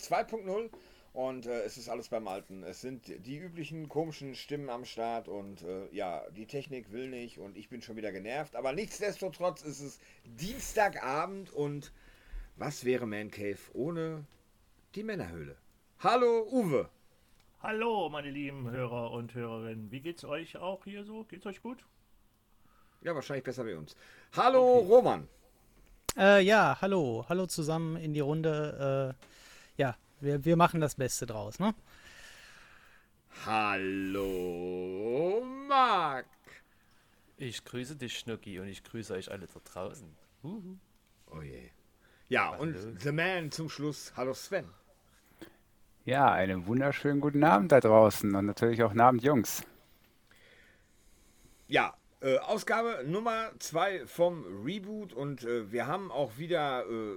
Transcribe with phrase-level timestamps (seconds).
[0.00, 0.70] 2.0
[1.12, 2.62] und äh, es ist alles beim Alten.
[2.62, 7.38] Es sind die üblichen komischen Stimmen am Start und äh, ja, die Technik will nicht
[7.38, 8.54] und ich bin schon wieder genervt.
[8.54, 11.92] Aber nichtsdestotrotz ist es Dienstagabend und
[12.56, 14.24] was wäre Man Cave ohne
[14.94, 15.56] die Männerhöhle?
[15.98, 16.88] Hallo Uwe.
[17.62, 19.90] Hallo meine lieben Hörer und Hörerinnen.
[19.90, 21.24] Wie geht's euch auch hier so?
[21.24, 21.84] Geht's euch gut?
[23.02, 23.96] Ja, wahrscheinlich besser bei uns.
[24.36, 24.86] Hallo okay.
[24.88, 25.28] Roman.
[26.16, 27.24] Äh, ja, hallo.
[27.28, 29.16] Hallo zusammen in die Runde.
[29.18, 29.29] Äh,
[30.20, 31.74] wir, wir machen das Beste draus, ne?
[33.46, 36.26] Hallo, Marc.
[37.36, 40.14] Ich grüße dich, Schnucki, und ich grüße euch alle da draußen.
[40.42, 40.76] Uhu.
[41.30, 41.70] Oh je.
[42.28, 42.62] Ja, Hallo.
[42.62, 44.12] und The Man zum Schluss.
[44.16, 44.66] Hallo, Sven.
[46.04, 49.62] Ja, einen wunderschönen guten Abend da draußen und natürlich auch Abend, Jungs.
[51.68, 57.14] Ja, äh, Ausgabe Nummer 2 vom Reboot und äh, wir haben auch wieder äh,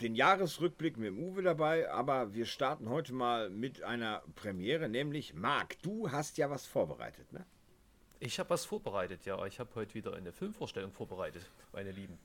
[0.00, 5.34] den Jahresrückblick mit dem Uwe dabei, aber wir starten heute mal mit einer Premiere, nämlich
[5.34, 7.44] Marc, du hast ja was vorbereitet, ne?
[8.20, 9.44] Ich habe was vorbereitet, ja.
[9.46, 11.42] Ich habe heute wieder eine Filmvorstellung vorbereitet,
[11.72, 12.18] meine Lieben.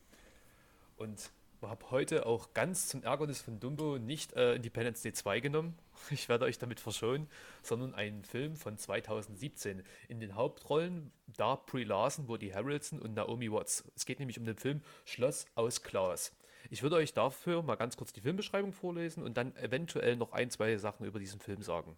[0.97, 5.78] Und habe heute auch ganz zum Ärgernis von Dumbo nicht äh, Independence Day 2 genommen.
[6.09, 7.29] Ich werde euch damit verschonen,
[7.61, 9.84] sondern einen Film von 2017.
[10.09, 13.85] In den Hauptrollen da Brie Larson, Woody Harrelson und Naomi Watts.
[13.95, 16.34] Es geht nämlich um den Film Schloss aus Glas.
[16.69, 20.50] Ich würde euch dafür mal ganz kurz die Filmbeschreibung vorlesen und dann eventuell noch ein,
[20.50, 21.97] zwei Sachen über diesen Film sagen.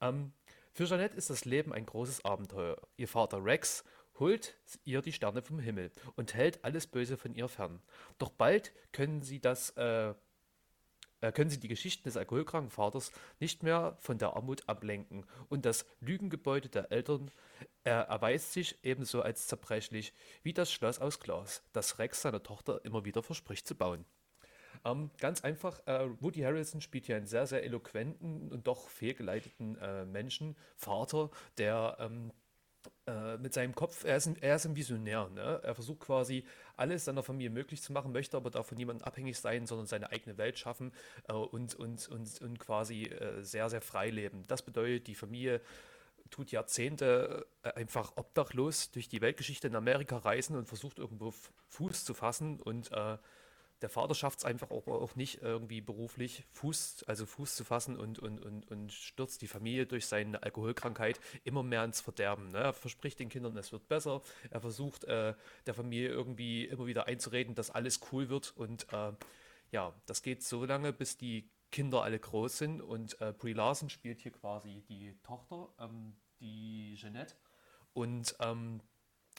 [0.00, 0.32] Ähm,
[0.72, 2.76] für Jeanette ist das Leben ein großes Abenteuer.
[2.96, 3.84] Ihr Vater Rex
[4.18, 7.82] holt ihr die Sterne vom Himmel und hält alles Böse von ihr fern.
[8.18, 10.14] Doch bald können sie das äh,
[11.30, 15.86] können sie die Geschichten des alkoholkranken Vaters nicht mehr von der Armut ablenken und das
[16.00, 17.30] Lügengebäude der Eltern
[17.84, 20.12] äh, erweist sich ebenso als zerbrechlich
[20.42, 24.04] wie das Schloss aus Glas, das Rex seiner Tochter immer wieder verspricht zu bauen.
[24.84, 29.76] Ähm, ganz einfach, äh, Woody Harrelson spielt hier einen sehr, sehr eloquenten und doch fehlgeleiteten
[29.78, 32.32] äh, Menschen, Vater, der ähm,
[33.12, 35.28] äh, mit seinem Kopf, er ist ein, er ist ein Visionär.
[35.34, 35.60] Ne?
[35.62, 36.44] Er versucht quasi
[36.76, 40.38] alles seiner Familie möglich zu machen, möchte aber davon niemandem abhängig sein, sondern seine eigene
[40.38, 40.92] Welt schaffen
[41.28, 44.44] äh, und, und, und, und quasi äh, sehr, sehr frei leben.
[44.48, 45.60] Das bedeutet, die Familie
[46.30, 51.34] tut Jahrzehnte äh, einfach obdachlos durch die Weltgeschichte in Amerika reisen und versucht irgendwo
[51.68, 53.18] Fuß zu fassen und äh,
[53.82, 57.96] der Vater schafft es einfach auch, auch, nicht irgendwie beruflich Fuß, also Fuß zu fassen
[57.96, 62.52] und, und, und, und stürzt die Familie durch seine Alkoholkrankheit immer mehr ins Verderben.
[62.52, 62.58] Ne?
[62.58, 64.22] Er verspricht den Kindern, es wird besser.
[64.50, 65.34] Er versucht äh,
[65.66, 68.56] der Familie irgendwie immer wieder einzureden, dass alles cool wird.
[68.56, 69.12] Und äh,
[69.72, 72.80] ja, das geht so lange, bis die Kinder alle groß sind.
[72.80, 77.34] Und äh, Brie Larson spielt hier quasi die Tochter, ähm, die Jeanette.
[77.94, 78.80] Und ähm,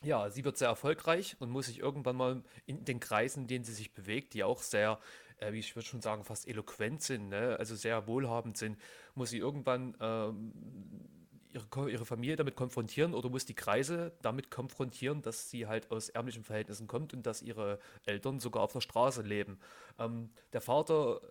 [0.04, 3.66] ja, sie wird sehr erfolgreich und muss sich irgendwann mal in den Kreisen, in denen
[3.66, 5.00] sie sich bewegt, die auch sehr,
[5.38, 7.58] äh, wie ich würde schon sagen, fast eloquent sind, ne?
[7.58, 8.78] also sehr wohlhabend sind,
[9.16, 10.54] muss sie irgendwann ähm,
[11.54, 16.10] ihre, ihre Familie damit konfrontieren oder muss die Kreise damit konfrontieren, dass sie halt aus
[16.10, 19.60] ärmlichen Verhältnissen kommt und dass ihre Eltern sogar auf der Straße leben.
[20.00, 21.22] Ähm, der Vater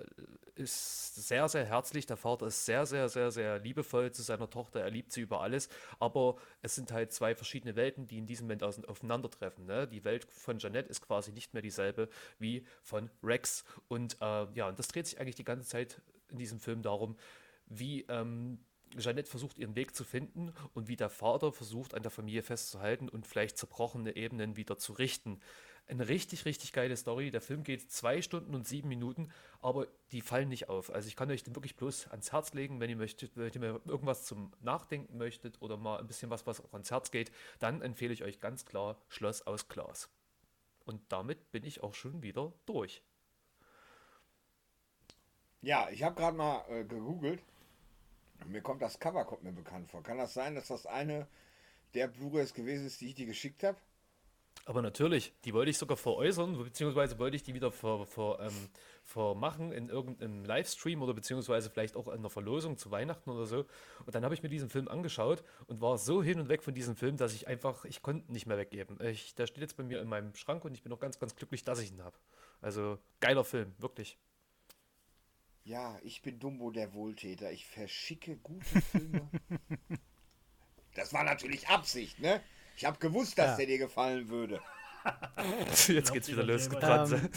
[0.56, 4.48] äh, ist sehr, sehr herzlich, der Vater ist sehr, sehr, sehr, sehr liebevoll zu seiner
[4.48, 8.26] Tochter, er liebt sie über alles, aber es sind halt zwei verschiedene Welten, die in
[8.26, 9.66] diesem Moment aufeinandertreffen.
[9.66, 9.88] Ne?
[9.88, 12.08] Die Welt von Jeanette ist quasi nicht mehr dieselbe
[12.38, 16.38] wie von Rex und äh, ja, und das dreht sich eigentlich die ganze Zeit in
[16.38, 17.16] diesem Film darum,
[17.66, 18.58] wie ähm,
[18.98, 23.08] Jeanette versucht ihren Weg zu finden und wie der Vater versucht an der Familie festzuhalten
[23.08, 25.40] und vielleicht zerbrochene Ebenen wieder zu richten.
[25.88, 27.30] Eine richtig, richtig geile Story.
[27.30, 29.30] Der Film geht zwei Stunden und sieben Minuten,
[29.60, 30.90] aber die fallen nicht auf.
[30.90, 33.80] Also ich kann euch den wirklich bloß ans Herz legen, wenn ihr möchtet, wenn ihr
[33.84, 37.82] irgendwas zum Nachdenken möchtet oder mal ein bisschen was, was auch ans Herz geht, dann
[37.82, 40.08] empfehle ich euch ganz klar Schloss aus Glas.
[40.84, 43.02] Und damit bin ich auch schon wieder durch.
[45.62, 47.42] Ja, ich habe gerade mal äh, gegoogelt
[48.46, 50.02] mir kommt das Cover kommt mir bekannt vor.
[50.02, 51.26] Kann das sein, dass das eine
[51.94, 53.78] der Blu-rays gewesen ist, die ich dir geschickt habe?
[54.64, 58.68] Aber natürlich, die wollte ich sogar veräußern, beziehungsweise wollte ich die wieder ver, ver, ähm,
[59.02, 63.66] vermachen in irgendeinem Livestream oder beziehungsweise vielleicht auch in einer Verlosung zu Weihnachten oder so.
[64.06, 66.74] Und dann habe ich mir diesen Film angeschaut und war so hin und weg von
[66.74, 69.00] diesem Film, dass ich einfach, ich konnte nicht mehr weggeben.
[69.04, 71.34] Ich, der steht jetzt bei mir in meinem Schrank und ich bin auch ganz, ganz
[71.34, 72.16] glücklich, dass ich ihn habe.
[72.60, 74.16] Also geiler Film, wirklich.
[75.64, 77.52] Ja, ich bin Dumbo der Wohltäter.
[77.52, 79.28] Ich verschicke gute Filme.
[80.94, 82.42] das war natürlich Absicht, ne?
[82.76, 83.56] Ich habe gewusst, dass ja.
[83.58, 84.60] der dir gefallen würde.
[85.88, 86.68] Jetzt geht's wieder los.
[86.80, 87.28] Ähm,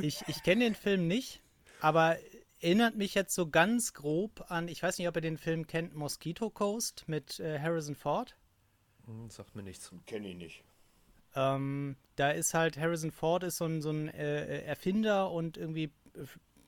[0.00, 1.42] ich ich kenne den Film nicht,
[1.80, 2.18] aber
[2.60, 5.94] erinnert mich jetzt so ganz grob an, ich weiß nicht, ob ihr den Film kennt,
[5.94, 8.36] Mosquito Coast mit äh, Harrison Ford.
[9.04, 9.92] Hm, sagt mir nichts.
[10.06, 10.64] Kenne ich nicht.
[11.34, 15.92] Ähm, da ist halt Harrison Ford ist so ein, so ein äh, Erfinder und irgendwie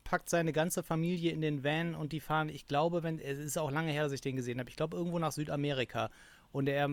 [0.05, 3.57] packt seine ganze Familie in den Van und die fahren, ich glaube, wenn, es ist
[3.57, 6.09] auch lange her, dass ich den gesehen habe, ich glaube irgendwo nach Südamerika.
[6.53, 6.89] Und er,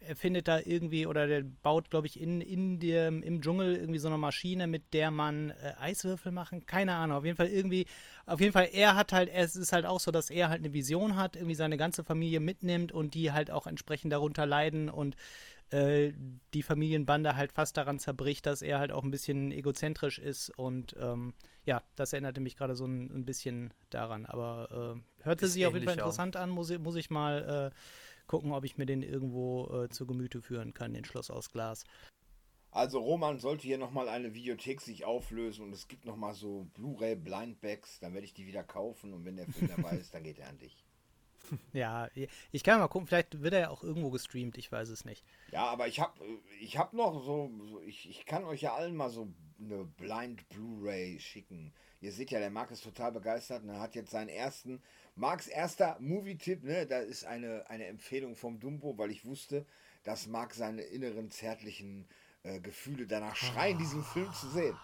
[0.00, 3.98] er findet da irgendwie, oder der baut, glaube ich, in, in dem, im Dschungel irgendwie
[3.98, 6.64] so eine Maschine, mit der man äh, Eiswürfel machen.
[6.64, 7.18] Keine Ahnung.
[7.18, 7.84] Auf jeden Fall irgendwie,
[8.24, 10.72] auf jeden Fall, er hat halt, es ist halt auch so, dass er halt eine
[10.72, 15.16] Vision hat, irgendwie seine ganze Familie mitnimmt und die halt auch entsprechend darunter leiden und
[15.70, 16.12] äh,
[16.54, 20.94] die Familienbande halt fast daran zerbricht, dass er halt auch ein bisschen egozentrisch ist und
[21.00, 21.34] ähm,
[21.64, 24.26] ja, das erinnerte mich gerade so ein, ein, bisschen daran.
[24.26, 27.76] Aber äh, hörte sich auf jeden Fall interessant an, muss, muss ich mal äh,
[28.28, 31.84] gucken, ob ich mir den irgendwo äh, zu Gemüte führen kann, den Schloss aus Glas.
[32.70, 37.16] Also Roman sollte hier nochmal eine Videothek sich auflösen und es gibt nochmal so Blu-ray
[37.16, 40.38] Blindbacks, dann werde ich die wieder kaufen und wenn der Film dabei ist, dann geht
[40.38, 40.85] er an dich.
[41.72, 42.08] Ja,
[42.52, 45.24] ich kann mal gucken, vielleicht wird er ja auch irgendwo gestreamt, ich weiß es nicht.
[45.52, 46.12] Ja, aber ich habe
[46.60, 47.50] ich hab noch so,
[47.86, 49.28] ich, ich kann euch ja allen mal so
[49.60, 51.72] eine Blind Blu-ray schicken.
[52.00, 54.82] Ihr seht ja, der Marc ist total begeistert und er hat jetzt seinen ersten,
[55.14, 59.64] Marcs erster Movie-Tipp, ne, da ist eine, eine Empfehlung vom Dumbo, weil ich wusste,
[60.04, 62.06] dass Marc seine inneren zärtlichen
[62.42, 64.76] äh, Gefühle danach schreien, diesen Film zu sehen.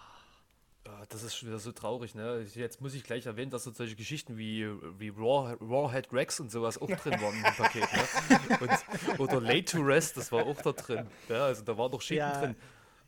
[0.85, 2.45] Ah, das ist schon wieder so traurig, ne?
[2.55, 4.67] Jetzt muss ich gleich erwähnen, dass so solche Geschichten wie,
[4.99, 8.69] wie Raw, Rawhead Rex und sowas auch drin waren im Paket, ne?
[9.17, 11.07] Und, oder Late to Rest, das war auch da drin.
[11.29, 12.55] Ja, also da war doch Schinken ja, drin.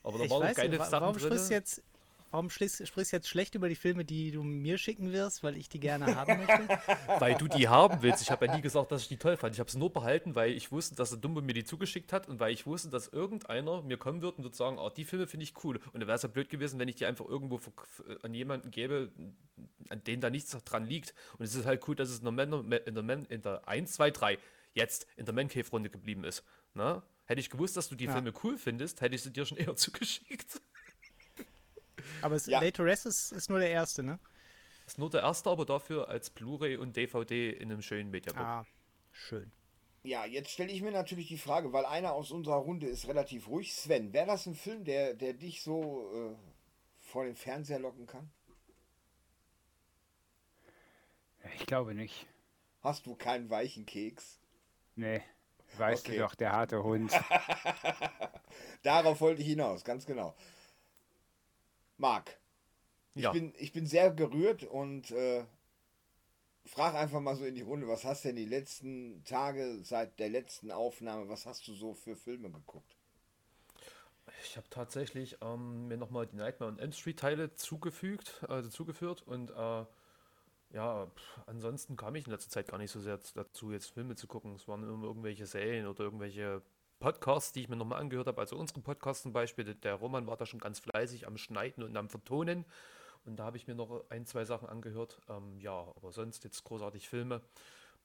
[0.04, 1.40] Aber da waren noch geile nicht, Sachen warum drin.
[1.50, 1.84] Jetzt,
[2.36, 5.70] Warum sprichst, du jetzt schlecht über die Filme, die du mir schicken wirst, weil ich
[5.70, 6.68] die gerne haben möchte?
[7.20, 8.22] weil du die haben willst.
[8.24, 9.56] Ich habe ja nie gesagt, dass ich die toll fand.
[9.56, 12.28] Ich habe sie nur behalten, weil ich wusste, dass der Dumbo mir die zugeschickt hat
[12.28, 15.28] und weil ich wusste, dass irgendeiner mir kommen wird und wird sagen, oh, die Filme
[15.28, 15.78] finde ich cool.
[15.94, 17.62] Und dann wäre es ja blöd gewesen, wenn ich die einfach irgendwo
[18.22, 19.14] an jemanden gäbe,
[19.88, 21.14] an den da nichts dran liegt.
[21.38, 23.66] Und es ist halt cool, dass es in der, Man in der, Man in der
[23.66, 24.38] 1, 2, 3
[24.74, 26.44] jetzt in der Man Cave Runde geblieben ist.
[26.74, 27.02] Na?
[27.24, 28.12] Hätte ich gewusst, dass du die ja.
[28.12, 30.60] Filme cool findest, hätte ich sie dir schon eher zugeschickt.
[32.26, 32.60] Aber es, ja.
[32.60, 34.18] Late to Rest ist, ist nur der erste, ne?
[34.88, 38.42] Ist nur der erste, aber dafür als Blu-ray und DVD in einem schönen Mediabook.
[38.42, 38.66] Ah,
[39.12, 39.52] schön.
[40.02, 43.48] Ja, jetzt stelle ich mir natürlich die Frage, weil einer aus unserer Runde ist relativ
[43.48, 43.76] ruhig.
[43.76, 46.36] Sven, wäre das ein Film, der, der dich so äh,
[47.00, 48.32] vor den Fernseher locken kann?
[51.60, 52.26] Ich glaube nicht.
[52.82, 54.40] Hast du keinen weichen Keks?
[54.96, 55.22] Nee,
[55.78, 56.18] weißt okay.
[56.18, 57.12] du doch, der harte Hund.
[58.82, 60.36] Darauf wollte ich hinaus, ganz genau.
[61.98, 62.38] Marc,
[63.14, 63.32] ich, ja.
[63.32, 65.46] bin, ich bin sehr gerührt und äh,
[66.66, 70.20] frag einfach mal so in die Runde, was hast du denn die letzten Tage seit
[70.20, 72.98] der letzten Aufnahme, was hast du so für Filme geguckt?
[74.44, 79.22] Ich habe tatsächlich ähm, mir nochmal die Nightmare on Elm Street Teile zugefügt, also zugeführt
[79.24, 79.86] und äh,
[80.74, 84.16] ja, pff, ansonsten kam ich in letzter Zeit gar nicht so sehr dazu, jetzt Filme
[84.16, 84.56] zu gucken.
[84.56, 86.62] Es waren immer irgendwelche Serien oder irgendwelche
[87.00, 90.38] Podcasts, die ich mir nochmal angehört habe, also unsere Podcasts zum Beispiel, der Roman war
[90.38, 92.66] da schon ganz fleißig am Schneiden und am Vertonen.
[93.26, 95.20] Und da habe ich mir noch ein, zwei Sachen angehört.
[95.30, 97.42] Ähm, ja, aber sonst jetzt großartig Filme.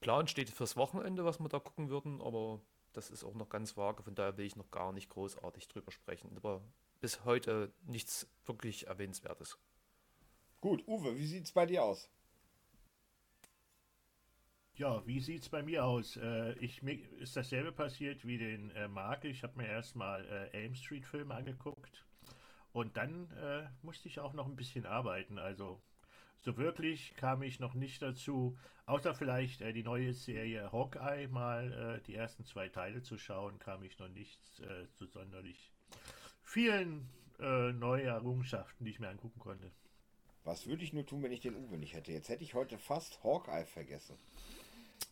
[0.01, 2.61] Plan steht fürs Wochenende, was wir da gucken würden, aber
[2.93, 5.93] das ist auch noch ganz vage, von daher will ich noch gar nicht großartig drüber
[5.93, 6.33] sprechen.
[6.37, 6.63] Aber
[7.01, 9.59] bis heute nichts wirklich Erwähnenswertes.
[10.61, 12.11] Gut, Uwe, wie sieht es bei dir aus?
[14.81, 16.17] Ja, wie sieht es bei mir aus?
[16.17, 19.29] Äh, ich, mir ist dasselbe passiert wie den äh, Marke.
[19.29, 22.07] Ich habe mir erstmal äh, Elm Street Filme angeguckt
[22.73, 25.39] und dann äh, musste ich auch noch ein bisschen arbeiten.
[25.39, 25.83] Also
[26.39, 28.57] so wirklich kam ich noch nicht dazu,
[28.87, 33.59] außer vielleicht äh, die neue Serie Hawkeye mal äh, die ersten zwei Teile zu schauen,
[33.59, 35.71] kam ich noch nicht äh, zu sonderlich
[36.43, 37.07] vielen
[37.39, 39.73] äh, neue Errungenschaften, die ich mir angucken konnte.
[40.45, 42.13] Was würde ich nur tun, wenn ich den Uwe nicht hätte?
[42.13, 44.17] Jetzt hätte ich heute fast Hawkeye vergessen.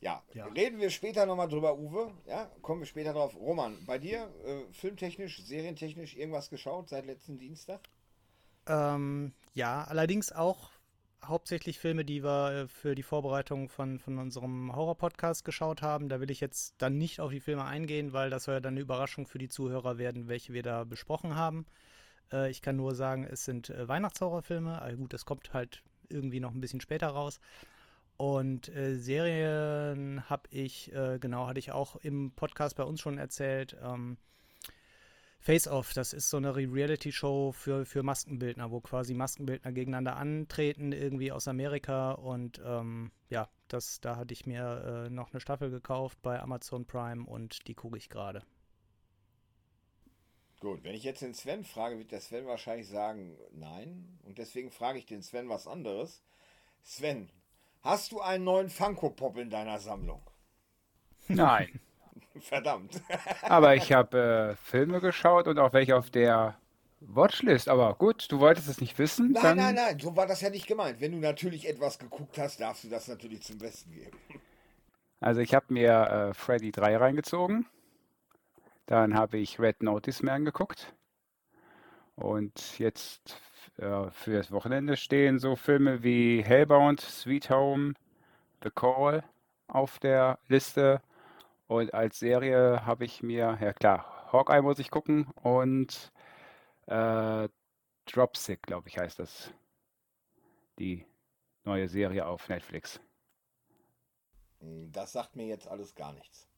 [0.00, 2.12] Ja, ja, reden wir später nochmal drüber, Uwe.
[2.26, 3.34] Ja, kommen wir später drauf.
[3.34, 7.80] Roman, bei dir, äh, filmtechnisch, serientechnisch irgendwas geschaut seit letzten Dienstag?
[8.66, 10.70] Ähm, ja, allerdings auch
[11.24, 16.08] hauptsächlich Filme, die wir äh, für die Vorbereitung von, von unserem Horror-Podcast geschaut haben.
[16.08, 18.74] Da will ich jetzt dann nicht auf die Filme eingehen, weil das soll ja dann
[18.74, 21.66] eine Überraschung für die Zuhörer werden, welche wir da besprochen haben.
[22.32, 24.80] Äh, ich kann nur sagen, es sind äh, Weihnachtshorrorfilme.
[24.80, 27.40] Also gut, das kommt halt irgendwie noch ein bisschen später raus.
[28.18, 33.16] Und äh, Serien habe ich, äh, genau, hatte ich auch im Podcast bei uns schon
[33.16, 33.76] erzählt.
[33.80, 34.18] Ähm,
[35.38, 40.90] Face Off, das ist so eine Reality-Show für, für Maskenbildner, wo quasi Maskenbildner gegeneinander antreten,
[40.90, 42.10] irgendwie aus Amerika.
[42.10, 46.86] Und ähm, ja, das, da hatte ich mir äh, noch eine Staffel gekauft bei Amazon
[46.86, 48.42] Prime und die gucke ich gerade.
[50.58, 54.18] Gut, wenn ich jetzt den Sven frage, wird der Sven wahrscheinlich sagen, nein.
[54.24, 56.20] Und deswegen frage ich den Sven was anderes.
[56.82, 57.30] Sven,
[57.88, 60.20] Hast du einen neuen Funko Pop in deiner Sammlung?
[61.26, 61.80] Nein.
[62.38, 63.00] Verdammt.
[63.42, 66.58] Aber ich habe äh, Filme geschaut und auch welche auf der
[67.00, 69.32] Watchlist, aber gut, du wolltest es nicht wissen.
[69.32, 71.00] Nein, dann, nein, nein, so war das ja nicht gemeint.
[71.00, 74.18] Wenn du natürlich etwas geguckt hast, darfst du das natürlich zum Besten geben.
[75.20, 77.64] Also ich habe mir äh, Freddy 3 reingezogen.
[78.84, 80.94] Dann habe ich Red Notice Man geguckt.
[82.16, 83.40] Und jetzt
[83.78, 87.94] äh, für das Wochenende stehen so Filme wie Hellbound, Sweet Home,
[88.62, 89.24] The Call
[89.68, 91.00] auf der Liste.
[91.68, 96.12] Und als Serie habe ich mir, ja klar, Hawkeye muss ich gucken und
[96.86, 97.48] äh,
[98.06, 99.52] Dropsick, glaube ich, heißt das.
[100.78, 101.04] Die
[101.64, 103.00] neue Serie auf Netflix.
[104.60, 106.48] Das sagt mir jetzt alles gar nichts.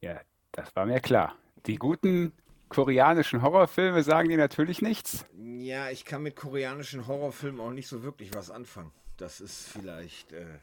[0.00, 0.20] Ja,
[0.52, 1.36] das war mir klar.
[1.66, 2.32] Die guten
[2.68, 5.24] koreanischen Horrorfilme sagen dir natürlich nichts.
[5.36, 8.92] Ja, ich kann mit koreanischen Horrorfilmen auch nicht so wirklich was anfangen.
[9.16, 10.58] Das ist vielleicht äh,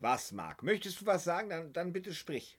[0.00, 0.62] was, Marc.
[0.62, 1.48] Möchtest du was sagen?
[1.48, 2.58] Dann, dann bitte sprich.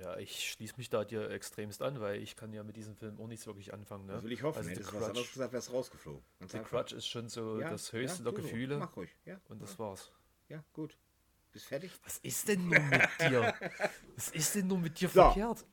[0.00, 3.20] Ja, ich schließe mich da dir extremst an, weil ich kann ja mit diesem Film
[3.20, 4.06] auch nichts wirklich anfangen.
[4.06, 4.14] Ne?
[4.14, 4.58] Das will ich hoffen.
[4.58, 6.22] Also The Hättest du was anderes gesagt, wär's rausgeflogen.
[6.48, 6.58] The.
[6.60, 8.48] Grudge ist schon so Ja, das höchste ja, der tu so.
[8.48, 9.10] Gefühle Mach ruhig.
[9.26, 10.10] Ja, und das war's.
[10.48, 10.96] ja, gut.
[11.52, 11.92] Bist fertig?
[12.04, 13.54] Was ist denn nur mit dir?
[14.16, 15.20] Was ist denn nur mit dir So.
[15.22, 15.66] verkehrt?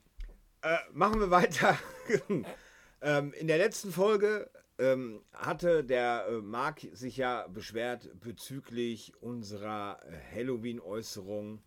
[0.61, 1.77] Äh, machen wir weiter.
[3.01, 9.99] ähm, in der letzten Folge ähm, hatte der äh, Marc sich ja beschwert bezüglich unserer
[10.05, 11.61] äh, Halloween-Äußerung.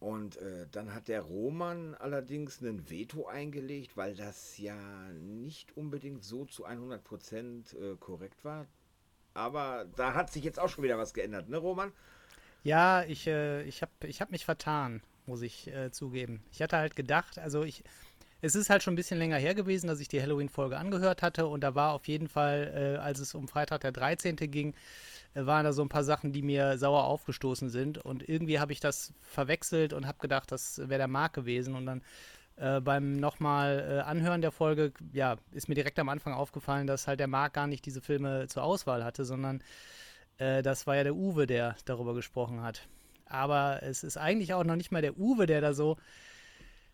[0.00, 4.76] Und äh, dann hat der Roman allerdings ein Veto eingelegt, weil das ja
[5.12, 8.66] nicht unbedingt so zu 100% äh, korrekt war.
[9.34, 11.92] Aber da hat sich jetzt auch schon wieder was geändert, ne, Roman?
[12.64, 16.42] Ja, ich, äh, ich habe ich hab mich vertan, muss ich äh, zugeben.
[16.50, 17.84] Ich hatte halt gedacht, also ich,
[18.40, 21.46] es ist halt schon ein bisschen länger her gewesen, dass ich die Halloween-Folge angehört hatte
[21.46, 24.36] und da war auf jeden Fall, äh, als es um Freitag der 13.
[24.36, 24.74] ging,
[25.34, 28.72] äh, waren da so ein paar Sachen, die mir sauer aufgestoßen sind und irgendwie habe
[28.72, 32.02] ich das verwechselt und habe gedacht, das wäre der Marc gewesen und dann
[32.56, 37.06] äh, beim nochmal äh, Anhören der Folge, ja, ist mir direkt am Anfang aufgefallen, dass
[37.06, 39.62] halt der Marc gar nicht diese Filme zur Auswahl hatte, sondern
[40.38, 42.88] äh, das war ja der Uwe, der darüber gesprochen hat.
[43.32, 45.96] Aber es ist eigentlich auch noch nicht mal der Uwe, der da so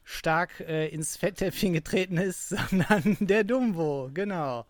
[0.04, 4.64] stark äh, ins Fetttöpfchen getreten ist, sondern der Dumbo, genau.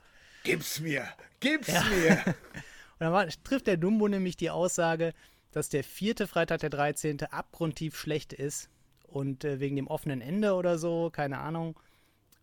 [0.45, 1.07] Gib's mir!
[1.41, 2.25] Gib's mir!
[2.25, 5.13] Und dann war, trifft der Dumbo nämlich die Aussage,
[5.53, 7.23] dass der vierte Freitag der 13.
[7.25, 8.71] abgrundtief schlecht ist
[9.07, 11.79] und äh, wegen dem offenen Ende oder so, keine Ahnung.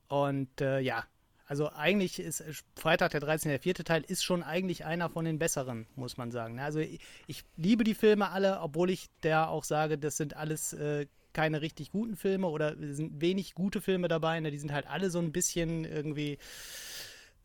[0.07, 1.03] Und äh, ja,
[1.45, 3.49] also eigentlich ist äh, Freitag der 13.
[3.49, 6.55] der vierte Teil ist schon eigentlich einer von den besseren, muss man sagen.
[6.55, 6.63] ne?
[6.63, 10.73] Also ich, ich liebe die Filme alle, obwohl ich da auch sage, das sind alles
[10.73, 14.39] äh, keine richtig guten Filme oder sind wenig gute Filme dabei.
[14.39, 14.51] Ne?
[14.51, 16.39] Die sind halt alle so ein bisschen irgendwie,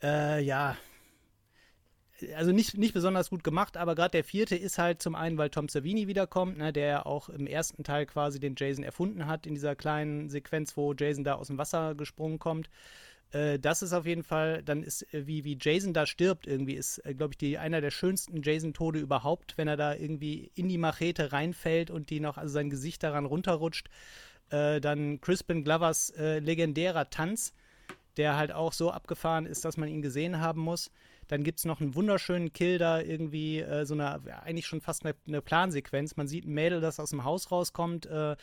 [0.02, 0.76] äh, ja,
[2.37, 5.50] also nicht, nicht besonders gut gemacht, aber gerade der vierte ist halt zum einen, weil
[5.50, 9.47] Tom Savini wiederkommt, ne, der ja auch im ersten Teil quasi den Jason erfunden hat,
[9.47, 12.69] in dieser kleinen Sequenz, wo Jason da aus dem Wasser gesprungen kommt.
[13.32, 16.75] Äh, das ist auf jeden Fall, dann ist, äh, wie, wie Jason da stirbt, irgendwie,
[16.75, 20.68] ist, äh, glaube ich, die, einer der schönsten Jason-Tode überhaupt, wenn er da irgendwie in
[20.68, 23.88] die Machete reinfällt und die noch, also sein Gesicht daran runterrutscht.
[24.50, 27.54] Äh, dann Crispin Glovers äh, legendärer Tanz,
[28.16, 30.90] der halt auch so abgefahren ist, dass man ihn gesehen haben muss.
[31.28, 35.04] Dann gibt es noch einen wunderschönen Kill da, irgendwie äh, so eine, eigentlich schon fast
[35.04, 36.16] eine, eine Plansequenz.
[36.16, 38.34] Man sieht ein Mädel, das aus dem Haus rauskommt, äh,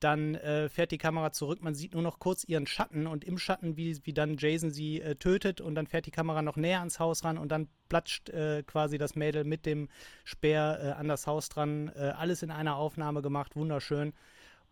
[0.00, 3.38] dann äh, fährt die Kamera zurück, man sieht nur noch kurz ihren Schatten und im
[3.38, 6.78] Schatten, wie, wie dann Jason sie äh, tötet und dann fährt die Kamera noch näher
[6.78, 9.88] ans Haus ran und dann platscht äh, quasi das Mädel mit dem
[10.24, 11.90] Speer äh, an das Haus dran.
[11.96, 14.12] Äh, alles in einer Aufnahme gemacht, wunderschön.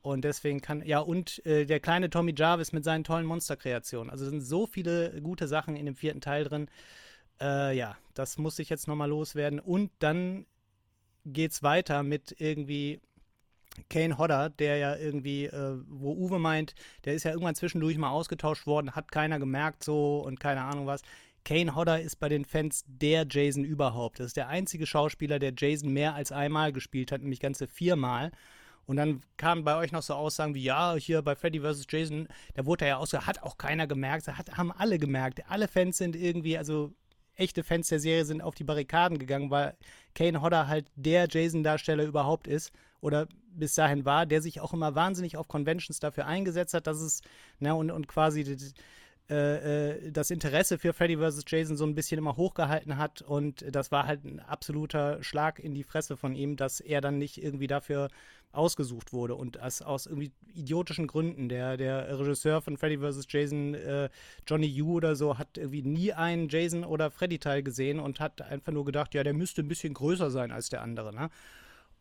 [0.02, 4.10] Und deswegen kann, ja, und äh, der kleine Tommy Jarvis mit seinen tollen Monsterkreationen.
[4.10, 6.68] Also sind so viele gute Sachen in dem vierten Teil drin.
[7.38, 9.60] Ja, das muss ich jetzt nochmal loswerden.
[9.60, 10.46] Und dann
[11.26, 12.98] geht's weiter mit irgendwie
[13.88, 18.10] Kane Hodder, der ja irgendwie, äh, wo Uwe meint, der ist ja irgendwann zwischendurch mal
[18.10, 21.02] ausgetauscht worden, hat keiner gemerkt so und keine Ahnung was.
[21.44, 24.18] Kane Hodder ist bei den Fans der Jason überhaupt.
[24.18, 28.32] Das ist der einzige Schauspieler, der Jason mehr als einmal gespielt hat, nämlich ganze viermal.
[28.86, 31.86] Und dann kamen bei euch noch so Aussagen wie, ja, hier bei Freddy vs.
[31.88, 35.42] Jason, da wurde er ja ausge, hat auch keiner gemerkt, hat, haben alle gemerkt.
[35.48, 36.92] Alle Fans sind irgendwie, also
[37.36, 39.76] echte Fans der Serie sind auf die Barrikaden gegangen, weil
[40.14, 42.72] Kane Hodder halt der Jason-Darsteller überhaupt ist
[43.06, 47.00] oder bis dahin war, der sich auch immer wahnsinnig auf Conventions dafür eingesetzt hat, dass
[47.00, 47.22] es,
[47.60, 48.44] ne, und, und quasi
[49.30, 51.44] äh, äh, das Interesse für Freddy vs.
[51.46, 55.72] Jason so ein bisschen immer hochgehalten hat und das war halt ein absoluter Schlag in
[55.72, 58.08] die Fresse von ihm, dass er dann nicht irgendwie dafür
[58.52, 61.48] ausgesucht wurde und das aus irgendwie idiotischen Gründen.
[61.48, 63.26] Der, der Regisseur von Freddy vs.
[63.28, 64.08] Jason, äh,
[64.46, 68.72] Johnny Yu oder so, hat irgendwie nie einen Jason oder Freddy-Teil gesehen und hat einfach
[68.72, 71.14] nur gedacht, ja, der müsste ein bisschen größer sein als der andere.
[71.14, 71.30] Ne?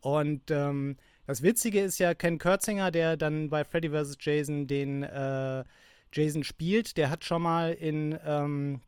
[0.00, 4.16] Und ähm, das Witzige ist ja Ken Kurtzinger, der dann bei Freddy vs.
[4.20, 5.64] Jason den äh,
[6.12, 8.80] Jason spielt, der hat schon mal in ähm,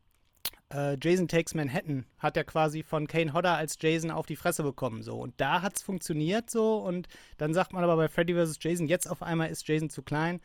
[0.73, 4.63] äh, Jason Takes Manhattan, hat er quasi von Kane Hodder als Jason auf die Fresse
[4.63, 5.03] bekommen.
[5.03, 5.19] So.
[5.19, 6.77] Und da hat es funktioniert so.
[6.79, 8.59] Und dann sagt man aber bei Freddy vs.
[8.61, 10.41] Jason, jetzt auf einmal ist Jason zu klein.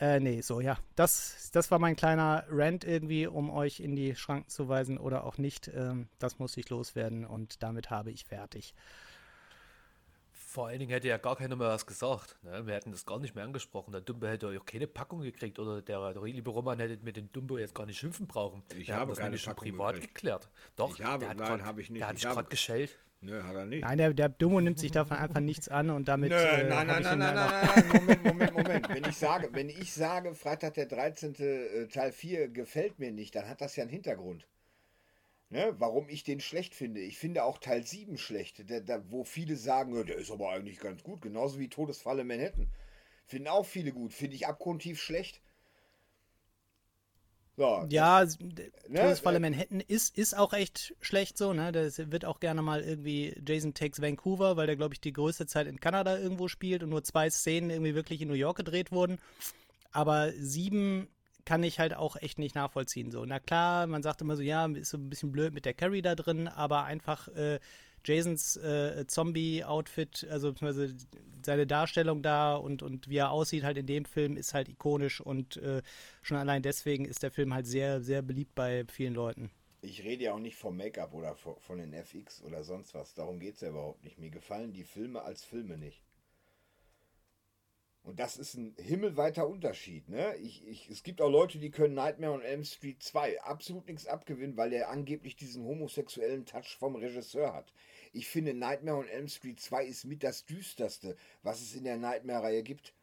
[0.00, 0.78] Äh, nee, so, ja.
[0.96, 5.24] Das, das war mein kleiner Rant irgendwie, um euch in die Schranken zu weisen oder
[5.24, 5.68] auch nicht.
[5.68, 8.74] Ähm, das muss ich loswerden und damit habe ich fertig.
[10.52, 12.34] Vor allen Dingen hätte ja gar keiner mehr was gesagt.
[12.42, 12.66] Ne?
[12.66, 13.92] Wir hätten das gar nicht mehr angesprochen.
[13.92, 17.30] Der Dumbo hätte auch keine Packung gekriegt oder der, der liebe Roman hätte mit dem
[17.30, 18.64] Dumbo jetzt gar nicht schimpfen brauchen.
[18.76, 20.14] Ich Wir habe das keine schon Packung privat gekriegt.
[20.16, 20.50] geklärt.
[20.74, 22.00] Doch, Ich habe- der hat nein, grad- habe ich nicht.
[22.00, 22.98] Der hat Ich sich habe- gerade geschellt.
[23.20, 23.82] Nö, hat er nicht.
[23.82, 26.30] Nein, der, der Dummo nimmt sich davon einfach nichts an und damit.
[26.30, 28.88] Nö, äh, nein, nein, nein, nein, nein, nein, Moment, Moment, Moment.
[28.88, 31.34] Wenn ich sage, wenn ich sage, Freitag der 13.
[31.38, 34.48] äh, Teil 4 gefällt mir nicht, dann hat das ja einen Hintergrund.
[35.50, 35.74] Ne?
[35.78, 37.00] Warum ich den schlecht finde.
[37.00, 40.78] Ich finde auch Teil 7 schlecht, der, der, wo viele sagen, der ist aber eigentlich
[40.78, 42.68] ganz gut, genauso wie Todesfalle Manhattan.
[43.26, 45.42] Finden auch viele gut, finde ich abgrundtief schlecht.
[47.56, 51.72] So, Ja, Ne, Todesfalle äh, Manhattan ist, ist auch echt schlecht so, ne?
[51.72, 55.46] Das wird auch gerne mal irgendwie Jason Takes Vancouver, weil der, glaube ich, die größte
[55.46, 58.92] Zeit in Kanada irgendwo spielt und nur zwei Szenen irgendwie wirklich in New York gedreht
[58.92, 59.18] wurden.
[59.92, 61.08] Aber sieben
[61.50, 63.10] kann ich halt auch echt nicht nachvollziehen.
[63.10, 65.74] So, na klar, man sagt immer so, ja, ist so ein bisschen blöd mit der
[65.74, 67.58] Carrie da drin, aber einfach äh,
[68.04, 70.54] Jasons äh, Zombie-Outfit, also
[71.44, 75.20] seine Darstellung da und, und wie er aussieht halt in dem Film ist halt ikonisch
[75.20, 75.82] und äh,
[76.22, 79.50] schon allein deswegen ist der Film halt sehr, sehr beliebt bei vielen Leuten.
[79.82, 83.12] Ich rede ja auch nicht vom Make-up oder vo- von den FX oder sonst was.
[83.12, 84.16] Darum geht es ja überhaupt nicht.
[84.18, 86.02] Mir gefallen die Filme als Filme nicht.
[88.02, 90.08] Und das ist ein himmelweiter Unterschied.
[90.08, 90.34] Ne?
[90.36, 94.06] Ich, ich, es gibt auch Leute, die können Nightmare on Elm Street 2 absolut nichts
[94.06, 97.72] abgewinnen, weil der angeblich diesen homosexuellen Touch vom Regisseur hat.
[98.12, 101.98] Ich finde, Nightmare on Elm Street 2 ist mit das düsterste, was es in der
[101.98, 102.94] Nightmare-Reihe gibt.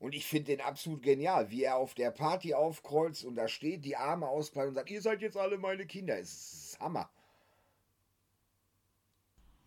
[0.00, 3.84] Und ich finde den absolut genial, wie er auf der Party aufkreuzt und da steht,
[3.84, 6.18] die Arme ausbreitet und sagt, ihr seid jetzt alle meine Kinder.
[6.18, 6.32] Es
[6.72, 7.10] ist Hammer.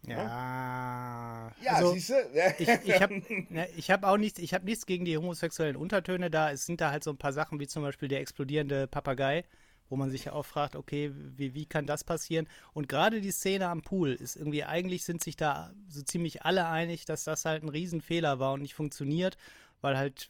[0.07, 1.51] Ja.
[1.63, 2.15] Ja, also, siehst du?
[2.59, 3.13] ich, ich habe
[3.49, 6.51] ne, hab auch nichts, ich habe nichts gegen die homosexuellen Untertöne da.
[6.51, 9.45] Es sind da halt so ein paar Sachen, wie zum Beispiel der explodierende Papagei,
[9.89, 12.47] wo man sich ja auch fragt, okay, wie, wie kann das passieren?
[12.73, 16.67] Und gerade die Szene am Pool ist irgendwie, eigentlich sind sich da so ziemlich alle
[16.67, 19.37] einig, dass das halt ein Riesenfehler war und nicht funktioniert,
[19.81, 20.29] weil halt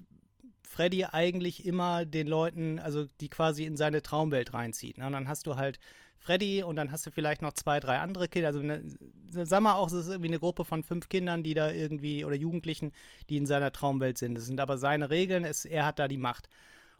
[0.61, 4.97] Freddy eigentlich immer den Leuten, also die quasi in seine Traumwelt reinzieht.
[4.97, 5.05] Ne?
[5.07, 5.79] Und dann hast du halt
[6.23, 8.47] Freddy und dann hast du vielleicht noch zwei, drei andere Kinder.
[8.47, 8.81] Also ne,
[9.29, 12.35] sag mal auch, es ist irgendwie eine Gruppe von fünf Kindern, die da irgendwie oder
[12.35, 12.91] Jugendlichen,
[13.29, 14.35] die in seiner Traumwelt sind.
[14.35, 16.49] Das sind aber seine Regeln, es, er hat da die Macht.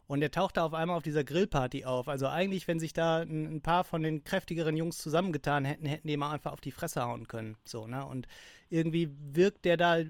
[0.06, 2.08] Und er taucht da auf einmal auf dieser Grillparty auf.
[2.08, 6.08] Also eigentlich, wenn sich da ein, ein paar von den kräftigeren Jungs zusammengetan hätten, hätten
[6.08, 7.56] die mal einfach auf die Fresse hauen können.
[7.64, 8.04] So, ne?
[8.04, 8.28] Und
[8.68, 10.00] irgendwie wirkt der da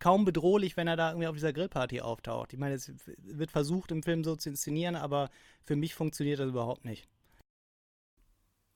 [0.00, 2.52] kaum bedrohlich, wenn er da irgendwie auf dieser Grillparty auftaucht.
[2.52, 5.30] Ich meine, es wird versucht im Film so zu inszenieren, aber
[5.62, 7.08] für mich funktioniert das überhaupt nicht.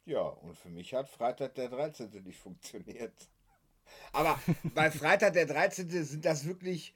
[0.04, 2.10] Ja, und für mich hat Freitag der 13.
[2.24, 3.14] nicht funktioniert.
[4.12, 4.40] Aber
[4.74, 5.88] bei Freitag der 13.
[6.04, 6.94] sind das wirklich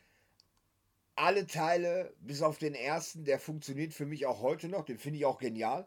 [1.17, 5.19] alle Teile, bis auf den ersten, der funktioniert für mich auch heute noch, den finde
[5.19, 5.87] ich auch genial.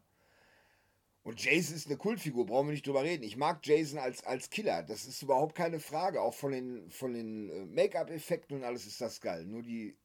[1.24, 3.24] Und Jason ist eine Kultfigur, brauchen wir nicht drüber reden.
[3.24, 6.22] Ich mag Jason als, als Killer, das ist überhaupt keine Frage.
[6.22, 9.44] Auch von den, von den äh, Make-up-Effekten und alles ist das geil.
[9.44, 9.98] Nur die.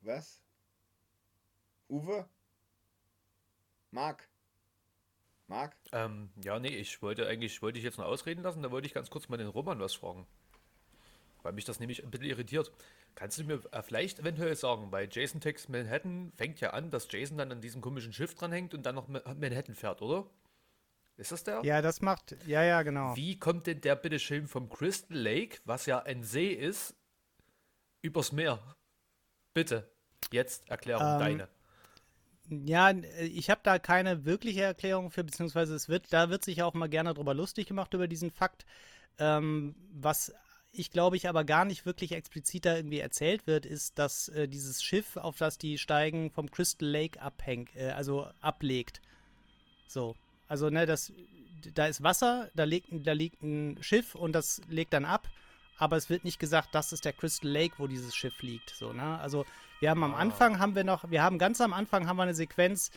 [0.00, 0.40] Was?
[1.90, 2.26] Uwe?
[3.90, 4.26] Marc?
[5.48, 5.76] Marc?
[5.92, 8.94] Ähm, ja, nee, ich wollte eigentlich, wollte ich jetzt noch ausreden lassen, da wollte ich
[8.94, 10.26] ganz kurz mal den Roman was fragen.
[11.42, 12.72] Weil mich das nämlich ein bisschen irritiert.
[13.14, 17.10] Kannst du mir äh, vielleicht eventuell sagen, bei Jason Takes Manhattan fängt ja an, dass
[17.10, 20.26] Jason dann an diesem komischen Schiff dranhängt und dann noch Ma- Manhattan fährt, oder?
[21.16, 21.64] Ist das der?
[21.64, 23.16] Ja, das macht, ja, ja, genau.
[23.16, 26.94] Wie kommt denn der bitte schön vom Crystal Lake, was ja ein See ist,
[28.02, 28.58] übers Meer?
[29.54, 29.90] Bitte,
[30.32, 31.48] jetzt Erklärung Ähm, deine.
[32.48, 36.74] Ja, ich habe da keine wirkliche Erklärung für, beziehungsweise es wird, da wird sich auch
[36.74, 38.66] mal gerne drüber lustig gemacht über diesen Fakt.
[39.18, 40.32] Ähm, was
[40.78, 44.46] ich glaube ich aber gar nicht wirklich explizit da irgendwie erzählt wird, ist, dass äh,
[44.46, 49.00] dieses Schiff, auf das die steigen, vom Crystal Lake abhängt, äh, also ablegt.
[49.88, 50.14] So.
[50.48, 51.12] Also, ne, das,
[51.74, 55.28] da ist Wasser, da liegt, da liegt ein Schiff und das legt dann ab,
[55.78, 58.70] aber es wird nicht gesagt, das ist der Crystal Lake, wo dieses Schiff liegt.
[58.70, 59.18] So, ne?
[59.18, 59.44] Also,
[59.80, 60.18] wir haben am Ah.
[60.18, 62.90] Anfang haben wir noch, wir haben ganz am Anfang haben wir eine Sequenz,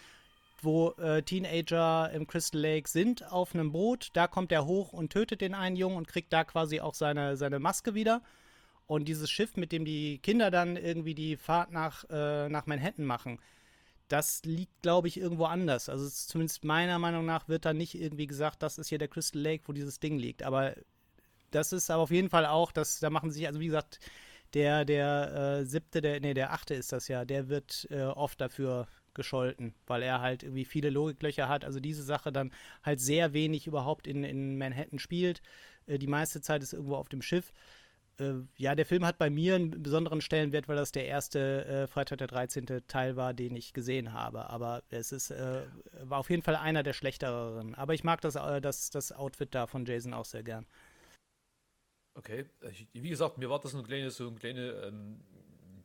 [0.61, 4.09] wo äh, Teenager im Crystal Lake sind auf einem Boot.
[4.13, 7.37] Da kommt er hoch und tötet den einen Jungen und kriegt da quasi auch seine,
[7.37, 8.21] seine Maske wieder.
[8.87, 13.05] Und dieses Schiff, mit dem die Kinder dann irgendwie die Fahrt nach, äh, nach Manhattan
[13.05, 13.39] machen,
[14.07, 15.87] das liegt, glaube ich, irgendwo anders.
[15.87, 19.41] Also zumindest meiner Meinung nach wird da nicht irgendwie gesagt, das ist hier der Crystal
[19.41, 20.41] Lake, wo dieses Ding liegt.
[20.43, 20.73] Aber
[21.51, 23.99] das ist aber auf jeden Fall auch, dass da machen sich, also wie gesagt,
[24.53, 28.41] Der, der äh, siebte, der, nee, der achte ist das ja, der wird äh, oft
[28.41, 31.65] dafür gescholten, weil er halt irgendwie viele Logiklöcher hat.
[31.65, 32.51] Also diese Sache dann
[32.83, 35.41] halt sehr wenig überhaupt in, in Manhattan spielt.
[35.87, 37.51] Äh, die meiste Zeit ist irgendwo auf dem Schiff.
[38.19, 41.87] Äh, ja, der Film hat bei mir einen besonderen Stellenwert, weil das der erste äh,
[41.87, 42.65] Freitag der 13.
[42.87, 44.49] Teil war, den ich gesehen habe.
[44.49, 45.63] Aber es ist, äh,
[46.03, 47.75] war auf jeden Fall einer der schlechteren.
[47.75, 50.65] Aber ich mag das, äh, das, das Outfit da von Jason auch sehr gern.
[52.19, 55.21] Okay, ich, wie gesagt, mir war das ein kleines, so ein kleiner ähm,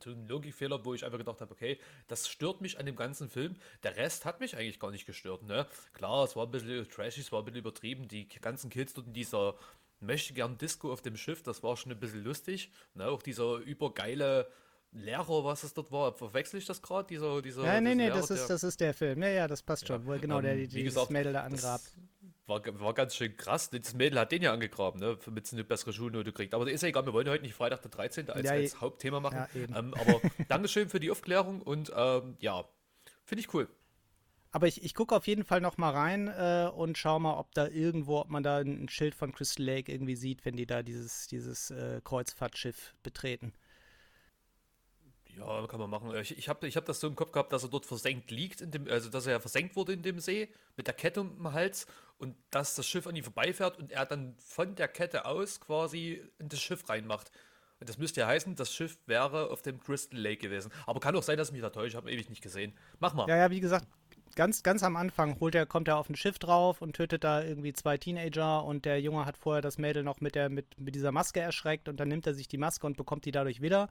[0.03, 3.29] so ein Logikfehler, wo ich einfach gedacht habe, okay, das stört mich an dem ganzen
[3.29, 3.55] Film.
[3.83, 5.43] Der Rest hat mich eigentlich gar nicht gestört.
[5.43, 5.65] Ne?
[5.93, 8.09] Klar, es war ein bisschen trashig, es war ein bisschen übertrieben.
[8.09, 9.55] Die ganzen Kids dort in dieser
[10.01, 12.69] möchte gern Disco auf dem Schiff, das war schon ein bisschen lustig.
[12.95, 13.07] Ne?
[13.07, 14.51] Auch dieser übergeile
[14.91, 17.07] Lehrer, was es dort war, verwechsel ich das gerade?
[17.07, 19.23] Dieser, dieser, ja, nee, nee, Lehrer, das, ist, das ist der Film.
[19.23, 20.01] Ja, ja, das passt schon.
[20.01, 21.83] Ja, wo genau, ähm, der die, gesagt, Mädel da angrabt.
[22.47, 23.71] War, war ganz schön krass.
[23.71, 25.17] Das Mädel hat den ja angegraben, ne?
[25.25, 26.53] damit sie eine bessere Schulnote kriegt.
[26.53, 28.29] Aber ist ja egal, wir wollen heute nicht Freitag der 13.
[28.29, 29.47] als, ja, als Hauptthema machen.
[29.53, 32.63] Ja, ähm, aber Dankeschön für die Aufklärung und ähm, ja,
[33.23, 33.67] finde ich cool.
[34.51, 37.53] Aber ich, ich gucke auf jeden Fall noch mal rein äh, und schaue mal, ob
[37.53, 40.81] da irgendwo, ob man da ein Schild von Crystal Lake irgendwie sieht, wenn die da
[40.81, 43.53] dieses, dieses äh, Kreuzfahrtschiff betreten.
[45.37, 46.13] Ja, kann man machen.
[46.15, 48.61] Ich, ich habe ich hab das so im Kopf gehabt, dass er dort versenkt liegt,
[48.61, 51.53] in dem, also dass er versenkt wurde in dem See mit der Kette um den
[51.53, 55.59] Hals und dass das Schiff an ihm vorbeifährt und er dann von der Kette aus
[55.59, 57.31] quasi in das Schiff reinmacht.
[57.79, 60.71] Und das müsste ja heißen, das Schiff wäre auf dem Crystal Lake gewesen.
[60.85, 61.89] Aber kann auch sein, dass ich mich da täusche.
[61.89, 62.73] Ich habe ewig nicht gesehen.
[62.99, 63.27] Mach mal.
[63.27, 63.85] Ja, ja, wie gesagt,
[64.35, 67.43] ganz, ganz am Anfang holt er, kommt er auf ein Schiff drauf und tötet da
[67.43, 70.95] irgendwie zwei Teenager und der Junge hat vorher das Mädel noch mit, der, mit, mit
[70.95, 73.89] dieser Maske erschreckt und dann nimmt er sich die Maske und bekommt die dadurch wieder,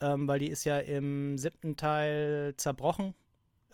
[0.00, 3.14] ähm, weil die ist ja im siebten Teil zerbrochen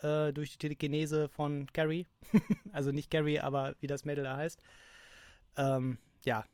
[0.03, 2.07] äh, durch die Telekinese von Gary.
[2.73, 4.61] also nicht Gary, aber wie das Mädel da heißt.
[5.57, 6.45] Ähm, ja,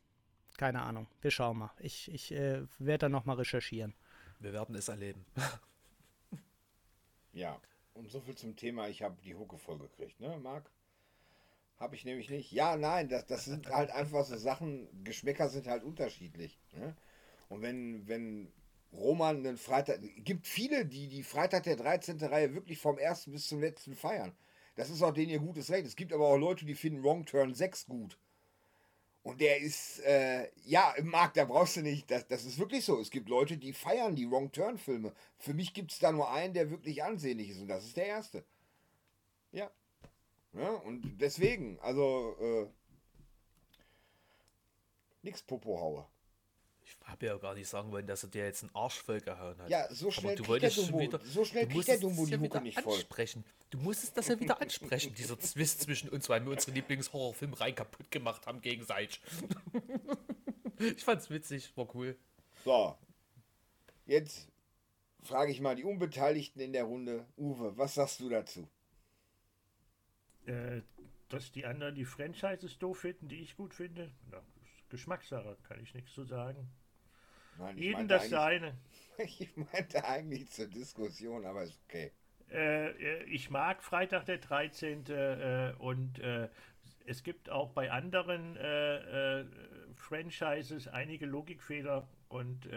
[0.58, 1.06] keine Ahnung.
[1.20, 1.70] Wir schauen mal.
[1.78, 3.94] Ich, ich äh, werde dann nochmal recherchieren.
[4.38, 5.24] Wir werden es erleben.
[7.32, 7.60] ja.
[7.94, 10.70] Und so viel zum Thema, ich habe die Hucke voll gekriegt, ne, Marc?
[11.78, 12.50] Habe ich nämlich nicht.
[12.52, 16.58] Ja, nein, das, das sind halt einfach so Sachen, Geschmäcker sind halt unterschiedlich.
[16.72, 16.96] Ne?
[17.48, 18.52] Und wenn, wenn
[18.92, 22.18] Roman einen Freitag, gibt viele, die die Freitag der 13.
[22.20, 24.36] Reihe wirklich vom ersten bis zum letzten feiern.
[24.74, 25.86] Das ist auch denen ihr gutes Recht.
[25.86, 28.18] Es gibt aber auch Leute, die finden Wrong Turn 6 gut.
[29.22, 32.84] Und der ist, äh, ja, im Markt, da brauchst du nicht, das, das ist wirklich
[32.84, 32.98] so.
[32.98, 35.12] Es gibt Leute, die feiern die Wrong-Turn-Filme.
[35.38, 38.06] Für mich gibt es da nur einen, der wirklich ansehnlich ist und das ist der
[38.06, 38.44] erste.
[39.52, 39.70] Ja.
[40.54, 42.66] ja und deswegen, also, äh,
[45.22, 46.11] nix Popo haue.
[47.00, 49.56] Ich habe ja gar nicht sagen wollen, dass er dir jetzt einen Arsch voll gehauen
[49.58, 49.68] hat.
[49.68, 52.38] Ja, so schnell Aber du wolltest der Dumbo, wieder, so schnell kriegt der Dumbo die
[52.38, 52.94] Hucke nicht voll.
[52.94, 53.44] Ansprechen.
[53.70, 58.10] Du musstest das ja wieder ansprechen, dieser Zwist zwischen uns, weil wir unsere Lieblingshorrorfilmreihen kaputt
[58.10, 59.20] gemacht haben gegenseitig.
[60.78, 62.16] ich fand's witzig, war cool.
[62.64, 62.96] So.
[64.06, 64.48] Jetzt
[65.22, 67.26] frage ich mal die Unbeteiligten in der Runde.
[67.36, 68.68] Uwe, was sagst du dazu?
[70.46, 70.82] Äh,
[71.28, 74.10] dass die anderen die Franchises doof finden, die ich gut finde.
[74.30, 74.42] Ja,
[74.90, 76.70] Geschmackssache, kann ich nichts zu sagen.
[77.58, 78.76] Nein, Jeden das seine.
[79.18, 82.10] Ich meinte eigentlich zur Diskussion, aber ist okay.
[82.50, 85.06] Äh, äh ich mag Freitag der 13.
[85.06, 86.48] Äh, und äh,
[87.04, 89.44] es gibt auch bei anderen äh, äh,
[89.94, 92.68] Franchises einige Logikfehler und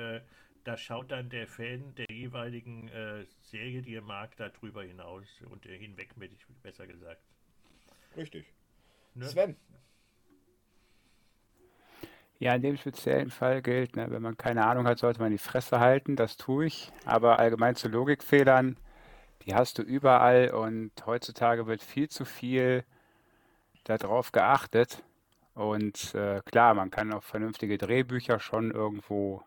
[0.65, 2.89] da schaut dann der Fan der jeweiligen
[3.39, 7.21] Serie, die er mag, darüber hinaus und hinweg mit, besser gesagt.
[8.17, 8.45] Richtig.
[9.13, 9.25] Ne?
[9.25, 9.55] Sven,
[12.39, 15.37] ja, in dem speziellen Fall gilt, ne, wenn man keine Ahnung hat, sollte man die
[15.37, 16.15] Fresse halten.
[16.15, 16.91] Das tue ich.
[17.05, 18.77] Aber allgemein zu Logikfehlern,
[19.43, 22.83] die hast du überall und heutzutage wird viel zu viel
[23.83, 25.03] darauf geachtet.
[25.53, 29.41] Und äh, klar, man kann auf vernünftige Drehbücher schon irgendwo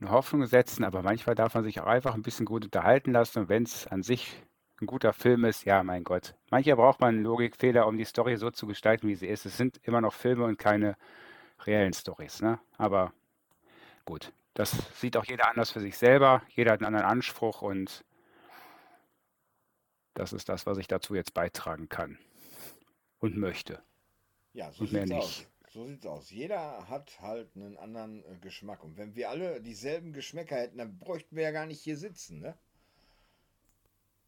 [0.00, 3.40] eine Hoffnung setzen, aber manchmal darf man sich auch einfach ein bisschen gut unterhalten lassen.
[3.40, 4.42] Und wenn es an sich
[4.80, 6.34] ein guter Film ist, ja, mein Gott.
[6.50, 9.44] Manchmal braucht man einen Logikfehler, um die Story so zu gestalten, wie sie ist.
[9.44, 10.96] Es sind immer noch Filme und keine
[11.66, 12.40] reellen Stories.
[12.40, 12.58] Ne?
[12.78, 13.12] Aber
[14.04, 16.42] gut, das sieht auch jeder anders für sich selber.
[16.48, 18.04] Jeder hat einen anderen Anspruch und
[20.14, 22.18] das ist das, was ich dazu jetzt beitragen kann
[23.18, 23.82] und möchte.
[24.52, 25.46] Ja, so sieht es aus.
[25.70, 26.30] So sieht's aus.
[26.30, 28.84] Jeder hat halt einen anderen äh, Geschmack.
[28.84, 32.38] Und wenn wir alle dieselben Geschmäcker hätten, dann bräuchten wir ja gar nicht hier sitzen,
[32.38, 32.56] ne?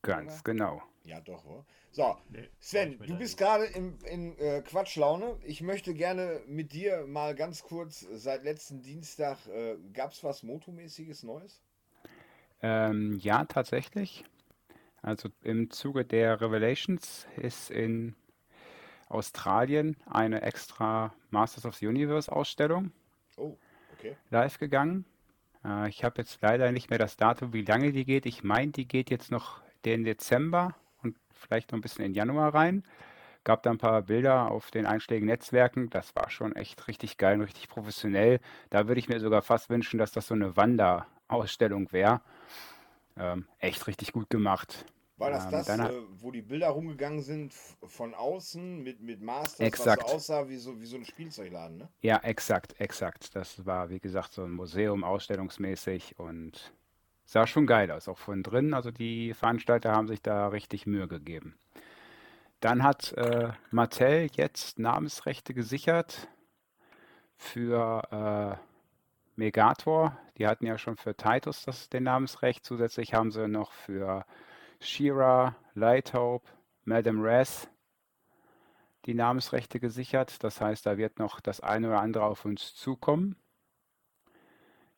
[0.07, 0.43] Ganz Oder?
[0.45, 0.83] genau.
[1.05, 1.45] Ja, doch.
[1.45, 1.65] Oder?
[1.93, 5.39] So, nee, Sven, du bist gerade in, in äh, Quatschlaune.
[5.45, 10.43] Ich möchte gerne mit dir mal ganz kurz, seit letzten Dienstag, äh, gab es was
[10.43, 11.63] Motomäßiges Neues?
[12.61, 14.25] Ähm, ja, tatsächlich.
[15.03, 18.15] Also im Zuge der Revelations ist in
[19.09, 22.91] Australien eine extra Masters of the Universe Ausstellung
[23.37, 23.57] oh,
[23.97, 24.17] okay.
[24.31, 25.05] live gegangen.
[25.65, 28.27] Äh, ich habe jetzt leider nicht mehr das Datum, wie lange die geht.
[28.27, 32.53] Ich meine, die geht jetzt noch den Dezember und vielleicht noch ein bisschen in Januar
[32.55, 32.85] rein.
[33.45, 35.89] Gab da ein paar Bilder auf den einschlägigen Netzwerken.
[35.91, 38.41] Das war schon echt richtig geil und richtig professionell.
[38.71, 42.21] Da würde ich mir sogar fast wünschen, dass das so eine Wanderausstellung wäre.
[43.17, 44.85] Ähm, echt richtig gut gemacht.
[45.17, 49.01] War das Ähm, das, dann hat- äh, wo die Bilder rumgegangen sind von außen mit,
[49.01, 50.03] mit Masters, Exakt.
[50.03, 51.89] was so aussah wie so, wie so ein Spielzeugladen, ne?
[52.03, 53.35] Ja, exakt, exakt.
[53.37, 56.75] Das war, wie gesagt, so ein Museum, ausstellungsmäßig und
[57.27, 58.73] sah schon geil aus, auch von drin.
[58.73, 61.59] Also die Veranstalter haben sich da richtig Mühe gegeben.
[62.61, 66.29] Dann hat äh, Mattel jetzt Namensrechte gesichert
[67.37, 68.67] für äh,
[69.37, 70.17] Megator.
[70.39, 72.65] Die hatten ja schon für Titus das, den Namensrecht.
[72.65, 74.25] Zusätzlich haben sie noch für
[74.81, 76.49] She-Ra, Lighthope,
[76.85, 77.69] Madame Raz
[79.05, 80.43] die Namensrechte gesichert.
[80.43, 83.37] Das heißt, da wird noch das eine oder andere auf uns zukommen.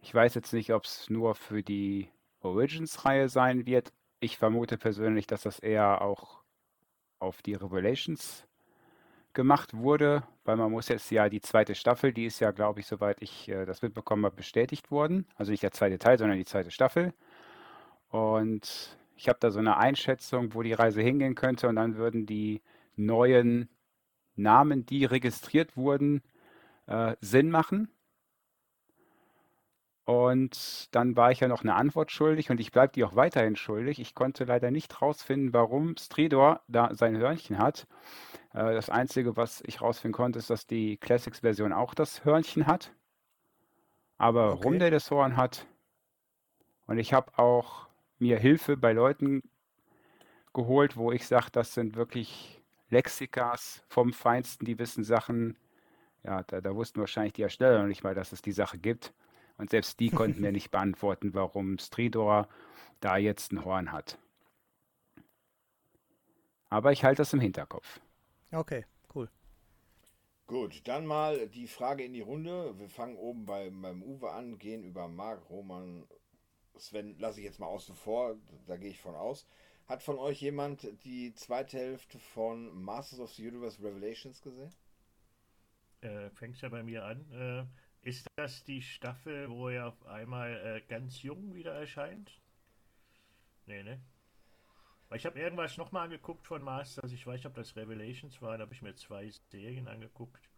[0.00, 3.92] Ich weiß jetzt nicht, ob es nur für die Origins-Reihe sein wird.
[4.20, 6.40] Ich vermute persönlich, dass das eher auch
[7.18, 8.46] auf die Revelations
[9.32, 12.86] gemacht wurde, weil man muss jetzt ja die zweite Staffel, die ist ja, glaube ich,
[12.86, 15.26] soweit ich äh, das mitbekommen habe, bestätigt worden.
[15.36, 17.12] Also nicht der zweite Teil, sondern die zweite Staffel.
[18.08, 22.26] Und ich habe da so eine Einschätzung, wo die Reise hingehen könnte und dann würden
[22.26, 22.62] die
[22.96, 23.68] neuen
[24.34, 26.22] Namen, die registriert wurden,
[26.86, 27.88] äh, Sinn machen.
[30.08, 33.56] Und dann war ich ja noch eine Antwort schuldig und ich bleibe die auch weiterhin
[33.56, 34.00] schuldig.
[34.00, 37.86] Ich konnte leider nicht rausfinden, warum Stridor da sein Hörnchen hat.
[38.54, 42.94] Äh, das Einzige, was ich rausfinden konnte, ist, dass die Classics-Version auch das Hörnchen hat.
[44.16, 44.78] Aber warum Okay.
[44.78, 45.66] der das Horn hat.
[46.86, 49.42] Und ich habe auch mir Hilfe bei Leuten
[50.54, 55.58] geholt, wo ich sage, das sind wirklich Lexikas vom Feinsten, die wissen Sachen.
[56.24, 59.12] Ja, da, da wussten wahrscheinlich die Ersteller noch nicht mal, dass es die Sache gibt.
[59.58, 62.48] Und selbst die konnten mir nicht beantworten, warum Stridor
[63.00, 64.18] da jetzt ein Horn hat.
[66.70, 68.00] Aber ich halte das im Hinterkopf.
[68.52, 69.28] Okay, cool.
[70.46, 72.78] Gut, dann mal die Frage in die Runde.
[72.78, 76.06] Wir fangen oben bei, beim Uwe an, gehen über Marc, Roman,
[76.76, 79.46] Sven, lasse ich jetzt mal außen vor, da gehe ich von aus.
[79.86, 84.70] Hat von euch jemand die zweite Hälfte von Masters of the Universe Revelations gesehen?
[86.02, 87.30] Äh, fängt ja bei mir an.
[87.32, 87.64] Äh,
[88.08, 92.30] ist das die Staffel, wo er auf einmal äh, ganz jung wieder erscheint?
[93.66, 94.00] Nee, ne?
[95.08, 97.12] Weil ich habe irgendwas nochmal angeguckt von Masters.
[97.12, 98.56] Ich weiß nicht, ob das Revelations war.
[98.58, 100.48] Da habe ich mir zwei Serien angeguckt.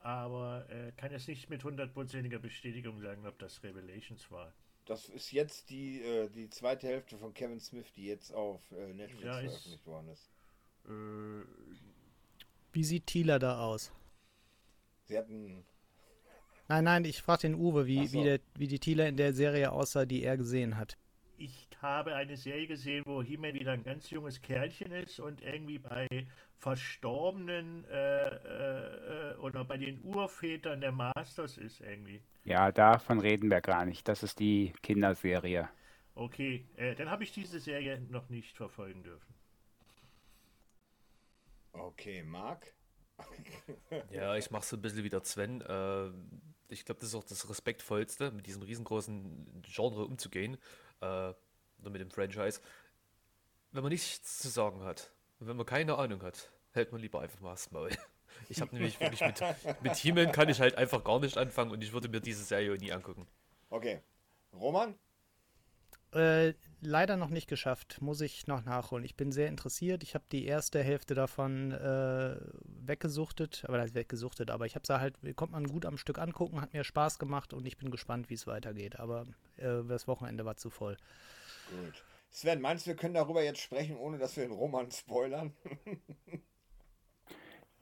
[0.00, 4.52] Aber äh, kann jetzt nicht mit hundertprozentiger Bestätigung sagen, ob das Revelations war.
[4.84, 8.92] Das ist jetzt die, äh, die zweite Hälfte von Kevin Smith, die jetzt auf äh,
[8.94, 10.30] Netflix Ja, ist- veröffentlicht worden ist.
[10.86, 11.44] Äh,
[12.72, 13.90] Wie sieht Thieler da aus?
[15.06, 15.64] Sie hatten.
[16.68, 18.18] Nein, nein, ich frage den Uwe, wie, so.
[18.18, 20.96] wie, der, wie die Thieler in der Serie aussah, die er gesehen hat.
[21.38, 25.78] ich habe eine Serie gesehen, wo He-Man wieder ein ganz junges Kerlchen ist und irgendwie
[25.78, 26.08] bei
[26.58, 32.22] verstorbenen äh, äh, äh, oder bei den Urvätern der Masters ist irgendwie.
[32.44, 34.08] Ja, davon reden wir gar nicht.
[34.08, 35.68] Das ist die Kinderserie.
[36.14, 39.34] Okay, äh, dann habe ich diese Serie noch nicht verfolgen dürfen.
[41.72, 42.72] Okay, Marc?
[44.10, 45.62] Ja, ich mache so ein bisschen wie der Sven.
[46.68, 50.58] Ich glaube, das ist auch das Respektvollste, mit diesem riesengroßen Genre umzugehen.
[51.00, 51.32] Äh,
[51.80, 52.60] oder mit dem Franchise.
[53.72, 57.40] Wenn man nichts zu sagen hat, wenn man keine Ahnung hat, hält man lieber einfach
[57.40, 57.90] mal das Maul.
[58.50, 59.42] Ich habe nämlich wirklich mit,
[59.82, 62.76] mit He-Man kann ich halt einfach gar nicht anfangen und ich würde mir diese Serie
[62.76, 63.26] nie angucken.
[63.70, 64.02] Okay.
[64.52, 64.94] Roman?
[66.16, 68.00] Äh, leider noch nicht geschafft.
[68.00, 69.04] Muss ich noch nachholen.
[69.04, 70.02] Ich bin sehr interessiert.
[70.02, 73.64] Ich habe die erste Hälfte davon äh, weggesuchtet.
[73.68, 76.72] Aber das weggesuchtet, aber ich habe sie halt, konnte man gut am Stück angucken, hat
[76.72, 78.98] mir Spaß gemacht und ich bin gespannt, wie es weitergeht.
[78.98, 79.26] Aber
[79.56, 80.96] äh, das Wochenende war zu voll.
[81.70, 82.04] Gut.
[82.30, 85.54] Sven, meinst du, wir können darüber jetzt sprechen, ohne dass wir den Roman spoilern?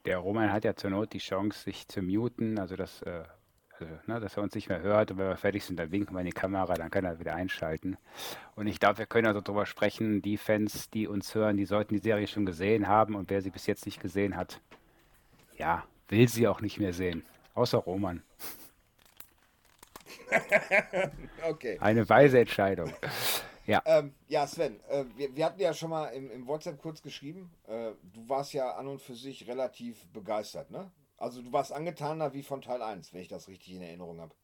[0.04, 3.24] Der Roman hat ja zur Not die Chance, sich zu muten, also dass, äh,
[4.06, 5.10] ne, dass er uns nicht mehr hört.
[5.10, 7.34] Und wenn wir fertig sind, dann winken wir in die Kamera, dann kann er wieder
[7.34, 7.96] einschalten.
[8.54, 11.94] Und ich glaube, wir können also darüber sprechen, die Fans, die uns hören, die sollten
[11.94, 13.14] die Serie schon gesehen haben.
[13.14, 14.60] Und wer sie bis jetzt nicht gesehen hat,
[15.56, 17.24] ja, will sie auch nicht mehr sehen.
[17.54, 18.22] Außer Roman.
[21.46, 21.76] Okay.
[21.78, 22.90] Eine weise Entscheidung.
[23.66, 27.50] Ähm, ja, Sven, äh, wir, wir hatten ja schon mal im, im WhatsApp kurz geschrieben.
[27.66, 30.90] Äh, du warst ja an und für sich relativ begeistert, ne?
[31.24, 34.34] Also du warst angetaner wie von Teil 1, wenn ich das richtig in Erinnerung habe.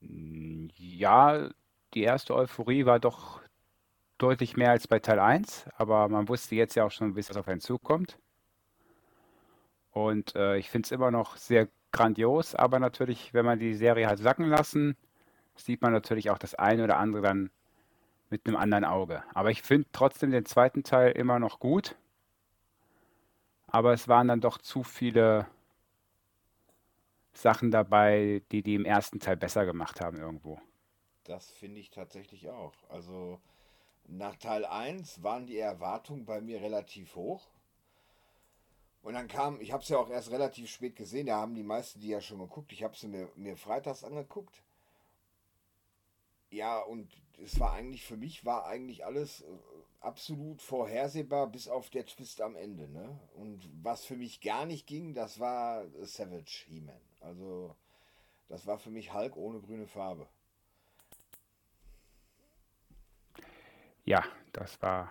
[0.00, 1.48] Ja,
[1.94, 3.40] die erste Euphorie war doch
[4.18, 7.36] deutlich mehr als bei Teil 1, aber man wusste jetzt ja auch schon, wie es
[7.36, 8.18] auf einen zukommt.
[9.92, 14.08] Und äh, ich finde es immer noch sehr grandios, aber natürlich, wenn man die Serie
[14.08, 14.96] hat sacken lassen,
[15.54, 17.50] sieht man natürlich auch das eine oder andere dann
[18.28, 19.22] mit einem anderen Auge.
[19.34, 21.94] Aber ich finde trotzdem den zweiten Teil immer noch gut.
[23.74, 25.48] Aber es waren dann doch zu viele
[27.32, 30.60] Sachen dabei, die die im ersten Teil besser gemacht haben irgendwo.
[31.24, 32.72] Das finde ich tatsächlich auch.
[32.88, 33.40] Also
[34.06, 37.48] nach Teil 1 waren die Erwartungen bei mir relativ hoch.
[39.02, 41.64] Und dann kam, ich habe es ja auch erst relativ spät gesehen, da haben die
[41.64, 42.70] meisten die ja schon geguckt.
[42.70, 44.62] Ich habe sie mir, mir freitags angeguckt.
[46.50, 47.10] Ja, und
[47.42, 49.46] es war eigentlich, für mich war eigentlich alles äh,
[50.04, 52.88] absolut vorhersehbar, bis auf der Twist am Ende.
[52.88, 53.18] Ne?
[53.34, 57.00] Und was für mich gar nicht ging, das war Savage He-Man.
[57.20, 57.74] Also,
[58.48, 60.28] das war für mich Hulk ohne grüne Farbe.
[64.04, 65.10] Ja, das war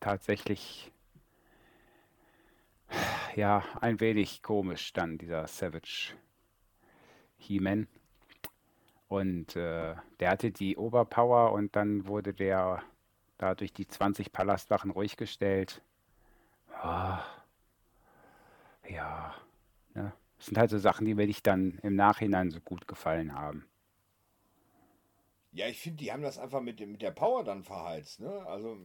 [0.00, 0.92] tatsächlich
[3.34, 6.14] ja ein wenig komisch dann dieser Savage
[7.38, 7.88] He-Man.
[9.08, 12.82] Und äh, der hatte die Oberpower und dann wurde der
[13.38, 15.82] dadurch die 20 Palastwachen ruhig gestellt.
[16.82, 17.18] Oh,
[18.88, 19.34] ja,
[19.94, 20.12] ne?
[20.36, 23.68] Das sind halt so Sachen, die mir nicht dann im Nachhinein so gut gefallen haben.
[25.50, 28.46] Ja, ich finde, die haben das einfach mit, mit der Power dann verheizt, ne?
[28.46, 28.76] Also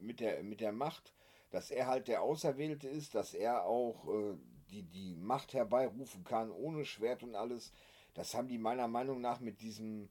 [0.00, 1.14] mit der, mit der Macht,
[1.50, 4.36] dass er halt der Auserwählte ist, dass er auch äh,
[4.70, 7.72] die, die Macht herbeirufen kann, ohne Schwert und alles.
[8.14, 10.10] Das haben die meiner Meinung nach mit diesem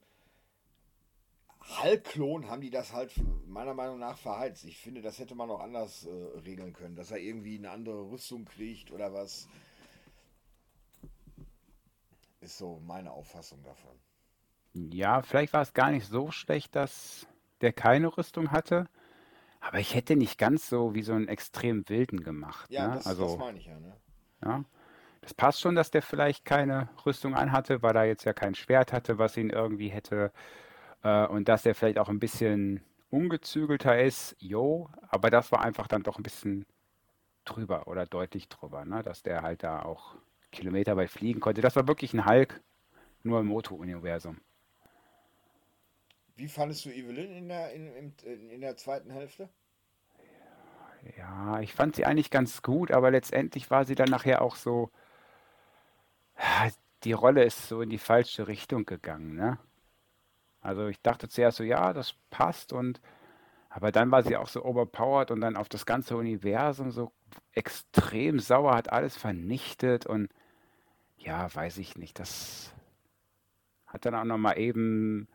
[1.60, 3.12] Hallklon haben die das halt
[3.46, 4.64] meiner Meinung nach verheizt.
[4.64, 8.10] Ich finde, das hätte man auch anders äh, regeln können, dass er irgendwie eine andere
[8.10, 9.48] Rüstung kriegt oder was.
[12.40, 13.98] Ist so meine Auffassung davon.
[14.74, 17.26] Ja, vielleicht war es gar nicht so schlecht, dass
[17.60, 18.88] der keine Rüstung hatte.
[19.60, 22.70] Aber ich hätte nicht ganz so wie so einen extrem wilden gemacht.
[22.70, 22.94] Ja, ne?
[22.94, 23.78] das, also, das meine ich ja.
[23.78, 23.96] Ne?
[24.44, 24.64] ja.
[25.20, 28.92] Das passt schon, dass der vielleicht keine Rüstung anhatte, weil er jetzt ja kein Schwert
[28.92, 30.32] hatte, was ihn irgendwie hätte.
[31.02, 35.88] Äh, und dass er vielleicht auch ein bisschen ungezügelter ist, jo, aber das war einfach
[35.88, 36.66] dann doch ein bisschen
[37.44, 39.02] drüber oder deutlich drüber, ne?
[39.02, 40.16] dass der halt da auch
[40.52, 41.60] Kilometer weit fliegen konnte.
[41.60, 42.60] Das war wirklich ein Hulk,
[43.22, 44.38] nur im Moto-Universum.
[46.36, 49.48] Wie fandest du Evelyn in der, in, in, in der zweiten Hälfte?
[51.16, 54.90] Ja, ich fand sie eigentlich ganz gut, aber letztendlich war sie dann nachher auch so,
[57.04, 59.58] die Rolle ist so in die falsche Richtung gegangen, ne?
[60.68, 63.00] Also ich dachte zuerst so, ja, das passt und
[63.70, 67.10] aber dann war sie auch so overpowered und dann auf das ganze Universum so
[67.52, 70.30] extrem sauer, hat alles vernichtet und
[71.16, 72.74] ja, weiß ich nicht, das
[73.86, 75.26] hat dann auch nochmal eben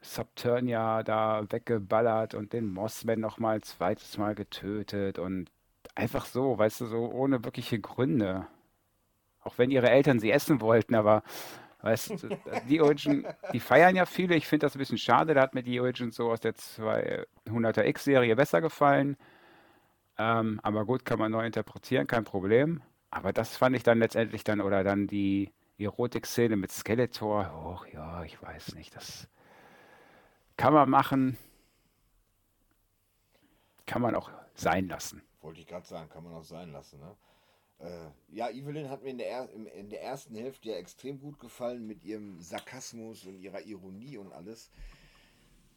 [0.00, 5.50] Subturnia da weggeballert und den Mossman nochmal zweites Mal getötet und
[5.94, 8.48] einfach so, weißt du, so ohne wirkliche Gründe.
[9.42, 11.22] Auch wenn ihre Eltern sie essen wollten, aber
[11.84, 12.28] weißt du,
[12.68, 14.34] die Origin, die feiern ja viele.
[14.36, 15.34] Ich finde das ein bisschen schade.
[15.34, 19.16] Da hat mir die Origin so aus der 200er X-Serie besser gefallen.
[20.16, 22.82] Ähm, aber gut, kann man neu interpretieren, kein Problem.
[23.10, 27.52] Aber das fand ich dann letztendlich dann, oder dann die Erotik-Szene mit Skeletor.
[27.54, 29.28] Oh ja, ich weiß nicht, das
[30.56, 31.36] kann man machen.
[33.86, 35.22] Kann man auch sein lassen.
[35.42, 37.00] Wollte ich gerade sagen, kann man auch sein lassen.
[37.00, 37.14] Ne?
[37.84, 41.86] Äh, ja, Evelyn hat mir in der, in der ersten Hälfte ja extrem gut gefallen
[41.86, 44.70] mit ihrem Sarkasmus und ihrer Ironie und alles.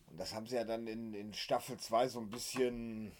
[0.10, 3.12] Und das haben sie ja dann in, in Staffel 2 so ein bisschen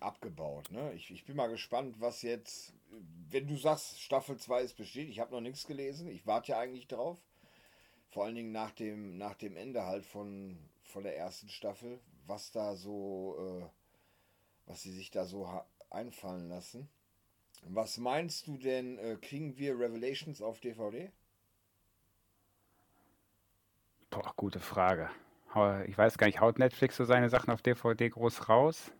[0.00, 0.70] abgebaut.
[0.72, 0.92] Ne?
[0.94, 2.72] Ich, ich bin mal gespannt, was jetzt,
[3.30, 6.58] wenn du sagst, Staffel 2 ist besteht, ich habe noch nichts gelesen, ich warte ja
[6.58, 7.18] eigentlich drauf.
[8.10, 12.50] Vor allen Dingen nach dem, nach dem Ende halt von, von der ersten Staffel, was
[12.50, 13.68] da so, äh,
[14.66, 15.48] was sie sich da so
[15.90, 16.88] einfallen lassen.
[17.62, 21.10] Was meinst du denn, äh, kriegen wir Revelations auf DVD?
[24.10, 25.10] Boah, gute Frage.
[25.86, 28.92] Ich weiß gar nicht, haut Netflix so seine Sachen auf DVD groß raus?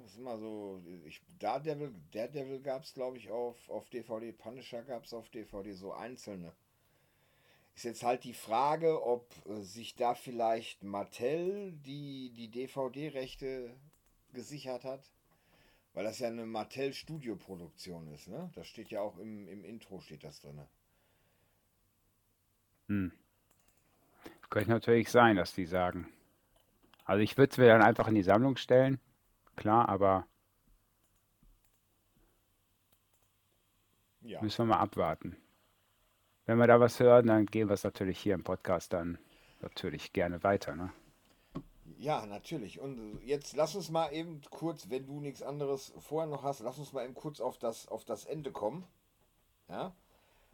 [0.00, 4.82] Das ist immer so, ich, Daredevil, Daredevil gab es glaube ich auf, auf DVD, Punisher
[4.82, 6.52] gab es auf DVD, so einzelne.
[7.74, 13.74] Ist jetzt halt die Frage, ob äh, sich da vielleicht Mattel die, die DVD-Rechte
[14.32, 15.13] gesichert hat.
[15.94, 18.50] Weil das ja eine Mattel-Studio-Produktion ist, ne?
[18.54, 20.60] Das steht ja auch im, im Intro, steht das drin.
[22.88, 23.12] Hm.
[24.50, 26.08] Könnte natürlich sein, dass die sagen.
[27.04, 28.98] Also ich würde es mir dann einfach in die Sammlung stellen.
[29.56, 30.26] Klar, aber
[34.20, 34.42] ja.
[34.42, 35.36] müssen wir mal abwarten.
[36.46, 39.18] Wenn wir da was hören, dann gehen wir es natürlich hier im Podcast dann
[39.60, 40.74] natürlich gerne weiter.
[40.74, 40.92] Ne?
[42.04, 42.80] Ja, natürlich.
[42.80, 46.78] Und jetzt lass uns mal eben kurz, wenn du nichts anderes vorher noch hast, lass
[46.78, 48.86] uns mal eben kurz auf das, auf das Ende kommen.
[49.70, 49.96] Ja?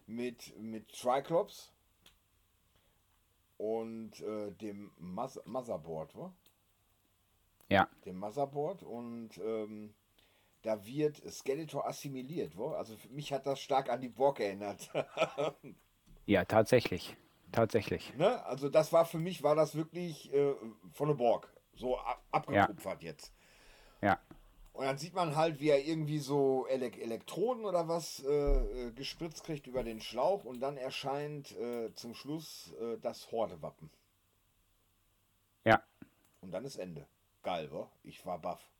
[0.06, 1.72] Mit, mit Triclops.
[3.56, 6.32] und äh, dem Mother Motherboard, wa?
[7.68, 7.88] Ja.
[8.04, 9.92] Dem Motherboard und ähm,
[10.62, 12.68] da wird Skeletor assimiliert, wo?
[12.68, 14.88] Also für mich hat das stark an die Borg erinnert.
[16.26, 17.16] Ja, tatsächlich.
[17.52, 18.14] Tatsächlich.
[18.16, 18.44] ne?
[18.44, 20.54] Also das war für mich, war das wirklich äh,
[20.92, 21.52] von der Borg.
[21.74, 23.32] So ab abgekupfert jetzt.
[24.02, 24.18] Ja.
[24.72, 28.92] Und dann sieht man halt, wie er irgendwie so Ele Elektroden oder was äh, äh,
[28.92, 33.90] gespritzt kriegt über den Schlauch und dann erscheint äh, zum Schluss äh, das Horde-Wappen.
[35.64, 35.82] Ja.
[36.40, 37.06] Und dann ist Ende.
[37.42, 37.90] Geil, wa?
[38.04, 38.70] Ich war baff.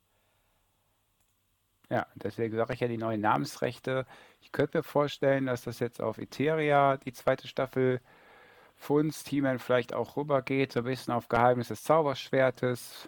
[1.89, 4.05] Ja, deswegen sage ich ja die neuen Namensrechte.
[4.39, 7.99] Ich könnte mir vorstellen, dass das jetzt auf Etheria, die zweite Staffel,
[8.81, 13.07] Funst, He-Man vielleicht auch rübergeht, so ein bisschen auf Geheimnis des Zauberschwertes.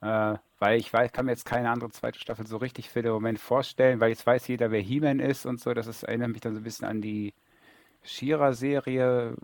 [0.00, 3.12] Äh, weil ich weiß, kann mir jetzt keine andere zweite Staffel so richtig für den
[3.12, 5.72] Moment vorstellen, weil jetzt weiß jeder, wer He-Man ist und so.
[5.72, 7.32] Das ist, erinnert mich dann so ein bisschen an die
[8.02, 9.36] She-Ra-Serie.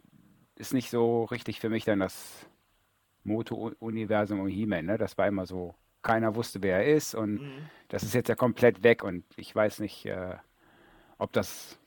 [0.57, 2.47] Ist nicht so richtig für mich dann das
[3.23, 4.87] Moto-Universum um He-Man.
[4.87, 4.99] Ne?
[4.99, 7.39] Das war immer so, keiner wusste, wer er ist und
[7.89, 10.35] das ist jetzt ja komplett weg und ich weiß nicht, äh,
[11.17, 11.79] ob das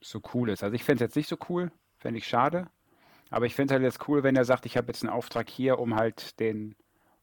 [0.00, 0.62] so cool ist.
[0.62, 1.70] Also ich fände es jetzt nicht so cool,
[2.02, 2.68] fände ich schade.
[3.30, 5.48] Aber ich finde es halt jetzt cool, wenn er sagt, ich habe jetzt einen Auftrag
[5.48, 6.74] hier, um halt den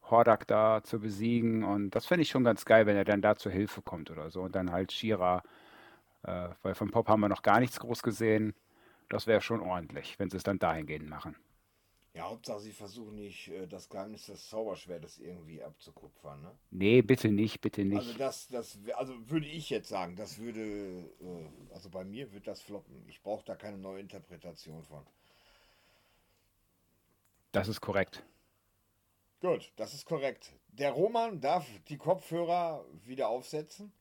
[0.10, 1.64] Hordak da zu besiegen.
[1.64, 4.32] Und das finde ich schon ganz geil, wenn er dann da zur Hilfe kommt oder
[4.32, 4.42] so.
[4.42, 5.44] Und dann halt Shira,
[6.24, 8.56] äh, weil von Pop haben wir noch gar nichts groß gesehen.
[9.10, 11.36] Das wäre schon ordentlich, wenn sie es dann dahingehend machen.
[12.14, 16.52] Ja, Hauptsache sie versuchen nicht, äh, das Geheimnis des Zauberschwertes irgendwie abzukupfern, ne?
[16.72, 18.20] Nee, bitte nicht, bitte Also nicht.
[18.20, 20.62] das, das, wär- also würde ich jetzt sagen, das würde,
[21.22, 23.08] äh, also bei mir wird das floppen.
[23.08, 25.06] Ich brauche da keine neue Interpretation von.
[27.52, 28.24] Das ist korrekt.
[29.42, 30.54] Gut, das ist korrekt.
[30.70, 33.92] Der Roman darf die Kopfhörer wieder aufsetzen.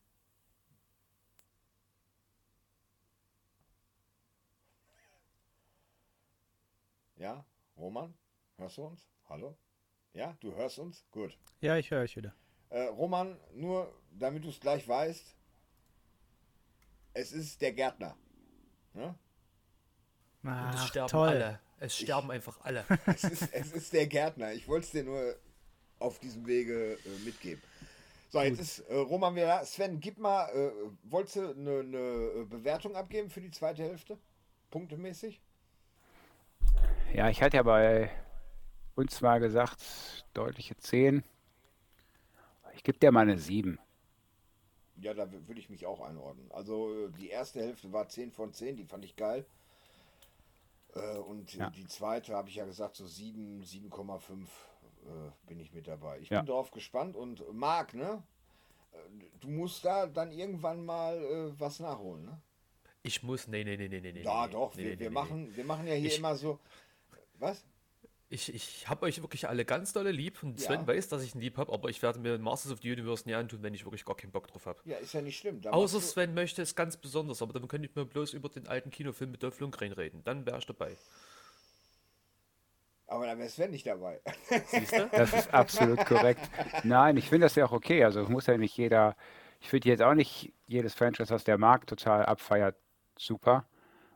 [7.16, 7.44] Ja,
[7.78, 8.12] Roman,
[8.56, 9.08] hörst du uns?
[9.28, 9.56] Hallo?
[10.12, 11.06] Ja, du hörst uns?
[11.12, 11.38] Gut.
[11.60, 12.34] Ja, ich höre euch wieder.
[12.70, 15.36] Äh, Roman, nur damit du es gleich weißt,
[17.14, 18.16] es ist der Gärtner.
[18.94, 19.14] Ne?
[20.42, 21.28] Und es Ach, sterben toll.
[21.28, 21.60] alle.
[21.78, 22.84] Es sterben einfach alle.
[23.06, 24.52] Es ist, es ist der Gärtner.
[24.52, 25.36] Ich wollte es dir nur
[26.00, 27.62] auf diesem Wege äh, mitgeben.
[28.30, 29.64] So, jetzt ist äh, Roman wieder da.
[29.64, 30.72] Sven, gib mal, äh,
[31.04, 34.18] wolltest du eine, eine Bewertung abgeben für die zweite Hälfte?
[34.70, 35.40] Punktemäßig?
[37.14, 38.10] Ja, ich hatte ja bei
[38.94, 39.80] uns mal gesagt,
[40.34, 41.24] deutliche 10.
[42.74, 43.78] Ich gebe dir mal eine 7.
[45.00, 46.50] Ja, da würde ich mich auch einordnen.
[46.52, 49.46] Also die erste Hälfte war 10 von 10, die fand ich geil.
[50.94, 51.70] Äh, und Ja.
[51.70, 54.46] die zweite habe ich ja gesagt, so 7, 7,5
[55.06, 56.18] äh, bin ich mit dabei.
[56.18, 56.40] Ich Ja.
[56.40, 58.22] bin drauf gespannt und Marc, ne?
[59.40, 62.40] Du musst da dann irgendwann mal äh, was nachholen, ne?
[63.02, 64.22] Ich muss, nee, nee, nee, nee, nee, nee.
[64.22, 66.34] Ja, nee, doch, nee, wir, nee, wir, nee, machen, wir machen ja hier Ich- immer
[66.34, 66.58] so.
[67.38, 67.64] Was?
[68.30, 70.86] Ich, ich habe euch wirklich alle ganz dolle lieb und Sven Ja.
[70.86, 73.34] weiß, dass ich ihn lieb habe, aber ich werde mir Masters of the Universe nie
[73.34, 74.78] antun, wenn ich wirklich gar keinen Bock drauf habe.
[74.84, 75.62] Ja, ist ja nicht schlimm.
[75.62, 78.68] Da Außer Sven möchte es ganz besonders, aber dann könnte ich mir bloß über den
[78.68, 80.22] alten Kinofilm mit Dolph Lundgren reden.
[80.24, 80.94] Dann wäre ich dabei.
[83.06, 84.20] Aber da wäre Sven nicht dabei.
[84.66, 85.08] Siehst du?
[85.12, 86.50] Das ist absolut korrekt.
[86.84, 88.04] Nein, ich finde das ja auch okay.
[88.04, 89.16] Also es muss ja nicht jeder,
[89.60, 92.76] ich finde jetzt auch nicht jedes Franchise, was der Markt total abfeiert,
[93.16, 93.66] super.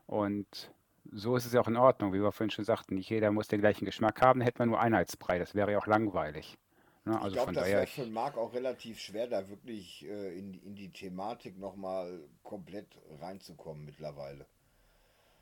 [0.05, 0.71] Und
[1.11, 2.95] so ist es ja auch in Ordnung, wie wir vorhin schon sagten.
[2.95, 5.39] Nicht jeder muss den gleichen Geschmack haben, hätte man nur Einheitsbrei.
[5.39, 6.57] Das wäre ja auch langweilig.
[7.05, 7.19] Ne?
[7.19, 10.37] Ich Also glaube, von das wäre für ich, Marc auch relativ schwer, da wirklich äh,
[10.37, 14.47] in, in die Thematik nochmal komplett reinzukommen mittlerweile.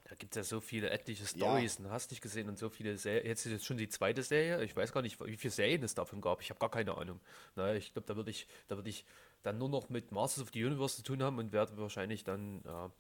[0.05, 1.70] Da gibt es ja so viele etliche Ja.
[1.70, 3.26] Stories und hast nicht gesehen und so viele Serien.
[3.28, 4.64] Jetzt ist jetzt schon die zweite Serie.
[4.64, 6.41] Ich weiß gar nicht, wie viele Serien es davon gab.
[6.41, 7.22] Ich habe gar keine Ahnung.
[7.55, 9.05] Naja, ich glaube, da würde ich, da würde ich
[9.43, 12.62] dann nur noch mit Masters of the Universe zu tun haben und werde wahrscheinlich dann,
[12.66, 12.91] ja,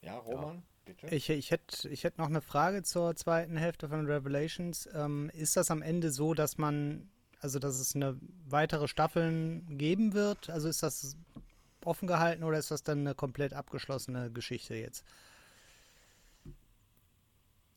[0.00, 1.14] Ja, Roman, bitte?
[1.14, 4.88] Ich, ich hätte ich hätt noch eine Frage zur zweiten Hälfte von Revelations.
[4.94, 7.10] Ähm, ist das am Ende so, dass man,
[7.40, 8.18] also dass es eine
[8.48, 10.48] weitere Staffeln geben wird?
[10.48, 11.16] Also ist das
[11.84, 15.04] offen gehalten oder ist das dann eine komplett abgeschlossene Geschichte jetzt?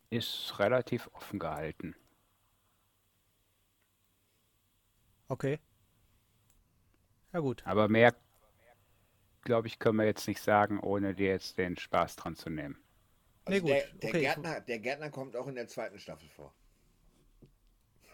[0.10, 1.96] ist relativ offen gehalten.
[5.28, 5.60] Okay.
[7.32, 7.62] Ja gut.
[7.66, 8.16] Aber mehr,
[9.42, 12.78] glaube ich, können wir jetzt nicht sagen, ohne dir jetzt den Spaß dran zu nehmen.
[13.50, 16.30] Also nee, gut, der, der, okay, Gärtner, der Gärtner kommt auch in der zweiten Staffel
[16.30, 16.54] vor.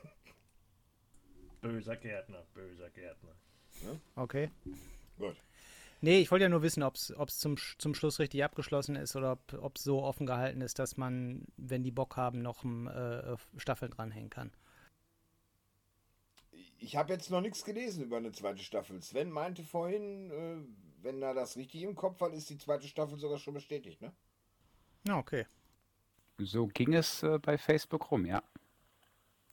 [1.61, 3.35] Böser Gärtner, böser Gärtner.
[4.15, 4.49] Okay.
[5.17, 5.35] Gut.
[6.01, 9.39] Nee, ich wollte ja nur wissen, ob es zum, zum Schluss richtig abgeschlossen ist oder
[9.59, 13.35] ob es so offen gehalten ist, dass man, wenn die Bock haben, noch ähm, äh,
[13.57, 14.51] Staffeln dranhängen kann.
[16.77, 19.01] Ich habe jetzt noch nichts gelesen über eine zweite Staffel.
[19.01, 20.57] Sven meinte vorhin, äh,
[21.01, 24.13] wenn er das richtig im Kopf hat, ist die zweite Staffel sogar schon bestätigt, ne?
[25.07, 25.45] Ja, okay.
[26.39, 28.43] so ging es äh, bei Facebook rum, ja.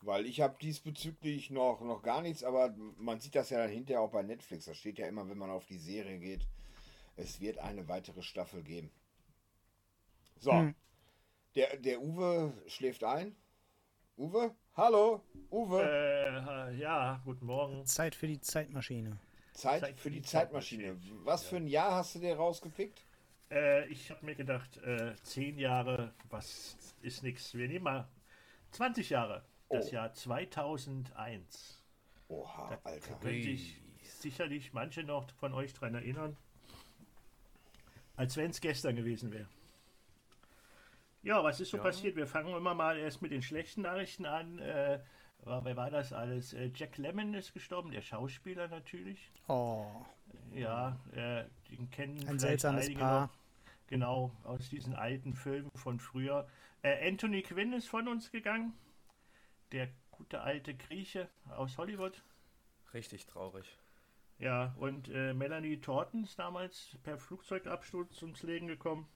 [0.00, 4.00] Weil ich habe diesbezüglich noch, noch gar nichts, aber man sieht das ja dann hinterher
[4.00, 4.64] auch bei Netflix.
[4.64, 6.46] Da steht ja immer, wenn man auf die Serie geht,
[7.16, 8.90] es wird eine weitere Staffel geben.
[10.40, 10.74] So, Hm.
[11.55, 13.36] der, der Uwe schläft ein.
[14.16, 14.55] Uwe?
[14.74, 15.22] Hallo?
[15.50, 15.82] Uwe?
[15.84, 17.86] Äh, ja, guten Morgen.
[17.86, 19.18] Zeit für die Zeitmaschine.
[19.55, 20.98] Zeit, Zeit für die Zeitmaschine.
[21.24, 23.05] Was für ein Jahr hast du dir rausgepickt?
[23.53, 27.55] Äh, ich habe mir gedacht, äh, zehn Jahre, was ist nix.
[27.55, 28.09] Wir nehmen mal
[28.70, 29.44] 20 Jahre.
[29.68, 29.94] Das Oh.
[29.94, 31.82] Jahr 2001.
[32.28, 33.14] Oha, Da Alter.
[33.16, 36.36] können sich sicherlich manche noch von euch dran erinnern.
[38.16, 39.46] Als wenn es gestern gewesen wäre.
[41.22, 41.82] Ja, was ist so Ja.
[41.82, 42.16] passiert?
[42.16, 44.59] Wir fangen immer mal erst mit den schlechten Nachrichten an.
[44.59, 45.00] Äh,
[45.44, 46.53] wer war das alles?
[46.53, 49.30] Äh, Jack Lemmon ist gestorben, der Schauspieler natürlich.
[49.48, 49.86] Oh,
[50.55, 53.22] Ja, äh, den kennen ein vielleicht seltsames einige Paar.
[53.26, 53.41] noch.
[53.93, 56.49] Genau, aus diesen alten Filmen von früher.
[56.80, 58.72] Äh, Anthony Quinn ist von uns gegangen.
[59.70, 62.22] Der gute alte Grieche aus Hollywood.
[62.95, 63.76] Richtig traurig.
[64.38, 69.07] Ja, und äh, Melanie Thornton ist damals per Flugzeugabsturz ums Leben gekommen.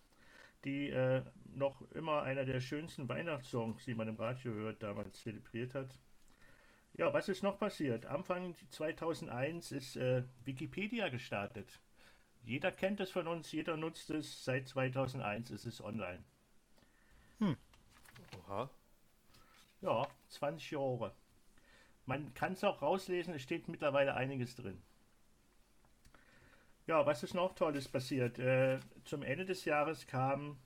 [0.67, 1.23] Die äh,
[1.55, 5.99] noch immer einer der schönsten Weihnachtssongs, die man im Radio hört, damals zelebriert hat.
[6.93, 8.05] Ja, was ist noch passiert?
[8.05, 11.81] Anfang 2001 ist äh, Wikipedia gestartet.
[12.47, 14.45] Jeder kennt es von uns, jeder nutzt es.
[14.45, 16.23] Seit 2001 ist es online.
[18.49, 18.71] Oha.
[19.81, 21.13] Ja, 20 Jahre.
[22.07, 24.81] Man kann es auch rauslesen, es steht mittlerweile einiges drin.
[26.87, 28.39] Ja, was ist noch Tolles passiert?
[28.39, 30.57] Äh, zum Ende des Jahres kamen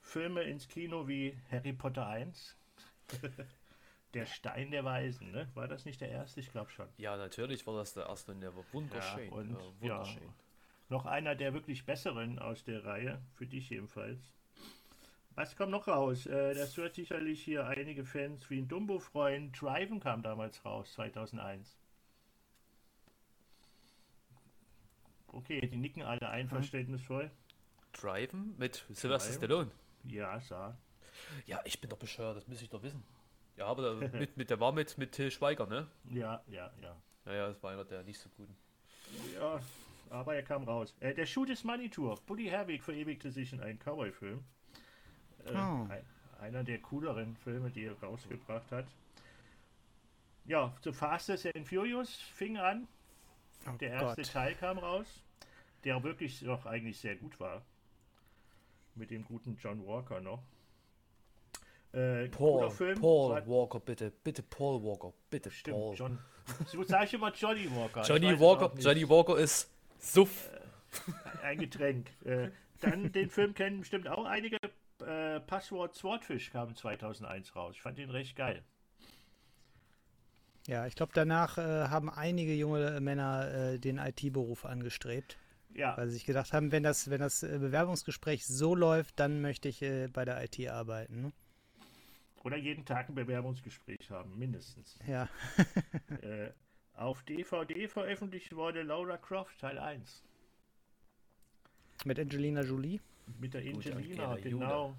[0.00, 2.56] Filme ins Kino wie Harry Potter 1.
[4.14, 5.50] der Stein der Weisen, ne?
[5.52, 6.40] War das nicht der erste?
[6.40, 6.88] Ich glaube schon.
[6.96, 9.28] Ja, natürlich war das der erste und der war wunderschön.
[9.28, 10.32] Ja, und äh, ja, wunderschön.
[10.88, 14.20] Noch einer der wirklich besseren aus der Reihe, für dich jedenfalls.
[15.34, 16.26] Was kommt noch raus?
[16.26, 19.52] Äh, das wird sicherlich hier einige Fans wie ein Dumbo freuen.
[19.52, 21.76] Driven kam damals raus, 2001.
[25.28, 27.30] Okay, die nicken alle einverständnisvoll.
[27.92, 29.34] Driven mit Sylvester?
[29.34, 29.70] Stallone.
[30.04, 30.78] Ja, sah.
[31.44, 33.02] Ja, ich bin doch bescheuert, das muss ich doch wissen.
[33.56, 35.86] Ja, aber der, mit, mit, der war mit, mit Till Schweiger, ne?
[36.10, 36.96] Ja, ja, ja.
[37.26, 38.56] Naja, das war einer der nicht so guten.
[39.34, 39.60] Ja,
[40.10, 40.94] aber er kam raus.
[41.00, 42.18] Äh, der Shoot is Money Tour.
[42.26, 44.42] Buddy Herwig verewigte sich in einen Cowboy-Film.
[45.46, 45.86] Äh, Oh.
[45.88, 46.04] ein,
[46.40, 48.86] einer der cooleren Filme, die er rausgebracht hat.
[50.44, 52.86] Ja, The Fastest and Furious fing an.
[53.68, 54.32] Oh Der erste Gott.
[54.32, 55.06] Teil kam raus,
[55.84, 57.62] der wirklich doch eigentlich sehr gut war.
[58.94, 60.42] Mit dem guten John Walker noch.
[61.92, 63.00] Äh, Paul, Film.
[63.00, 65.94] Paul war- Walker, bitte, bitte Paul Walker, bitte Stimmt, Paul.
[65.96, 66.18] John.
[66.66, 68.02] So sage ich immer Johnny Walker.
[68.02, 68.72] Johnny Walker.
[68.78, 69.68] Johnny Walker ist
[69.98, 70.50] Suff.
[71.42, 72.08] Ein Getränk.
[72.24, 74.58] Äh, dann den Film kennen bestimmt auch einige.
[75.04, 77.74] Äh, Passwort Swordfish kam 2001 raus.
[77.76, 78.62] Ich fand den recht geil.
[80.66, 85.38] Ja, ich glaube, danach äh, haben einige junge Männer äh, den IT-Beruf angestrebt,
[85.74, 89.40] Ja, weil sie sich gedacht haben, wenn das, wenn das äh, Bewerbungsgespräch so läuft, dann
[89.40, 91.22] möchte ich äh, bei der IT arbeiten.
[91.22, 91.32] Ne?
[92.46, 94.96] oder jeden Tag ein Bewerbungsgespräch haben, mindestens.
[95.04, 95.28] Ja,
[96.22, 96.50] äh,
[96.96, 100.22] auf DVD veröffentlicht wurde Laura Croft Teil 1.
[102.04, 103.00] mit Angelina Jolie.
[103.38, 104.96] Mit der Angelina, Angela genau.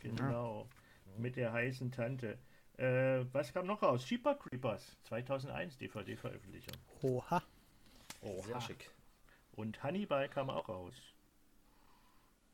[0.00, 0.68] Genau.
[1.16, 2.38] Mit der heißen Tante.
[2.76, 4.08] Äh, was kam noch raus?
[4.08, 6.74] Jeepers Creepers 2001 DVD-Veröffentlichung.
[7.02, 7.42] Oha.
[8.46, 8.90] Sehr schick.
[9.52, 10.94] Und Hannibal kam auch raus.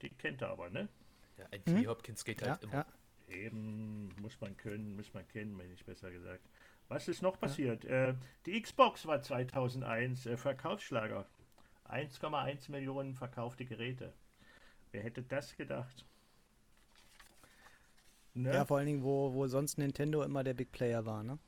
[0.02, 0.88] Den kennt er aber, ne?
[1.36, 2.72] Ja, Anthony Hopkins geht Ja, halt immer.
[2.74, 2.86] ja.
[3.28, 6.42] Eben, muss man können, muss man kennen, wenn ich besser gesagt.
[6.88, 7.84] Was ist noch passiert?
[7.84, 8.14] Äh,
[8.46, 11.26] die Xbox war 2001 äh, Verkaufsschlager.
[11.88, 14.12] 1,1 Millionen verkaufte Geräte.
[14.92, 16.04] Wer hätte das gedacht?
[18.34, 18.52] Ne?
[18.52, 21.22] ja, vor allen Dingen, wo, wo sonst Nintendo immer der Big Player war.
[21.22, 21.38] Ne?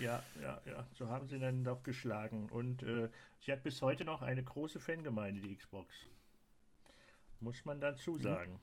[0.00, 0.86] Ja, ja, ja.
[0.94, 2.48] So haben sie dann doch geschlagen.
[2.50, 3.08] Und äh,
[3.40, 5.92] sie hat bis heute noch eine große Fangemeinde, die Xbox.
[7.40, 8.60] Muss man dazu sagen.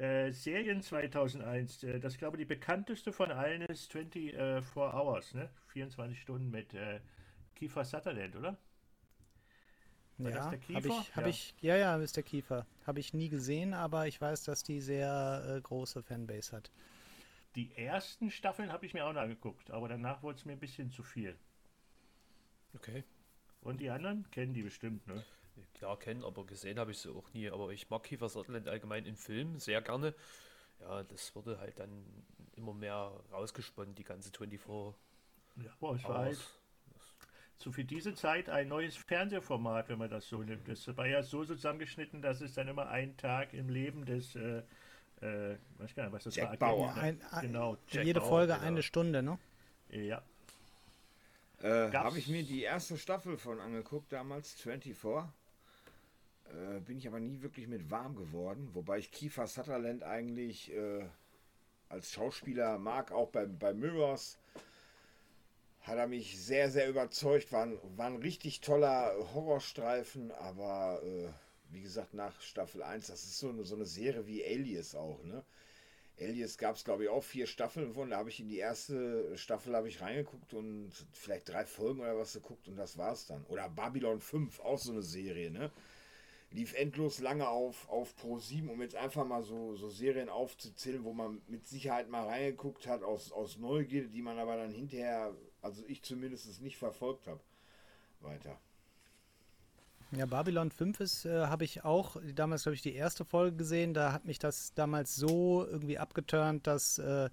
[0.00, 4.34] Äh, Serien 2001, äh, das glaube ich die bekannteste von allen ist 24
[4.74, 5.50] Hours, ne?
[5.68, 7.00] 24 Stunden mit äh,
[7.54, 8.56] Kiefer Sutherland, oder?
[10.16, 11.28] War ja, habe ich, hab Ja.
[11.28, 12.22] ich, ja, ja, Mr.
[12.22, 12.66] Kiefer.
[12.86, 16.70] Habe ich nie gesehen, aber ich weiß, dass die sehr äh, große Fanbase hat.
[17.54, 20.58] Die ersten Staffeln habe ich mir auch noch angeguckt, aber danach wurde es mir ein
[20.60, 21.36] bisschen zu viel.
[22.74, 23.04] Okay.
[23.60, 25.22] Und die anderen kennen die bestimmt, ne?
[25.74, 27.50] Klar kennen, aber gesehen habe ich sie auch nie.
[27.50, 30.14] Aber ich mag Kiefer Sutherland allgemein in Filmen sehr gerne.
[30.80, 32.04] Ja, das wurde halt dann
[32.56, 34.94] immer mehr rausgesponnen, die ganze 24
[35.56, 36.60] Ja, boah, halt Hours.
[37.56, 40.68] so für diese Zeit ein neues Fernsehformat, wenn man das so nimmt.
[40.68, 44.62] Das war ja so zusammengeschnitten, dass es dann immer ein Tag im Leben des äh,
[45.20, 46.56] äh, weiß gar nicht, was das Jack war.
[46.56, 46.94] Bauer.
[46.94, 48.66] Ein, ein, Genau, Jack jede Bauer, Folge genau.
[48.66, 49.38] eine Stunde, ne?
[49.90, 50.22] Ja,
[51.62, 55.28] Äh, Habe ich mir die erste Staffel von angeguckt, damals 24.
[56.50, 58.70] Äh, bin ich aber nie wirklich mit warm geworden.
[58.72, 61.04] Wobei ich Kiefer Sutherland eigentlich äh,
[61.88, 64.38] als Schauspieler mag, auch bei, bei Mirrors.
[65.82, 67.52] Hat er mich sehr, sehr überzeugt.
[67.52, 71.28] War ein, war ein richtig toller Horrorstreifen, aber äh,
[71.72, 75.22] wie gesagt, nach Staffel 1, das ist so eine, so eine Serie wie Alias auch,
[75.24, 75.44] ne?
[76.20, 78.10] Alias gab es, glaube ich, auch vier Staffeln von.
[78.10, 82.34] Da habe ich in die erste Staffel ich reingeguckt und vielleicht drei Folgen oder was
[82.34, 83.44] geguckt und das war's dann.
[83.46, 85.70] Oder Babylon 5, auch so eine Serie, ne?
[86.52, 91.04] Lief endlos lange auf, auf Pro 7, um jetzt einfach mal so, so Serien aufzuzählen,
[91.04, 95.32] wo man mit Sicherheit mal reingeguckt hat, aus, aus Neugierde, die man aber dann hinterher,
[95.62, 97.40] also ich zumindest nicht verfolgt habe.
[98.20, 98.58] Weiter.
[100.12, 103.94] Ja, Babylon 5 ist, äh, habe ich auch damals, glaube ich, die erste Folge gesehen.
[103.94, 107.30] Da hat mich das damals so irgendwie abgeturnt, dass äh,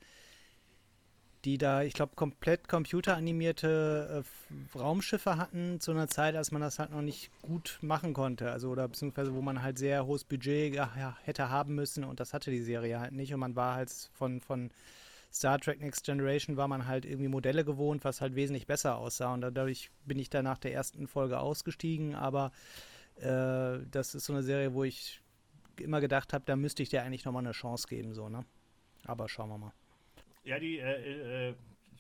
[1.46, 6.80] die da, ich glaube, komplett computeranimierte äh, Raumschiffe hatten zu einer Zeit, als man das
[6.80, 8.52] halt noch nicht gut machen konnte.
[8.52, 12.34] Also, oder beziehungsweise wo man halt sehr hohes Budget ja, hätte haben müssen und das
[12.34, 13.34] hatte die Serie halt nicht.
[13.34, 14.72] Und man war halt von, von
[15.32, 19.34] Star Trek Next Generation war man halt irgendwie Modelle gewohnt, was halt wesentlich besser aussah.
[19.34, 22.16] Und dadurch bin ich dann nach der ersten Folge ausgestiegen.
[22.16, 22.52] Aber
[23.18, 25.22] äh, das ist so eine Serie, wo ich
[25.80, 28.46] immer gedacht habe, da müsste ich dir eigentlich nochmal eine Chance geben, so, ne?
[29.06, 29.74] Aber schauen wir mal.
[30.48, 31.56] Ja, die äh, äh,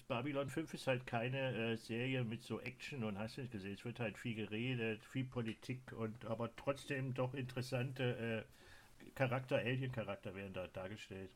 [0.07, 3.73] Babylon 5 ist halt keine äh, Serie mit so Action und hast du nicht gesehen.
[3.75, 8.47] Es wird halt viel geredet, viel Politik und aber trotzdem doch interessante
[9.05, 11.31] äh, Charakter, Alien-Charakter werden da dargestellt.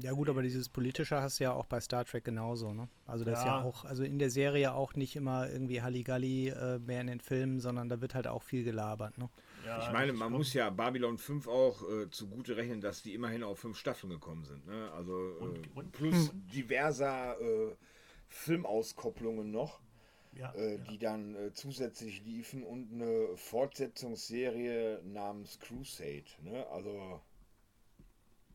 [0.00, 2.88] Ja gut, aber dieses politische hast du ja auch bei Star Trek genauso, ne?
[3.06, 3.60] Also das ist ja Ja.
[3.60, 7.60] auch, also in der Serie auch nicht immer irgendwie Halligalli äh, mehr in den Filmen,
[7.60, 9.28] sondern da wird halt auch viel gelabert, ne?
[9.68, 13.12] Ja, Ich meine, man kommt- muss ja Babylon 5 auch äh, zugute rechnen, dass die
[13.12, 14.66] immerhin auf fünf Staffeln gekommen sind.
[14.66, 14.90] Ne?
[14.92, 17.76] Also äh, Und- und- plus diverser äh,
[18.28, 19.80] Filmauskopplungen noch,
[20.34, 20.78] ja, äh, ja.
[20.84, 26.24] die dann äh, zusätzlich liefen und eine Fortsetzungsserie namens Crusade.
[26.42, 26.66] Ne?
[26.68, 27.20] Also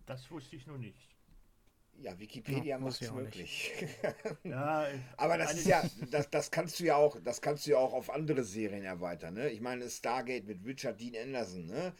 [0.07, 1.12] Das wusste ich noch nicht.
[1.99, 3.73] Ja, Wikipedia Ja, macht es möglich.
[4.43, 4.87] Ja,
[5.17, 7.93] Aber das ist ja, das, das kannst du ja auch, das kannst du ja auch
[7.93, 9.35] auf andere Serien erweitern.
[9.35, 9.49] Ne?
[9.49, 11.65] Ich meine, Stargate mit Richard Dean Anderson.
[11.67, 11.93] Ne?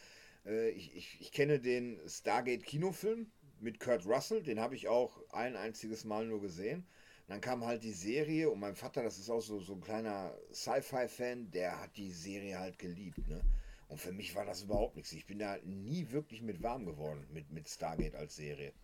[0.46, 3.30] Äh, ich, ich, ich kenne den Stargate Kinofilm
[3.60, 6.86] mit Kurt Russell, den habe ich auch ein einziges Mal nur gesehen.
[7.26, 10.36] Dann kam halt die Serie und mein Vater, das ist auch so, so ein kleiner
[10.52, 13.26] Sci-Fi-Fan, der hat die Serie halt geliebt.
[13.28, 13.40] Ne?
[13.88, 15.12] Und für mich war das überhaupt nichts.
[15.12, 18.74] Ich bin da nie wirklich mit warm geworden mit, mit Stargate als Serie.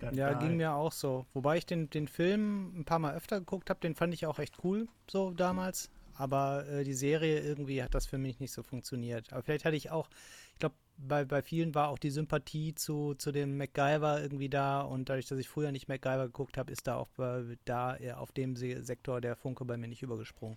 [0.00, 0.38] Ja, Skandal.
[0.38, 1.26] ging mir auch so.
[1.32, 4.38] Wobei ich den, den Film ein paar Mal öfter geguckt habe, den fand ich auch
[4.38, 5.90] echt cool, so damals.
[6.16, 9.32] Aber äh, die Serie irgendwie hat das für mich nicht so funktioniert.
[9.32, 10.08] Aber vielleicht hatte ich auch,
[10.52, 14.82] ich glaube, bei, bei vielen war auch die Sympathie zu, zu dem MacGyver irgendwie da.
[14.82, 18.20] Und dadurch, dass ich früher nicht MacGyver geguckt habe, ist da auch bei, da eher
[18.20, 20.56] auf dem Se Sektor der Funke bei mir nicht übergesprungen.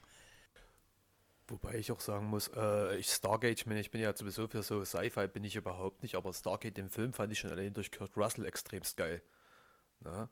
[1.47, 4.63] Wobei ich auch sagen muss, äh, ich Stargate, ich meine, ich bin ja sowieso für
[4.63, 7.91] so Sci-Fi bin ich überhaupt nicht, aber Stargate, den Film fand ich schon allein durch
[7.91, 9.21] Kurt Russell extremst geil.
[10.01, 10.29] Na?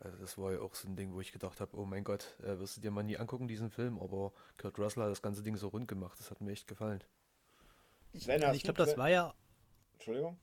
[0.00, 2.36] Also das war ja auch so ein Ding, wo ich gedacht habe, oh mein Gott,
[2.42, 5.42] äh, wirst du dir mal nie angucken, diesen Film, aber Kurt Russell hat das ganze
[5.42, 7.02] Ding so rund gemacht, das hat mir echt gefallen.
[8.16, 9.34] Sven, ich glaube, das war ja
[9.98, 10.38] Entschuldigung?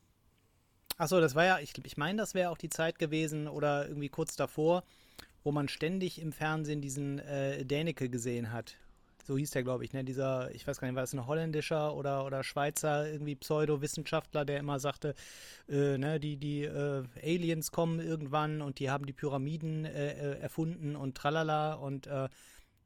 [0.98, 4.10] Achso, das war ja, ich, ich meine, das wäre auch die Zeit gewesen oder irgendwie
[4.10, 4.84] kurz davor,
[5.44, 8.78] wo man ständig im Fernsehen diesen äh, Däneke gesehen hat.
[9.26, 10.04] So hieß der, glaube ich, ne?
[10.04, 14.60] Dieser, ich weiß gar nicht, war das ein holländischer oder, oder Schweizer irgendwie Pseudowissenschaftler, der
[14.60, 15.16] immer sagte,
[15.68, 20.40] äh, ne, die, die äh, Aliens kommen irgendwann und die haben die Pyramiden äh, äh,
[20.40, 22.30] erfunden und tralala und äh,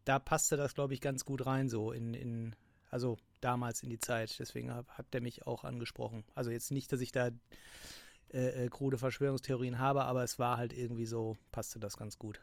[0.06, 2.56] da passte das, glaube ich, ganz gut rein, so in, in,
[2.90, 4.40] also damals in die Zeit.
[4.40, 6.24] Deswegen hab, hat der mich auch angesprochen.
[6.36, 7.32] Also jetzt nicht, dass ich da
[8.30, 12.40] äh, krude Verschwörungstheorien habe, aber es war halt irgendwie so, passte das ganz gut.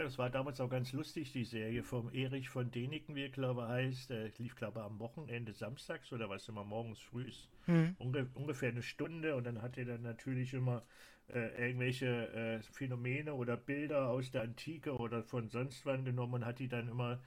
[0.00, 3.68] Das war damals auch ganz lustig, die Serie vom Erich von Däniken, wie er glaube
[3.68, 4.10] heißt.
[4.10, 7.50] Äh, lief glaube am Wochenende samstags oder was immer morgens früh ist.
[7.66, 7.96] Hm.
[7.98, 10.82] Unge ungefähr eine Stunde und dann hat er dann natürlich immer
[11.28, 16.44] äh, irgendwelche äh, Phänomene oder Bilder aus der Antike oder von sonst wann genommen und
[16.46, 17.20] hat die dann immer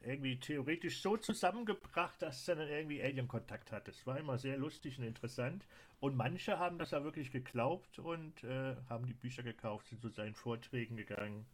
[0.00, 3.88] irgendwie theoretisch so zusammengebracht, dass er dann irgendwie Alien-Kontakt hat.
[3.88, 5.66] Das war immer sehr lustig und interessant.
[5.98, 10.10] Und manche haben das ja wirklich geglaubt und äh, haben die Bücher gekauft, sind zu
[10.10, 11.44] seinen Vorträgen gegangen.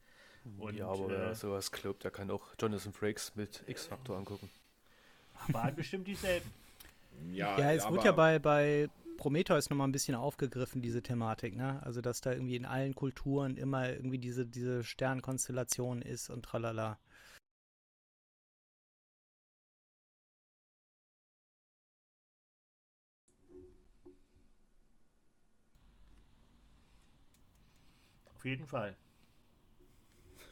[0.59, 4.51] Und, ja, aber wer äh, sowas glaubt, der kann auch Jonathan Frakes mit X-Factor angucken.
[5.49, 6.51] Waren halt bestimmt dieselben.
[7.33, 11.83] ja, ja, es wird ja bei, bei Prometheus nochmal ein bisschen aufgegriffen, diese Thematik, ne?
[11.85, 16.99] Also, dass da irgendwie in allen Kulturen immer irgendwie diese, diese Sternkonstellation ist und tralala.
[28.35, 28.97] Auf jeden Fall.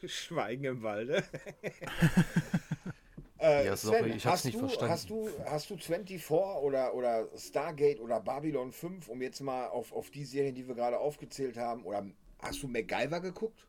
[0.07, 1.25] Schweigen im Walde.
[3.41, 4.93] äh, ja, sorry, ich hab's nicht du, verstanden.
[4.93, 9.93] Hast du, hast du 24 oder, oder Stargate oder Babylon 5, um jetzt mal auf,
[9.93, 12.07] auf die Serien, die wir gerade aufgezählt haben, oder
[12.41, 13.67] hast du MacGyver geguckt?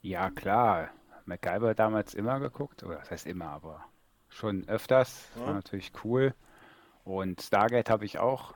[0.00, 0.90] Ja, klar.
[1.26, 3.84] MacGyver damals immer geguckt, oder das heißt immer, aber
[4.28, 5.30] schon öfters.
[5.36, 5.46] Ja.
[5.46, 6.34] War natürlich cool.
[7.04, 8.54] Und Stargate habe ich auch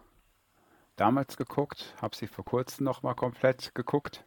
[0.97, 4.25] damals geguckt, habe sie vor kurzem noch mal komplett geguckt.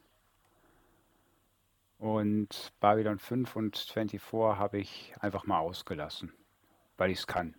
[2.02, 6.34] Und Babylon 5 und 24 habe ich einfach mal ausgelassen,
[6.98, 7.56] weil ich es kann.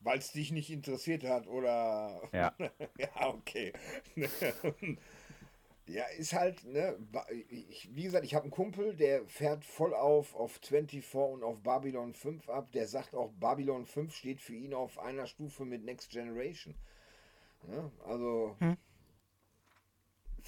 [0.00, 2.22] Weil es dich nicht interessiert hat, oder?
[2.32, 2.54] Ja.
[2.96, 3.74] ja, okay.
[5.86, 6.96] ja, ist halt, ne,
[7.50, 11.62] ich, wie gesagt, ich habe einen Kumpel, der fährt voll auf, auf 24 und auf
[11.62, 12.72] Babylon 5 ab.
[12.72, 16.74] Der sagt auch, Babylon 5 steht für ihn auf einer Stufe mit Next Generation.
[17.70, 18.78] Ja, also, hm.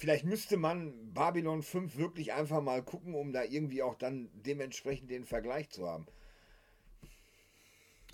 [0.01, 5.11] Vielleicht müsste man Babylon 5 wirklich einfach mal gucken, um da irgendwie auch dann dementsprechend
[5.11, 6.07] den Vergleich zu haben.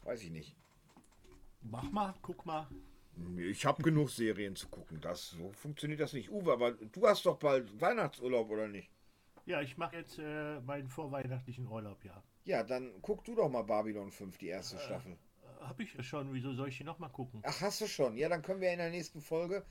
[0.03, 0.53] Weiß ich nicht.
[1.61, 2.67] Mach mal, guck mal.
[3.37, 4.99] Ich habe genug Serien zu gucken.
[4.99, 6.29] Das, so funktioniert das nicht.
[6.29, 8.91] Uwe, aber du hast doch bald Weihnachtsurlaub, oder nicht?
[9.45, 12.21] Ja, ich mache jetzt äh, meinen vorweihnachtlichen Urlaub, ja.
[12.43, 15.17] Ja, dann guck du doch mal Babylon 5, die erste äh, Staffel.
[15.61, 16.33] Habe ich ja schon.
[16.33, 17.41] Wieso soll ich die nochmal gucken?
[17.45, 18.17] Ach, hast du schon?
[18.17, 19.65] Ja, dann können wir in der nächsten Folge,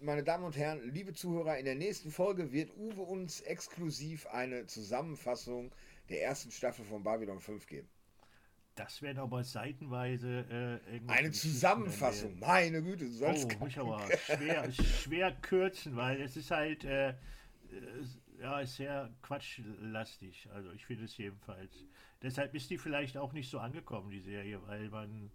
[0.00, 4.66] meine Damen und Herren, liebe Zuhörer, in der nächsten Folge wird Uwe uns exklusiv eine
[4.66, 5.74] Zusammenfassung
[6.08, 7.88] der ersten Staffel von Babylon 5 geben.
[8.74, 12.38] Das wäre aber seitenweise äh, eine Zusammenfassung.
[12.38, 13.54] Meine Güte, du sollst.
[13.54, 17.14] Oh, muss ich aber schwer, schwer kürzen, weil es ist halt äh, äh
[18.40, 20.48] ja ist sehr quatschlastig.
[20.52, 21.86] Also ich finde es jedenfalls.
[22.22, 25.30] Deshalb ist die vielleicht auch nicht so angekommen, die Serie, weil man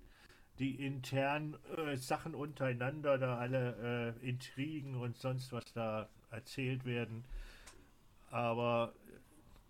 [0.59, 7.23] die internen äh, Sachen untereinander, da alle äh, Intrigen und sonst was da erzählt werden.
[8.29, 8.93] Aber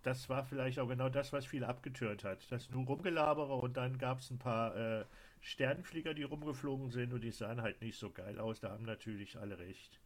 [0.02, 2.50] das war vielleicht auch genau das, was viel abgetört hat.
[2.50, 5.04] Das nur Rumgelabere und dann gab es ein paar äh,
[5.40, 8.60] Sternenflieger, die rumgeflogen sind und die sahen halt nicht so geil aus.
[8.60, 10.00] Da haben natürlich alle recht.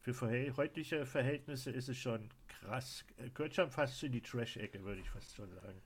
[0.00, 0.18] Für
[0.56, 3.04] heutige Verhältnisse ist es schon krass.
[3.34, 5.82] Gehört schon fast in die Trash-Ecke, würde ich fast schon sagen.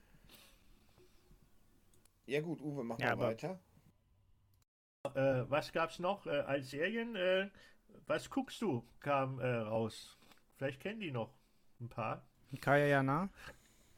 [2.27, 3.59] Ja gut, Uwe, mach ja, mal weiter.
[5.13, 7.15] Äh, was gab's noch äh, als Serien?
[7.15, 7.51] Äh,
[8.07, 8.85] was guckst du?
[9.01, 10.17] Kam äh, raus.
[10.57, 11.31] Vielleicht kennen die noch
[11.81, 12.25] ein paar.
[12.61, 13.29] Kaya Jana.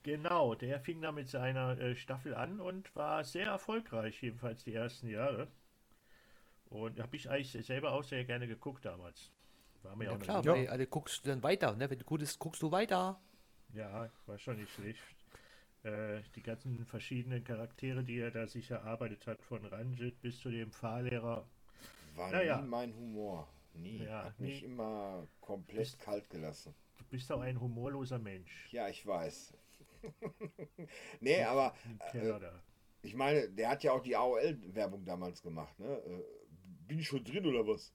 [0.02, 4.74] Genau, der fing da mit seiner äh, Staffel an und war sehr erfolgreich, jedenfalls die
[4.74, 5.48] ersten Jahre.
[6.70, 9.30] Und habe ich eigentlich selber auch sehr gerne geguckt damals.
[9.82, 11.88] War mir ja, auch klar, weil also guckst du dann weiter, ne?
[11.88, 13.20] Wenn du gut ist, guckst du weiter.
[13.72, 15.00] Ja, war schon nicht schlecht.
[15.86, 20.50] Äh, die ganzen verschiedenen Charaktere, die er da sich erarbeitet hat, von Ranjit bis zu
[20.50, 21.46] dem Fahrlehrer.
[22.16, 22.60] War naja.
[22.60, 23.46] nie mein Humor.
[23.72, 24.02] Nie.
[24.04, 24.66] Ja, hat mich nie.
[24.66, 26.74] immer komplett bist, kalt gelassen.
[26.98, 28.68] Du bist auch ein humorloser Mensch.
[28.72, 29.54] Ja, ich weiß.
[31.20, 31.72] nee, aber.
[32.12, 32.32] Äh,
[33.02, 35.86] ich meine, der hat ja auch die AOL-Werbung damals gemacht, ne?
[35.86, 36.24] Äh,
[36.88, 37.92] bin ich schon drin oder was?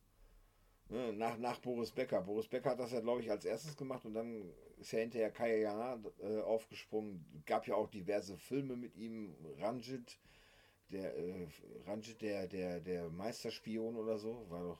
[0.91, 2.21] Ne, nach, nach Boris Becker.
[2.21, 4.43] Boris Becker hat das ja, glaube ich, als erstes gemacht und dann
[4.77, 7.23] ist ja hinterher Kaya Jana äh, aufgesprungen.
[7.45, 9.33] Gab ja auch diverse Filme mit ihm.
[9.59, 10.17] Ranjit,
[10.91, 11.47] der äh,
[11.87, 14.79] Ranjit, der, der, der Meisterspion oder so, war doch.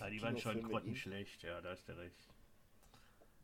[0.00, 2.28] Ja, die waren schon grottenschlecht, ja, da ist der recht.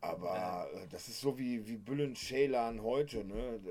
[0.01, 3.61] Aber äh, das ist so wie, wie Bülent Ceylan heute, ne?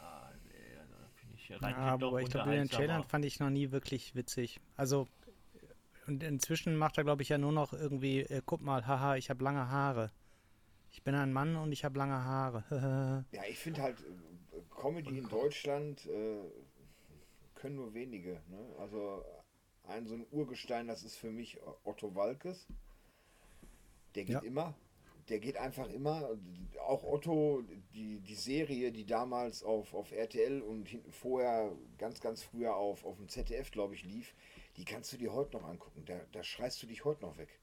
[0.00, 3.70] Ah, nee, da finde ich ja, aber ich glaube, Bülent Ceylan fand ich noch nie
[3.70, 4.58] wirklich witzig.
[4.76, 5.06] Also
[6.06, 9.30] und inzwischen macht er, glaube ich, ja nur noch irgendwie, äh, guck mal, haha, ich
[9.30, 10.10] habe lange Haare.
[10.90, 13.24] Ich bin ein Mann und ich habe lange Haare.
[13.32, 16.40] ja, ich finde halt, äh, Comedy in Deutschland äh,
[17.54, 18.40] können nur wenige.
[18.48, 18.58] Ne?
[18.78, 19.24] Also
[19.84, 22.66] ein so ein Urgestein, das ist für mich Otto Walkes.
[24.14, 24.40] Der geht ja.
[24.40, 24.74] immer.
[25.28, 26.30] Der geht einfach immer.
[26.86, 27.62] Auch Otto,
[27.94, 33.16] die, die Serie, die damals auf, auf RTL und vorher ganz, ganz früher auf, auf
[33.16, 34.34] dem ZDF, glaube ich, lief,
[34.76, 36.04] die kannst du dir heute noch angucken.
[36.04, 37.60] Da, da schreist du dich heute noch weg.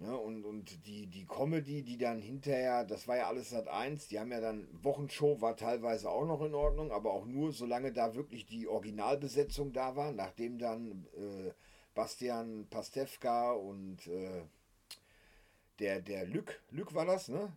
[0.00, 4.06] Ne, und und die, die Comedy, die dann hinterher, das war ja alles Sat 1,
[4.06, 7.92] die haben ja dann, Wochenshow war teilweise auch noch in Ordnung, aber auch nur, solange
[7.92, 11.50] da wirklich die Originalbesetzung da war, nachdem dann äh,
[11.94, 14.42] Bastian Pastewka und äh,
[15.80, 17.52] der, der Lück, Lück war das, ne?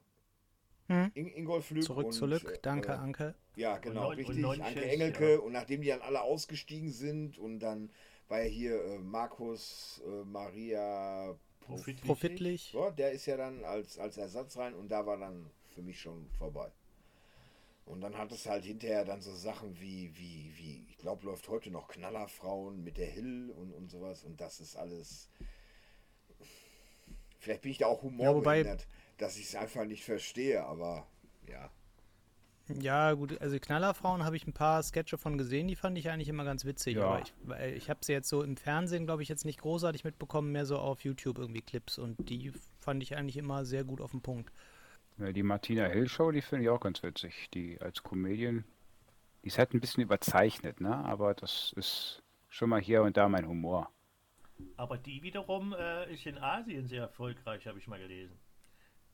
[0.88, 1.12] Hm?
[1.14, 1.84] In, Ingolf Lück.
[1.84, 3.36] Zurück und, zu Lück, danke, äh, Anke.
[3.56, 4.44] Ja, genau, und richtig.
[4.44, 5.34] Und Anke Engelke.
[5.34, 5.40] Ja.
[5.40, 7.92] Und nachdem die dann alle ausgestiegen sind und dann
[8.28, 12.02] war ja hier äh, Markus äh, Maria Profitlich.
[12.02, 12.74] Profitlich.
[12.74, 16.00] Ja, der ist ja dann als, als Ersatz rein und da war dann für mich
[16.00, 16.72] schon vorbei.
[17.86, 21.48] Und dann hat es halt hinterher dann so Sachen wie, wie, wie, ich glaube, läuft
[21.50, 24.24] heute noch Knallerfrauen mit der Hill und, und sowas.
[24.24, 25.30] Und das ist alles
[27.42, 28.88] Vielleicht bin ich da auch humorbehindert, ja,
[29.18, 31.08] dass ich es einfach nicht verstehe, aber
[31.50, 31.72] ja.
[32.80, 36.30] Ja, gut, also Knallerfrauen habe ich ein paar Sketche von gesehen, die fand ich eigentlich
[36.30, 36.96] immer ganz witzig.
[36.96, 37.06] Ja.
[37.06, 37.34] Aber ich,
[37.76, 40.78] ich habe sie jetzt so im Fernsehen, glaube ich, jetzt nicht großartig mitbekommen, mehr so
[40.78, 44.52] auf YouTube irgendwie Clips und die fand ich eigentlich immer sehr gut auf den Punkt.
[45.18, 47.50] Ja, die Martina Hill Show, die finde ich auch ganz witzig.
[47.54, 48.64] Die als Comedian,
[49.44, 50.96] die ist halt ein bisschen überzeichnet, ne?
[50.96, 53.92] Aber das ist schon mal hier und da mein Humor.
[54.78, 58.38] Aber die wiederum äh, ist in Asien sehr erfolgreich, habe ich mal gelesen.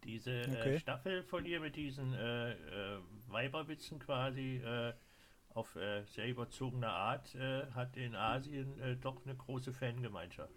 [0.08, 0.76] Diese äh, okay.
[0.76, 4.94] äh, Staffel von ihr mit diesen äh, äh Weiberwitzen quasi äh,
[5.50, 7.36] auf sehr überzogene Art
[7.74, 10.54] hat in Asien doch eine große Fangemeinschaft.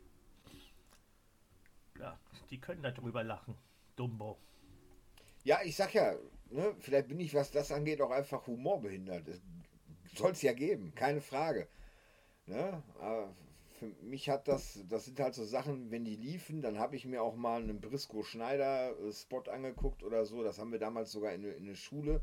[1.99, 2.21] Ja,
[2.51, 3.57] die können darüber lachen.
[3.97, 4.39] Dumbo.
[5.43, 6.13] Ja, ich sag ja,
[6.51, 9.41] ne, vielleicht bin ich, was das angeht, auch einfach humorbehindert.
[10.15, 11.67] Soll es ja geben, keine Frage.
[12.45, 12.83] Ne?
[13.01, 13.35] Aber
[13.81, 17.07] für mich hat das, das sind halt so Sachen, wenn die liefen, dann habe ich
[17.07, 20.43] mir auch mal einen Brisco Schneider äh, Spot angeguckt oder so.
[20.43, 22.21] Das haben wir damals sogar in, in der Schule,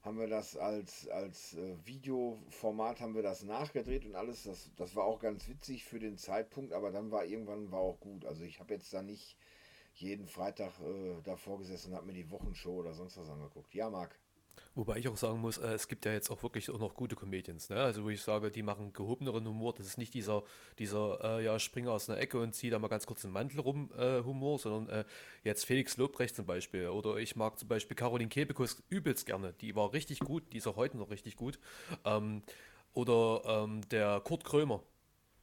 [0.00, 4.44] haben wir das als, als äh, Videoformat, haben wir das nachgedreht und alles.
[4.44, 8.00] Das, das war auch ganz witzig für den Zeitpunkt, aber dann war irgendwann war auch
[8.00, 8.24] gut.
[8.24, 9.36] Also ich habe jetzt da nicht
[9.94, 13.74] jeden Freitag äh, davor gesessen und habe mir die Wochenshow oder sonst was angeguckt.
[13.74, 14.18] Ja, Marc.
[14.74, 17.16] Wobei ich auch sagen muss, äh, es gibt ja jetzt auch wirklich auch noch gute
[17.16, 17.76] Comedians, ne?
[17.76, 19.74] Also wo ich sage, die machen gehobeneren Humor.
[19.74, 20.42] Das ist nicht dieser,
[20.78, 23.60] dieser äh, ja, Springer aus einer Ecke und zieht da mal ganz kurz den Mantel
[23.60, 25.04] rum äh, Humor, sondern äh,
[25.44, 26.88] jetzt Felix Lobrecht zum Beispiel.
[26.88, 29.54] Oder ich mag zum Beispiel Caroline Kebekus übelst gerne.
[29.60, 31.58] Die war richtig gut, die ist auch heute noch richtig gut.
[32.04, 32.42] Ähm,
[32.94, 34.82] oder ähm, der Kurt Krömer,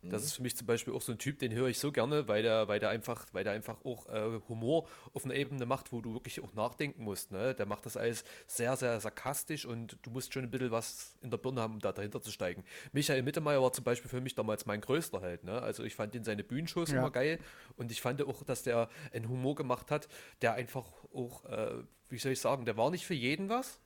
[0.10, 0.26] das mhm.
[0.26, 2.44] ist für mich zum Beispiel auch so ein Typ, den höre ich so gerne, weil
[2.44, 6.02] der, weil der einfach, weil der einfach auch äh, Humor auf einer Ebene macht, wo
[6.02, 7.32] du wirklich auch nachdenken musst.
[7.32, 7.54] Ne?
[7.56, 11.32] Der macht das alles sehr, sehr sarkastisch und du musst schon ein bisschen was in
[11.32, 12.64] der Birne haben, um da dahinter zu steigen.
[12.92, 15.44] Michael Mittermeier war zum Beispiel für mich damals mein größter Held.
[15.44, 15.62] Ne?
[15.62, 17.00] Also ich fand ihn seine Bühnenshows ja.
[17.00, 17.40] immer geil
[17.78, 20.08] und ich fand auch, dass der einen Humor gemacht hat,
[20.42, 23.80] der einfach auch, äh, wie soll ich sagen, der war nicht für jeden was,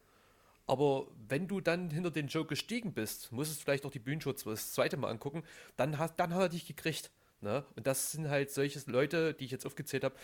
[0.70, 4.44] aber wenn du dann hinter den Joke gestiegen bist, musstest du vielleicht auch die Bühnenschutz
[4.44, 5.44] das zweite Mal angucken,
[5.78, 7.12] dann, hast, dann hat er dich gekriegt.
[7.42, 7.66] Ne?
[7.76, 10.16] Und das sind halt solche Leute, die ich jetzt aufgezählt habe,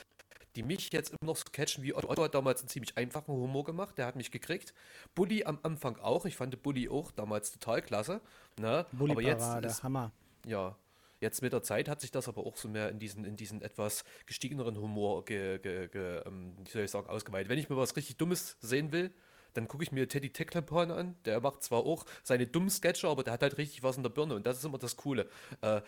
[0.55, 3.33] die mich jetzt immer noch so catchen, wie Otto, Otto hat damals einen ziemlich einfachen
[3.33, 4.73] Humor gemacht, der hat mich gekriegt.
[5.15, 8.21] Bully am Anfang auch, ich fand Bully auch damals total klasse.
[8.59, 8.85] Ne?
[8.91, 10.11] Bully aber jetzt ist, Hammer.
[10.45, 10.77] Ja,
[11.21, 13.61] Jetzt mit der Zeit hat sich das aber auch so mehr in diesen, in diesen
[13.61, 17.49] etwas gestiegeneren Humor, ge, ge, ge, ähm, wie soll ich sagen, ausgeweitet.
[17.49, 19.11] Wenn ich mir was richtig Dummes sehen will,
[19.55, 21.15] dann gucke ich mir Teddy Tecklepan an.
[21.25, 24.09] Der macht zwar auch seine dummen Sketche, aber der hat halt richtig was in der
[24.09, 25.29] Birne und das ist immer das Coole.
[25.61, 25.81] Äh,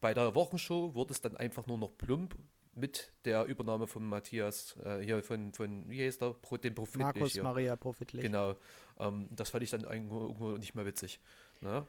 [0.00, 2.36] bei der Wochenshow wurde es dann einfach nur noch plump
[2.74, 7.04] mit der Übernahme von Matthias, äh, hier von, von, wie heißt der, Pro, den Profitlich.
[7.04, 7.42] Markus hier.
[7.42, 8.22] Maria Profitlich.
[8.22, 8.56] Genau.
[8.98, 11.20] Ähm, das fand ich dann irgendwo nicht mehr witzig.
[11.60, 11.86] Ne?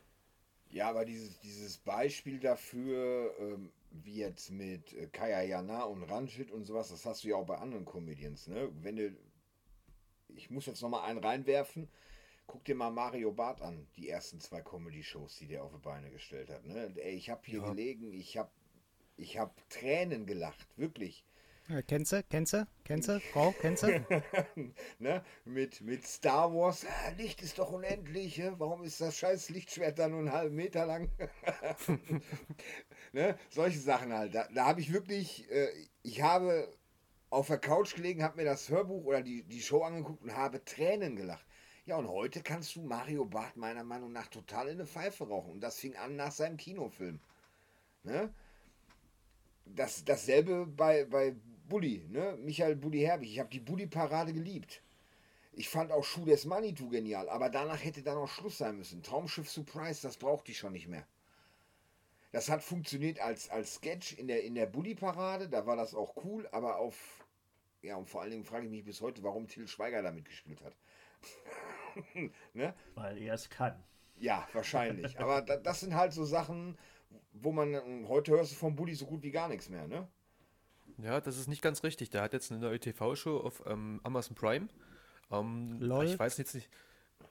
[0.70, 6.52] Ja, aber dieses, dieses Beispiel dafür, ähm, wie jetzt mit äh, Kaya Jana und Ranjit
[6.52, 8.70] und sowas, das hast du ja auch bei anderen Comedians, ne?
[8.82, 9.16] Wenn du
[10.36, 11.90] ich muss jetzt nochmal einen reinwerfen.
[12.48, 16.12] Guck dir mal Mario Barth an, die ersten zwei Comedy-Shows, die der auf die Beine
[16.12, 16.66] gestellt hat.
[16.66, 16.94] Ne?
[16.98, 17.70] Ey, ich habe hier ja.
[17.70, 18.52] gelegen, ich habe
[19.18, 21.26] ich hab Tränen gelacht, wirklich.
[21.68, 23.88] Ja, kennst du, kennst du, kennst du, Frau, kennst du?
[25.00, 25.26] ne?
[25.46, 30.08] mit, mit Star Wars, ah, Licht ist doch unendlich, warum ist das scheiß Lichtschwert da
[30.08, 31.10] nur einen halben Meter lang?
[33.14, 33.36] ne?
[33.50, 34.36] Solche Sachen halt.
[34.36, 35.70] Da, da habe ich wirklich, äh,
[36.04, 36.72] ich habe
[37.36, 40.64] auf der Couch gelegen, habe mir das Hörbuch oder die, die Show angeguckt und habe
[40.64, 41.46] Tränen gelacht.
[41.86, 45.52] Ja, und heute kannst du Mario Barth meiner Meinung nach total in eine Pfeife rauchen.
[45.52, 47.20] Und das fing an nach seinem Kinofilm.
[48.04, 48.34] Ne?
[49.66, 51.36] Das, dasselbe bei, bei
[51.68, 52.38] Bully, ne?
[52.42, 53.30] Michael Bully Herbig.
[53.30, 54.82] Ich habe die Bully-Parade geliebt.
[55.52, 59.04] Ich fand auch Schuh des Manitou genial, aber danach hätte dann auch Schluss sein müssen.
[59.04, 61.06] Traumschiff Surprise, das brauchte ich schon nicht mehr.
[62.32, 66.16] Das hat funktioniert als, als Sketch in der, in der Bully-Parade, da war das auch
[66.24, 67.25] cool, aber auf
[67.86, 70.62] ja, und vor allen Dingen frage ich mich bis heute, warum Till Schweiger damit gespielt
[70.64, 70.76] hat.
[72.54, 72.74] ne?
[72.96, 73.82] Weil er es kann.
[74.18, 75.20] Ja, wahrscheinlich.
[75.20, 76.78] Aber da, das sind halt so Sachen,
[77.34, 80.08] wo man, heute hörst du vom Bulli so gut wie gar nichts mehr, ne?
[80.98, 82.10] Ja, das ist nicht ganz richtig.
[82.10, 84.68] Der hat jetzt eine neue TV-Show auf ähm, Amazon Prime.
[85.32, 86.70] Ähm, ich weiß jetzt nicht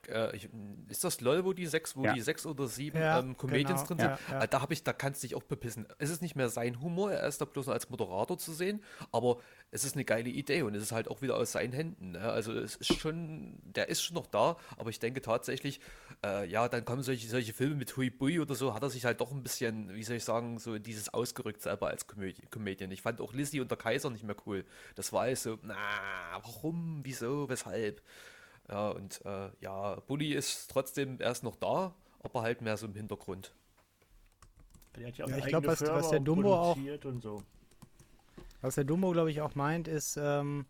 [0.09, 0.49] äh, ich,
[0.89, 2.13] ist das LOL, wo die sechs, wo ja.
[2.13, 4.03] die sechs oder sieben ja, ähm, Comedians genau.
[4.03, 4.31] drin sind?
[4.31, 5.87] Ja, äh, da habe ich, da kannst du dich auch bepissen.
[5.97, 9.39] Es ist nicht mehr sein Humor, er ist da bloß als Moderator zu sehen, aber
[9.71, 12.11] es ist eine geile Idee und es ist halt auch wieder aus seinen Händen.
[12.11, 12.21] Ne?
[12.21, 15.79] Also es ist schon, der ist schon noch da, aber ich denke tatsächlich,
[16.23, 19.05] äh, ja, dann kommen solche, solche Filme mit Hui Bui oder so, hat er sich
[19.05, 22.91] halt doch ein bisschen, wie soll ich sagen, so dieses ausgerückt selber als Comedian.
[22.91, 24.65] Ich fand auch Lizzie und der Kaiser nicht mehr cool.
[24.95, 25.75] Das war alles so, na,
[26.41, 28.01] warum, wieso, weshalb?
[28.69, 32.95] Ja, und äh, ja, Bully ist trotzdem erst noch da, aber halt mehr so im
[32.95, 33.53] Hintergrund.
[34.97, 36.77] Ja, ja ich glaube, was, was, der Dumbo auch.
[37.21, 37.43] So.
[38.61, 40.65] Was der Dumbo, glaube ich, auch meint, ist, ähm,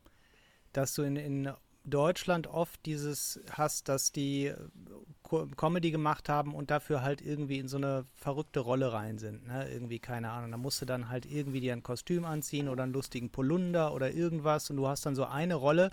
[0.73, 1.53] dass du in, in
[1.85, 4.53] Deutschland oft dieses hast, dass die
[5.21, 9.47] Co Comedy gemacht haben und dafür halt irgendwie in so eine verrückte Rolle rein sind.
[9.47, 9.69] Ne?
[9.69, 10.51] Irgendwie, keine Ahnung.
[10.51, 14.11] Da musst du dann halt irgendwie dir ein Kostüm anziehen oder einen lustigen Polunder oder
[14.11, 15.91] irgendwas und du hast dann so eine Rolle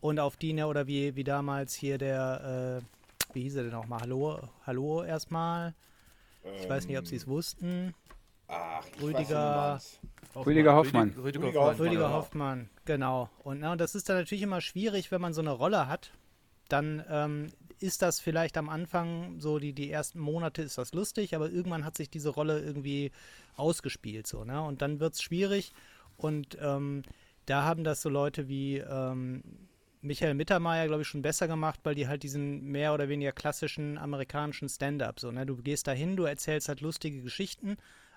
[0.00, 3.72] und auf die, ne, oder wie, wie damals hier der, äh, wie hieß er denn
[3.72, 4.00] nochmal?
[4.02, 5.74] Hallo, hallo erstmal.
[6.60, 7.94] Ich weiß nicht, ob sie es ähm, wussten.
[8.48, 10.00] Ach, ich Rüdiger, weiß,
[10.46, 11.10] Rüdiger Hoffmann.
[11.10, 11.86] Rüdiger, Rüdiger Hoffmann.
[11.86, 13.28] Rüdiger Hoffmann, genau.
[13.44, 16.12] Und, na, und das ist dann natürlich immer schwierig, wenn man so eine Rolle hat.
[16.68, 17.48] Dann ähm,
[17.78, 21.84] ist das vielleicht am Anfang, so die, die ersten Monate ist das lustig, aber irgendwann
[21.84, 23.12] hat sich diese Rolle irgendwie
[23.56, 24.26] ausgespielt.
[24.26, 24.62] So, ne?
[24.62, 25.72] Und dann wird es schwierig.
[26.16, 27.02] Und ähm,
[27.46, 29.42] da haben das so Leute wie ähm,
[30.02, 33.98] Michael Mittermeier, glaube ich, schon besser gemacht, weil die halt diesen mehr oder weniger klassischen
[33.98, 35.44] amerikanischen Stand-up, so, ne?
[35.44, 37.76] Du gehst da hin, du erzählst halt lustige Geschichten,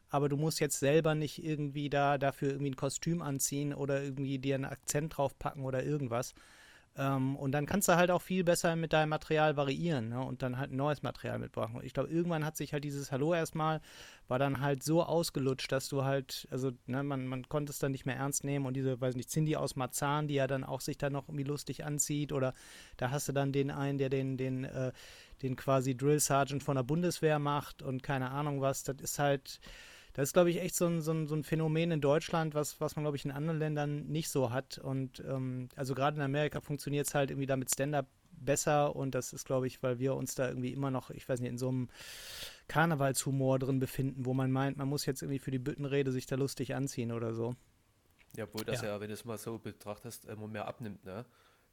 [0.09, 4.39] aber du musst jetzt selber nicht irgendwie da dafür irgendwie ein Kostüm anziehen oder irgendwie
[4.39, 6.33] dir einen Akzent draufpacken oder irgendwas.
[6.95, 10.21] Ähm, und dann kannst du halt auch viel besser mit deinem Material variieren ne?
[10.21, 11.79] und dann halt ein neues Material mitbringen.
[11.83, 13.81] Ich glaube, irgendwann hat sich halt dieses Hallo erstmal,
[14.27, 17.91] war dann halt so ausgelutscht, dass du halt, also ne, man, man konnte es dann
[17.91, 20.81] nicht mehr ernst nehmen und diese, weiß nicht, Cindy aus Marzahn, die ja dann auch
[20.81, 22.53] sich dann noch irgendwie lustig anzieht oder
[22.97, 24.91] da hast du dann den einen, der den, den, äh,
[25.41, 29.59] den quasi Drill Sergeant von der Bundeswehr macht und keine Ahnung was, das ist halt,
[30.13, 32.79] das ist, glaube ich, echt so ein, so, ein, so ein Phänomen in Deutschland, was,
[32.79, 34.77] was man, glaube ich, in anderen Ländern nicht so hat.
[34.77, 39.33] Und ähm, also gerade in Amerika funktioniert es halt irgendwie damit Stand-up besser und das
[39.33, 41.69] ist, glaube ich, weil wir uns da irgendwie immer noch, ich weiß nicht, in so
[41.69, 41.89] einem
[42.67, 46.35] Karnevalshumor drin befinden, wo man meint, man muss jetzt irgendwie für die Büttenrede sich da
[46.35, 47.55] lustig anziehen oder so.
[48.35, 51.25] Ja, obwohl das ja, ja wenn du es mal so betrachtest, immer mehr abnimmt, ne?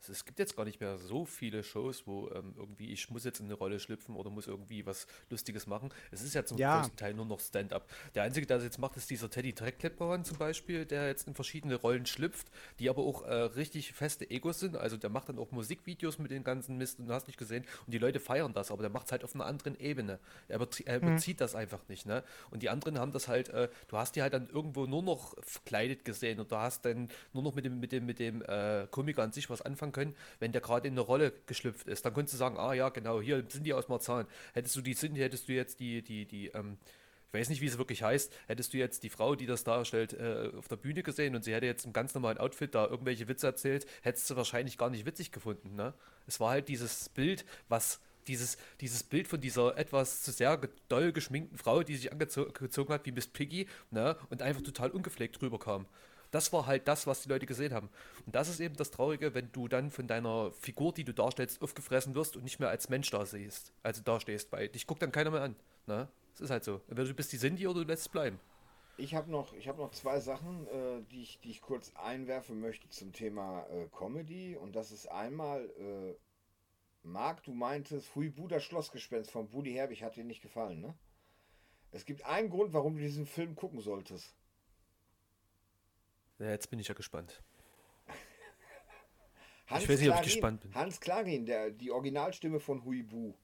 [0.08, 3.40] Es gibt jetzt gar nicht mehr so viele Shows, wo ähm, irgendwie ich muss jetzt
[3.40, 5.92] in eine Rolle schlüpfen oder muss irgendwie was Lustiges machen.
[6.10, 6.78] Es ist ja zum ja.
[6.78, 7.88] größten Teil nur noch Stand-up.
[8.14, 11.34] Der Einzige, der das jetzt macht, ist dieser Teddy Dreckklipperan zum Beispiel, der jetzt in
[11.34, 12.48] verschiedene Rollen schlüpft,
[12.78, 14.76] die aber auch äh, richtig feste Egos sind.
[14.76, 17.64] Also der macht dann auch Musikvideos mit den ganzen Mist und du hast nicht gesehen.
[17.84, 20.18] Und die Leute feiern das, aber der macht es halt auf einer anderen Ebene.
[20.48, 21.14] Er, überzie er mhm.
[21.14, 22.06] bezieht das einfach nicht.
[22.06, 22.24] Ne?
[22.50, 25.34] Und die anderen haben das halt, äh, du hast die halt dann irgendwo nur noch
[25.42, 28.86] verkleidet gesehen und du hast dann nur noch mit dem, mit dem, mit dem äh,
[28.90, 32.04] Komiker an sich was anfangen sagen können, wenn der gerade in eine Rolle geschlüpft ist.
[32.04, 34.26] Dann könntest du sagen, ah ja, genau, hier sind die aus Marzahn.
[34.54, 36.78] Hättest du die sind, hättest du jetzt die, die, die, ähm,
[37.32, 40.14] ich weiß nicht, wie es wirklich heißt, hättest du jetzt die Frau, die das darstellt,
[40.14, 43.28] äh, auf der Bühne gesehen und sie hätte jetzt im ganz normalen Outfit da irgendwelche
[43.28, 45.76] Witze erzählt, hättest du wahrscheinlich gar nicht witzig gefunden.
[45.76, 45.94] Ne?
[46.26, 51.12] Es war halt dieses Bild, was dieses, dieses Bild von dieser etwas zu sehr doll
[51.12, 55.86] geschminkten Frau, die sich angezogen hat wie Miss Piggy, ne, und einfach total ungepflegt rüberkam.
[56.30, 57.88] Das war halt das, was die Leute gesehen haben.
[58.26, 61.62] Und das ist eben das Traurige, wenn du dann von deiner Figur, die du darstellst,
[61.62, 65.12] aufgefressen wirst und nicht mehr als Mensch da siehst, also dastehst, weil dich guckt dann
[65.12, 65.56] keiner mehr an.
[65.86, 66.08] Ne?
[66.32, 66.80] Das ist halt so.
[66.88, 68.38] Entweder du bist die Cindy oder du lässt es bleiben.
[68.96, 72.88] Ich habe noch, hab noch zwei Sachen, äh, die, ich, die ich kurz einwerfen möchte
[72.90, 74.56] zum Thema äh, Comedy.
[74.56, 76.14] Und das ist einmal, äh,
[77.02, 80.94] Marc, du meintest, Hui Buda Schlossgespenst von Buddy Herbig hat dir nicht gefallen, ne?
[81.92, 84.36] Es gibt einen Grund, warum du diesen Film gucken solltest.
[86.40, 87.42] Ja, jetzt bin ich ja gespannt.
[89.66, 90.74] Hans ich weiß nicht, ob ich gespannt bin.
[90.74, 93.34] Hans Klarin, der, die Originalstimme von Huibu,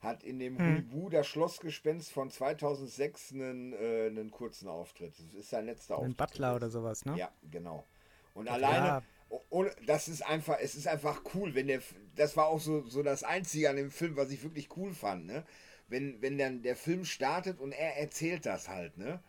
[0.00, 0.74] hat in dem hm.
[0.74, 5.14] Huibu, das Schlossgespenst von 2006, einen, äh, einen kurzen Auftritt.
[5.18, 6.20] Das ist sein letzter Ein Auftritt.
[6.20, 7.16] Ein Butler oder sowas, ne?
[7.16, 7.86] Ja, genau.
[8.34, 9.02] Und alleine, ja.
[9.48, 11.80] Und das ist einfach, es ist einfach cool, wenn der,
[12.14, 15.26] das war auch so, so das Einzige an dem Film, was ich wirklich cool fand,
[15.26, 15.44] ne?
[15.88, 19.20] Wenn, wenn dann der Film startet und er erzählt das halt, ne?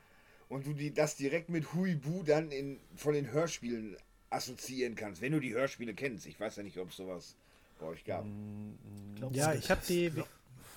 [0.49, 3.97] Und du die, das direkt mit Huibu dann in, von den Hörspielen
[4.29, 6.25] assoziieren kannst, wenn du die Hörspiele kennst.
[6.25, 7.35] Ich weiß ja nicht, ob es sowas
[7.79, 8.25] bei euch gab.
[9.31, 10.11] Ja, ich habe die,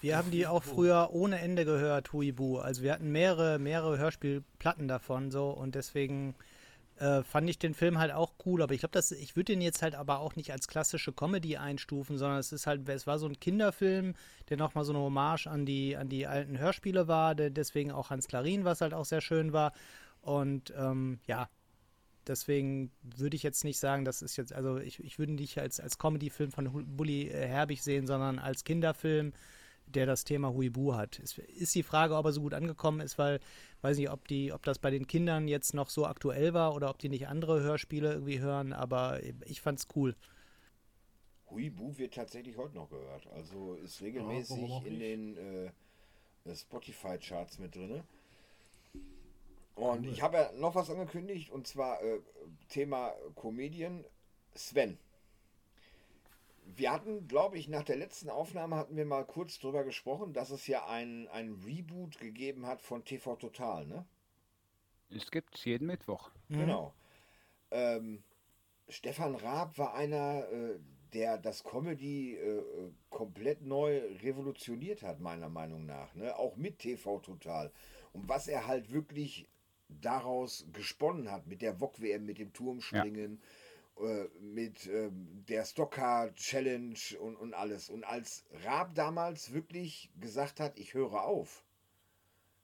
[0.01, 2.59] wir haben die auch früher ohne Ende gehört, Huibu.
[2.59, 6.35] Also wir hatten mehrere, mehrere Hörspielplatten davon so und deswegen
[7.01, 9.81] äh, fand ich den Film halt auch cool, aber ich glaube, ich würde den jetzt
[9.81, 13.27] halt aber auch nicht als klassische Comedy einstufen, sondern es ist halt, es war so
[13.27, 14.15] ein Kinderfilm,
[14.51, 18.11] der nochmal so eine Hommage an die, an die alten Hörspiele war, der deswegen auch
[18.11, 19.73] Hans Klarin, was halt auch sehr schön war.
[20.21, 21.49] Und ähm, ja,
[22.27, 25.81] deswegen würde ich jetzt nicht sagen, das ist jetzt, also ich, ich würde nicht als,
[25.81, 29.33] als Comedy-Film von Bully äh, Herbig sehen, sondern als Kinderfilm
[29.95, 31.19] der das Thema Huibu hat.
[31.19, 33.41] Es ist die Frage, ob er so gut angekommen ist, weil,
[33.83, 36.91] weiß nicht, ob die, ob das bei den Kindern jetzt noch so aktuell war oder
[36.91, 40.15] ob die nicht andere Hörspiele irgendwie hören, aber ich fand's cool.
[41.51, 43.27] Huibu wird tatsächlich heute noch gehört.
[43.29, 48.03] Also ist regelmäßig ja, in den äh, Spotify-Charts mit drin.
[49.75, 52.21] Und ich habe ja noch was angekündigt, und zwar äh,
[52.69, 54.05] Thema Comedian
[54.55, 54.99] Sven
[56.77, 60.51] wir hatten, glaube ich, nach der letzten Aufnahme hatten wir mal kurz drüber gesprochen, dass
[60.51, 64.07] es ja ein, ein Reboot gegeben hat von TV Total, ne?
[65.11, 66.31] Es gibt jeden Mittwoch.
[66.49, 66.59] Mhm.
[66.59, 66.95] Genau.
[67.71, 68.23] Ähm,
[68.89, 70.79] Stefan Raab war einer, äh,
[71.13, 72.63] der das Comedy äh,
[73.09, 76.15] komplett neu revolutioniert hat, meiner Meinung nach.
[76.15, 76.37] Ne?
[76.37, 77.73] Auch mit TV Total.
[78.13, 79.49] Und was er halt wirklich
[79.89, 83.41] daraus gesponnen hat, mit der VOG-WM, mit dem Turmspringen,
[84.03, 87.91] äh, mit ähm, der Stockcar Challenge und, und alles.
[87.91, 91.65] Und als Raab damals wirklich gesagt hat, ich höre auf,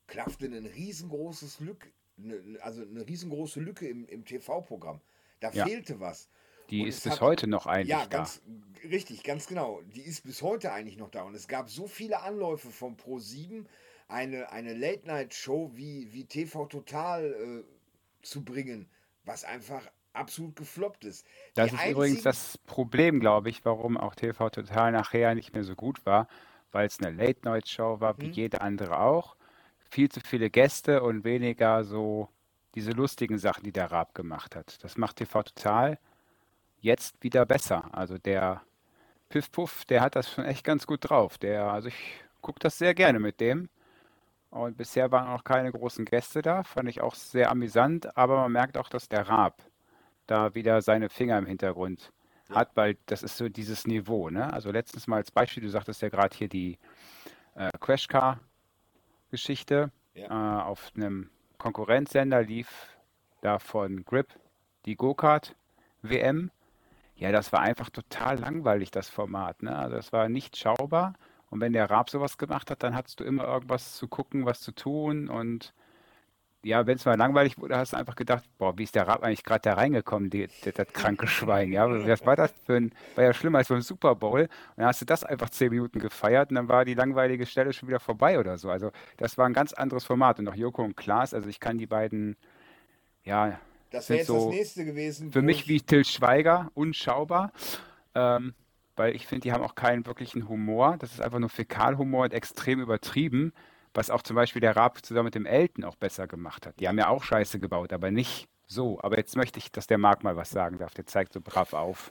[0.06, 5.00] klaffte ein riesengroßes Lück, ne, also eine riesengroße Lücke im, im TV-Programm.
[5.40, 5.66] Da Ja.
[5.66, 6.28] fehlte was.
[6.70, 8.18] Die Und ist bis hat- heute noch eigentlich Ja, da.
[8.18, 8.42] ganz
[8.84, 9.82] richtig, ganz genau.
[9.82, 11.22] Die ist bis heute eigentlich noch da.
[11.22, 13.64] Und es gab so viele Anläufe von Pro7,
[14.08, 17.32] eine, eine Late-Night-Show wie, wie TV Total
[17.64, 17.64] äh,
[18.24, 18.88] zu bringen,
[19.24, 21.26] was einfach absolut gefloppt ist.
[21.54, 25.64] Das Die ist übrigens das Problem, glaube ich, warum auch TV Total nachher nicht mehr
[25.64, 26.28] so gut war,
[26.72, 28.32] weil es eine Late-Night-Show war, wie Mhm.
[28.32, 29.36] jede andere auch.
[29.90, 32.28] Viel zu viele Gäste und weniger so
[32.74, 34.82] diese lustigen Sachen, die der Raab gemacht hat.
[34.84, 35.98] Das macht TV Total
[36.80, 37.88] jetzt wieder besser.
[37.92, 38.62] Also der
[39.30, 41.38] Piff Puff, der hat das schon echt ganz gut drauf.
[41.38, 43.68] Der, also ich gucke das sehr gerne mit dem.
[44.50, 46.62] Und bisher waren auch keine großen Gäste da.
[46.64, 49.62] Fand ich auch sehr amüsant, aber man merkt auch, dass der Raab
[50.26, 52.12] da wieder seine Finger im Hintergrund
[52.50, 54.52] hat, weil das ist so dieses Niveau, ne?
[54.52, 56.78] Also letztens mal als Beispiel, du sagtest ja gerade hier die
[57.54, 59.90] äh, Crashcar-Geschichte.
[60.14, 60.60] Ja.
[60.60, 62.68] Äh, auf einem Konkurrenzsender lief
[63.40, 64.28] da von Grip
[64.84, 66.50] die Go-Kart-WM.
[67.16, 69.76] Ja, das war einfach total langweilig, das Format, ne?
[69.76, 71.14] Also das war nicht schaubar.
[71.48, 74.60] Und wenn der Raab sowas gemacht hat, dann hattest du immer irgendwas zu gucken, was
[74.60, 75.72] zu tun und
[76.66, 79.22] ja, wenn es mal langweilig wurde, hast du einfach gedacht, boah, wie ist der Raab
[79.22, 82.92] eigentlich gerade da reingekommen, die, die, das kranke Schwein, ja, was war das für ein,
[83.14, 84.42] war ja schlimmer als beim Super Bowl.
[84.42, 87.72] Und dann hast du das einfach zehn Minuten gefeiert und dann war die langweilige Stelle
[87.72, 90.38] schon wieder vorbei oder so, also das war ein ganz anderes Format.
[90.40, 92.36] Und auch Joko und Klaas, also ich kann die beiden,
[93.24, 93.58] ja,
[93.90, 95.30] Das wäre jetzt so das nächste gewesen.
[95.32, 97.52] für mich ich- wie Till Schweiger, unschaubar,
[98.14, 98.54] ähm,
[98.96, 100.96] weil ich finde, die haben auch keinen wirklichen Humor.
[100.98, 103.52] Das ist einfach nur Fäkalhumor und extrem übertrieben,
[103.96, 106.78] was auch zum Beispiel der Raab zusammen mit dem Elton auch besser gemacht hat.
[106.80, 109.00] Die haben ja auch Scheiße gebaut, aber nicht so.
[109.00, 110.94] Aber jetzt möchte ich, dass der Marc mal was sagen darf.
[110.94, 112.10] Der zeigt so brav auf.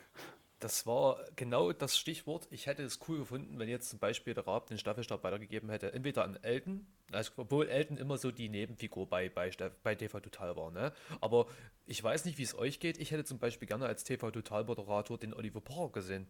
[0.59, 2.47] Das war genau das Stichwort.
[2.49, 5.93] Ich hätte es cool gefunden, wenn jetzt zum Beispiel der Raab den Staffelstab weitergegeben hätte.
[5.93, 9.51] Entweder an Elton, also obwohl Elton immer so die Nebenfigur bei, bei,
[9.83, 10.71] bei TV Total war.
[10.71, 10.93] Ne?
[11.21, 11.47] Aber
[11.85, 12.97] ich weiß nicht, wie es euch geht.
[12.97, 16.27] Ich hätte zum Beispiel gerne als TV Total-Moderator den Oliver Pocher gesehen.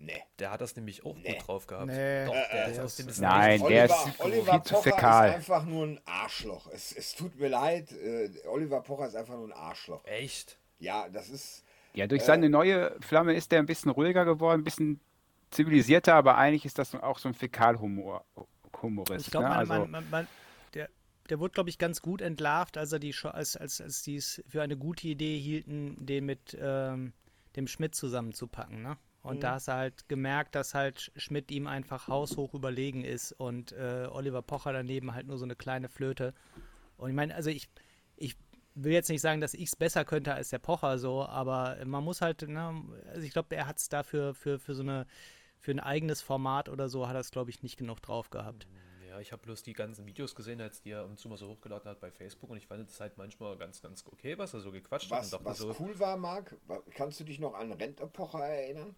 [0.00, 0.22] Nee.
[0.38, 1.34] Der hat das nämlich auch Nee.
[1.34, 1.86] gut drauf gehabt.
[1.86, 2.24] Nee.
[2.26, 4.82] Doch, Äh, der äh, ist das aus dem ist- Nein, Oliver, der ist Oliver Pocher
[4.82, 5.28] fäkal.
[5.30, 6.70] ist einfach nur ein Arschloch.
[6.72, 10.04] Es, es tut mir leid, äh, Oliver Pocher ist einfach nur ein Arschloch.
[10.04, 10.56] Echt?
[10.78, 11.64] Ja, das ist.
[11.94, 15.00] Ja, durch seine neue Flamme ist der ein bisschen ruhiger geworden, ein bisschen
[15.50, 18.24] zivilisierter, aber eigentlich ist das auch so ein Fäkalhumor.
[18.80, 19.50] Humorist, Ich glaube, ne?
[19.50, 20.28] man, Also, man, man, man,
[20.74, 20.88] der,
[21.28, 24.14] der wurde, glaube ich, ganz gut entlarvt, als er die Show, als, als, als die
[24.16, 27.12] es für eine gute Idee hielten, den mit ähm,
[27.56, 28.96] dem Schmidt zusammenzupacken, ne?
[29.28, 33.32] Und da hast du halt gemerkt, dass halt Sch- Schmidt ihm einfach haushoch überlegen ist
[33.32, 36.34] und äh, Oliver Pocher daneben halt nur so eine kleine Flöte.
[36.96, 37.68] Und ich meine, also ich,
[38.16, 38.36] ich
[38.74, 42.04] will jetzt nicht sagen, dass ich es besser könnte als der Pocher so, aber man
[42.04, 45.06] muss halt, ne, also ich glaube, er hat es dafür für, für so eine,
[45.58, 48.66] für ein eigenes Format oder so, hat er es, glaube ich, nicht genug drauf gehabt.
[49.08, 51.36] Ja, ich habe bloß die ganzen Videos gesehen, als die er ab und zu mal
[51.38, 54.54] so hochgeladen hat bei Facebook und ich fand es halt manchmal ganz, ganz okay, was
[54.54, 56.56] er so gequatscht hat Was, und dachte was so, cool war, Marc,
[56.90, 58.94] kannst du dich noch an Rentepocher erinnern?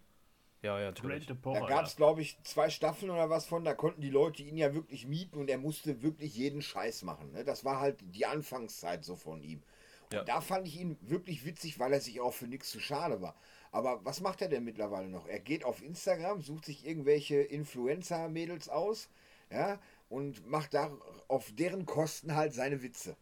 [0.61, 1.25] Ja, ja, natürlich.
[1.25, 4.43] Da Pocher, gab es, glaube ich, zwei Staffeln oder was von, da konnten die Leute
[4.43, 7.31] ihn ja wirklich mieten und er musste wirklich jeden Scheiß machen.
[7.31, 7.43] Ne?
[7.43, 9.63] Das war halt die Anfangszeit so von ihm.
[10.11, 10.23] Und Ja.
[10.23, 13.35] da fand ich ihn wirklich witzig, weil er sich auch für nichts zu schade war.
[13.71, 15.27] Aber was macht er denn mittlerweile noch?
[15.27, 19.09] Er geht auf Instagram, sucht sich irgendwelche Influencer-Mädels aus,
[19.49, 19.79] ja,
[20.09, 20.91] und macht da
[21.27, 23.15] auf deren Kosten halt seine Witze.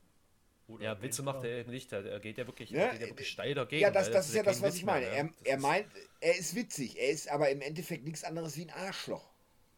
[0.70, 3.08] Oder Ja, Witze macht er eben nicht, er, geht ja wirklich, Ja, er geht ja
[3.08, 3.82] wirklich steil dagegen.
[3.82, 5.06] Ja, das, weil das ist ja das, was Witz ich mehr, meine.
[5.08, 5.16] ne?
[5.16, 5.88] Er, Das er meint,
[6.22, 7.00] er ist witzig.
[7.00, 9.30] Er ist aber im Endeffekt nichts anderes wie ein Arschloch.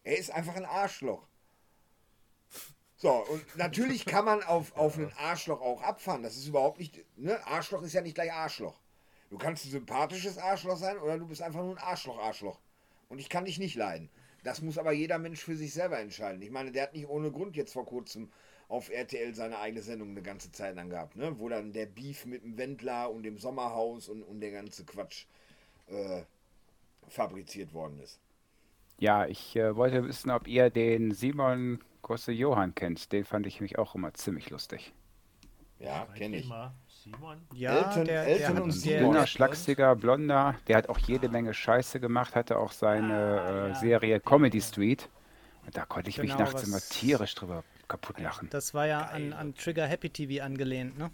[0.04, 1.26] Er ist einfach ein Arschloch.
[2.96, 6.22] So, und natürlich kann man auf, auf einen Arschloch auch abfahren.
[6.22, 7.04] Das ist überhaupt nicht.
[7.16, 7.44] Ne?
[7.46, 8.78] Arschloch ist ja nicht gleich Arschloch.
[9.30, 12.60] Du kannst ein sympathisches Arschloch sein oder du bist einfach nur ein Arschloch-Arschloch.
[13.08, 14.10] Und ich kann dich nicht leiden.
[14.44, 16.42] Das muss aber jeder Mensch für sich selber entscheiden.
[16.42, 18.30] Ich meine, der hat nicht ohne Grund jetzt vor kurzem
[18.72, 21.38] auf RTL seine eigene Sendung eine ganze Zeit lang gehabt, ne?
[21.38, 25.26] wo dann der Beef mit dem Wendler und dem Sommerhaus und, und der ganze Quatsch
[25.88, 26.22] äh,
[27.08, 28.18] fabriziert worden ist.
[28.98, 33.12] Ja, ich äh, wollte wissen, ob ihr den Simon Grosse Johann kennt.
[33.12, 34.92] Den fand ich mich auch immer ziemlich lustig.
[35.78, 36.50] Ja, kenne ich.
[37.04, 37.42] Simon.
[37.52, 38.98] Ja, Elton- der, Elton der hat und Simon.
[38.98, 40.54] der, Dünner, schlachsiger, blonder.
[40.66, 45.10] Der hat auch jede Menge Scheiße gemacht, hatte auch seine äh, Serie Comedy Street.
[45.66, 48.48] Und da konnte ich mich Genau, nachts immer tierisch drüber kaputt lachen.
[48.50, 51.10] das war ja an, an Trigger Happy TV angelehnt, ne?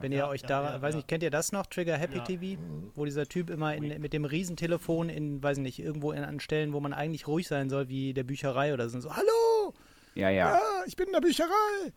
[0.00, 0.96] Wenn ihr Ja, euch ja, da, ja, weiß ja.
[0.98, 2.24] nicht, kennt ihr das noch, Trigger Happy Ja.
[2.24, 2.60] TV?
[2.94, 6.72] Wo dieser Typ immer in, mit dem Riesentelefon in, weiß nicht, irgendwo in, an Stellen,
[6.74, 9.72] wo man eigentlich ruhig sein soll, wie der Bücherei oder so, so Hallo!
[10.14, 10.50] Ja, ja.
[10.54, 11.92] Ja, ich bin in der Bücherei!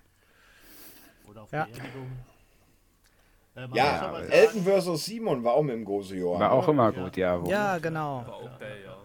[1.30, 1.68] Oder auf Ja.
[3.56, 6.40] Äh, muss Ja, Elton versus Simon war auch mit dem Johann.
[6.40, 6.72] War auch oder?
[6.74, 7.04] immer Ja.
[7.04, 7.42] gut, ja.
[7.42, 8.24] Wo- Ja, genau.
[8.26, 8.98] War auch geil, ja.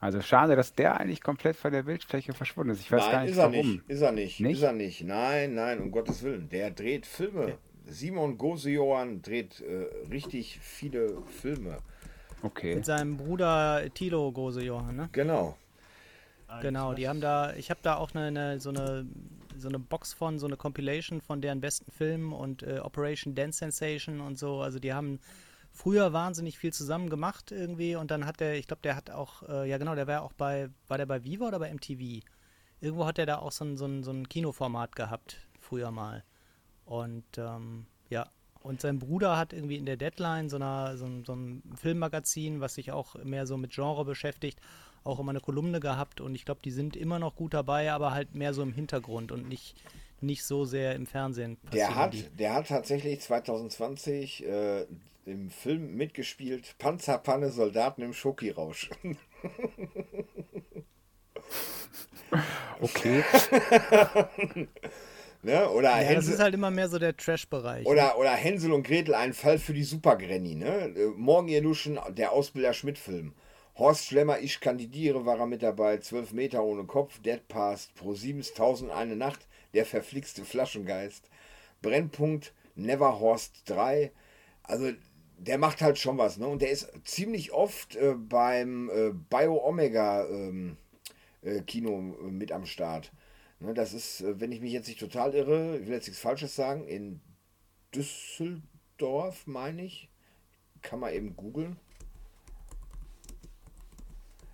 [0.00, 2.80] Also schade, dass der eigentlich komplett von der Bildfläche verschwunden ist.
[2.80, 3.72] Ich weiß Nein, gar nicht ist er warum.
[3.72, 3.88] nicht.
[3.88, 4.40] Ist er nicht.
[4.40, 4.56] Nicht?
[4.58, 5.04] Ist er nicht.
[5.04, 6.48] Nein, nein, um Gottes Willen.
[6.48, 7.58] Der dreht Filme.
[7.84, 11.78] Simon Gose Johann dreht äh, richtig viele Filme.
[12.42, 12.76] Okay.
[12.76, 15.08] Mit seinem Bruder Tilo Große Johann, ne?
[15.12, 15.56] Genau.
[16.46, 19.06] als Genau, die haben da, ich habe da auch eine, eine, so eine
[19.58, 23.58] so eine Box von, so eine Compilation von deren besten Filmen und äh, Operation Dance
[23.58, 24.60] Sensation und so.
[24.60, 25.18] Also die haben
[25.78, 29.48] früher wahnsinnig viel zusammen gemacht irgendwie und dann hat der, ich glaube, der hat auch,
[29.48, 32.24] äh, ja genau, der war auch bei, war der bei Viva oder bei MTV?
[32.80, 36.24] Irgendwo hat er da auch so ein, so ein, so ein Kinoformat gehabt, früher mal.
[36.84, 38.28] Und ähm, ja,
[38.60, 42.60] und sein Bruder hat irgendwie in der Deadline, so, einer, so, ein, so ein Filmmagazin,
[42.60, 44.58] was sich auch mehr so mit Genre beschäftigt,
[45.04, 48.12] auch immer eine Kolumne gehabt und ich glaube, die sind immer noch gut dabei, aber
[48.12, 49.76] halt mehr so im Hintergrund und nicht,
[50.20, 51.56] nicht so sehr im Fernsehen.
[51.72, 52.28] Der hat, die.
[52.36, 54.86] der hat tatsächlich 2020 äh,
[55.28, 56.76] im Film mitgespielt.
[56.78, 58.90] Panzerpanne Soldaten im Schokirausch.
[62.80, 63.24] Okay.
[65.42, 65.68] ne?
[65.70, 67.84] Oder, Ja, das Hänsel, ist halt immer mehr so der Trash-Bereich.
[67.84, 67.90] ne?
[67.90, 70.54] oder, oder Hänsel und Gretel, ein Fall für die Supergranny.
[70.54, 70.94] Ne?
[70.96, 73.34] Äh, Morgen ihr Luschen, der Ausbilder Schmidt-Film.
[73.76, 75.98] Horst Schlemmer, ich kandidiere, war er mit dabei.
[75.98, 81.28] 12 Meter ohne Kopf, Dead Past, Pro 7000 eine Nacht, der verflixte Flaschengeist.
[81.80, 84.10] Brennpunkt, Never Horst 3.
[84.64, 84.90] Also
[85.38, 86.36] der macht halt schon was.
[86.36, 86.46] Ne?
[86.46, 90.76] Und der ist ziemlich oft äh, beim äh, Bio Omega ähm,
[91.42, 93.12] äh, Kino äh, mit am Start.
[93.60, 96.20] Ne, das ist, äh, wenn ich mich jetzt nicht total irre, ich will jetzt nichts
[96.20, 97.20] Falsches sagen, in
[97.94, 100.10] Düsseldorf, meine ich.
[100.82, 101.76] Kann man eben googeln.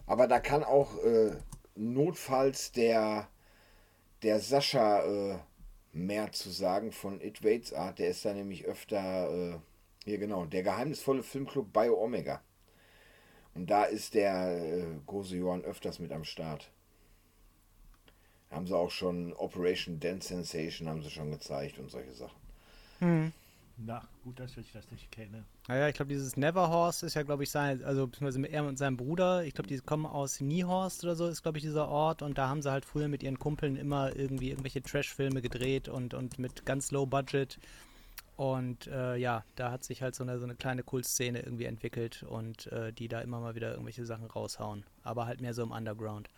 [0.06, 1.32] Aber da kann auch äh,
[1.74, 3.28] notfalls der,
[4.22, 5.42] der Sascha
[5.92, 7.98] mehr zu sagen von It Waits Art.
[7.98, 9.60] Der ist da nämlich öfter,
[10.04, 12.40] hier genau, der geheimnisvolle Filmclub Bio Omega.
[13.54, 16.70] Und da ist der äh, Gose Johann öfters mit am Start.
[18.50, 22.36] Haben sie auch schon Operation Dance Sensation haben sie schon gezeigt und solche Sachen.
[23.76, 25.44] Na, gut, dass ich das nicht kenne.
[25.66, 28.78] Naja, ich glaube, dieses Neverhorst ist ja, glaube ich, sein, also beziehungsweise mit er und
[28.78, 29.44] seinem Bruder.
[29.44, 32.22] Ich glaube, die kommen aus Niehorst oder so, ist, glaube ich, dieser Ort.
[32.22, 36.14] Und da haben sie halt früher mit ihren Kumpeln immer irgendwie irgendwelche Trash-Filme gedreht und,
[36.14, 37.58] und mit ganz low Budget.
[38.36, 42.24] Und äh, ja, da hat sich halt so eine, so eine kleine Kultszene irgendwie entwickelt
[42.24, 44.84] und äh, die da immer mal wieder irgendwelche Sachen raushauen.
[45.02, 46.28] Aber halt mehr so im Underground.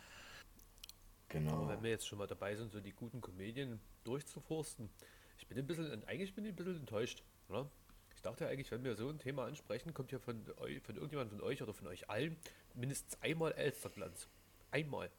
[1.29, 1.53] Genau.
[1.63, 4.91] Aber wenn wir jetzt schon mal dabei sind, so die guten Komödien durchzuforsten,
[5.39, 7.23] ich bin ein bisschen, eigentlich bin ich ein bisschen enttäuscht.
[7.49, 7.71] Oder?
[8.15, 11.39] Ich dachte eigentlich, wenn wir so ein Thema ansprechen, kommt ja von, eu- von irgendjemandem
[11.39, 12.37] von euch oder von euch allen
[12.75, 14.29] mindestens einmal Elsterglanz.
[14.71, 15.11] Einmal.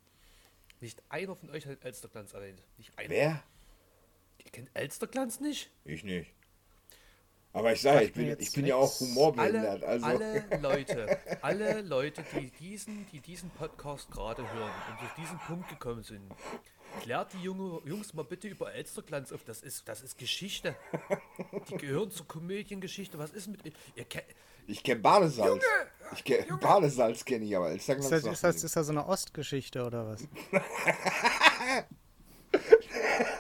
[0.80, 2.62] Nicht einer von euch hat Elsterglanz erwähnt.
[2.78, 3.10] Nicht einer.
[3.10, 3.44] Wer?
[4.44, 5.72] Ihr kennt Elsterglanz nicht?
[5.84, 6.32] Ich nicht.
[7.58, 9.84] Aber ich sage, ich bin, ich bin ja auch humorbehindert.
[9.84, 15.22] alle, Also alle Leute, alle Leute, die diesen, die diesen Podcast gerade hören und zu
[15.22, 16.22] diesem Punkt gekommen sind,
[17.02, 19.44] klärt die junge, Jungs mal bitte über Elsterglanz auf.
[19.44, 20.76] Das ist, das ist Geschichte.
[21.70, 23.18] Die gehören zur Komödiengeschichte.
[23.18, 24.06] Was ist mit ihr?
[24.06, 24.26] kennt-
[24.70, 25.64] ich kenne Badesalz.
[26.14, 27.74] Ich kenn, Badesalz kenne ich aber.
[27.74, 30.28] Ich sag Ist das, ist, das, ist das so eine Ostgeschichte oder was?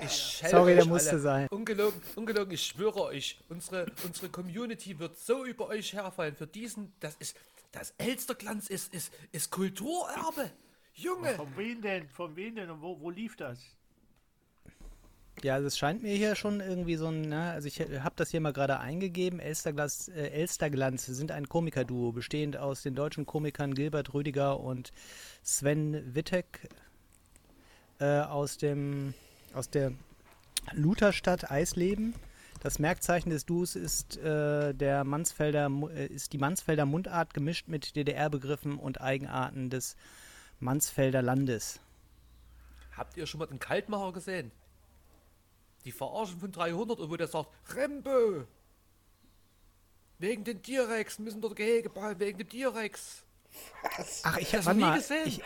[0.07, 1.19] Ich Sorry, der musste alle.
[1.19, 1.47] sein.
[1.49, 6.35] Ungelogen, ungelogen, ich schwöre euch, unsere, unsere Community wird so über euch herfallen.
[6.35, 7.35] Für diesen, das ist,
[7.71, 10.51] das Elsterglanz ist, ist, ist Kulturerbe.
[10.93, 11.33] Junge!
[11.35, 12.09] Von wem denn?
[12.09, 12.69] Von wem denn?
[12.69, 13.59] Und wo, wo lief das?
[15.43, 18.31] Ja, also es scheint mir hier schon irgendwie so ein, ne, also ich habe das
[18.31, 23.75] hier mal gerade eingegeben, Elsterglanz, äh, Elsterglanz sind ein Komikerduo, bestehend aus den deutschen Komikern
[23.75, 24.91] Gilbert Rüdiger und
[25.43, 26.67] Sven Wittek
[27.99, 29.13] äh, aus dem,
[29.57, 29.91] aus der
[30.71, 32.13] Lutherstadt Eisleben.
[32.61, 37.95] Das Merkzeichen des Duos ist, äh, der Mansfelder, äh, ist die Mansfelder Mundart gemischt mit
[37.95, 39.95] DDR-Begriffen und Eigenarten des
[40.59, 41.79] Mansfelder Landes.
[42.95, 44.51] Habt ihr schon mal den Kaltmacher gesehen?
[45.85, 48.45] Die verarschen von 300 und wo der sagt, Rembo!
[50.19, 53.23] Wegen den T-Rex müssen dort Gehege bauen, wegen dem T-Rex.
[54.23, 55.27] Ach, ich habe du nie mal, gesehen?
[55.27, 55.41] ich,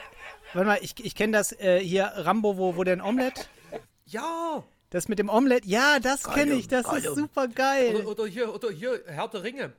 [0.54, 3.50] warte mal, ich, ich kenne das äh, hier Rambo, wo, wo der ein Omelett,
[4.12, 4.64] Ja!
[4.92, 7.16] das mit dem Omelett, ja, das kenne ich, das ist Gollum.
[7.16, 8.06] super Oder, geil.
[8.06, 9.74] oder hier, oder hier, der Ringe.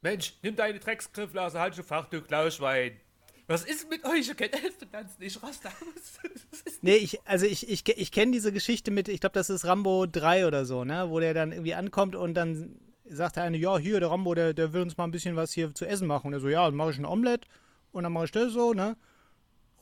[0.00, 2.98] Mensch, nimm deine Drecksgriffel aus der Handschuhfach, du Klauschwein.
[3.46, 4.28] Was ist mit euch?
[4.28, 6.20] Ihr kennt Elfentanzen, ich raste aus.
[6.84, 10.06] Nee, ich, also ich, ich, ich kenne diese Geschichte mit, ich glaube, das ist Rambo
[10.06, 11.10] 3 oder so, ne?
[11.10, 14.52] Wo der dann irgendwie ankommt und dann sagt der eine, ja, hier, der Rambo, der,
[14.52, 16.28] der will uns mal ein bisschen was hier zu essen machen.
[16.28, 17.46] Und er so, ja, dann mache ich ein Omelett
[17.92, 18.96] und dann mache ich das so, ne?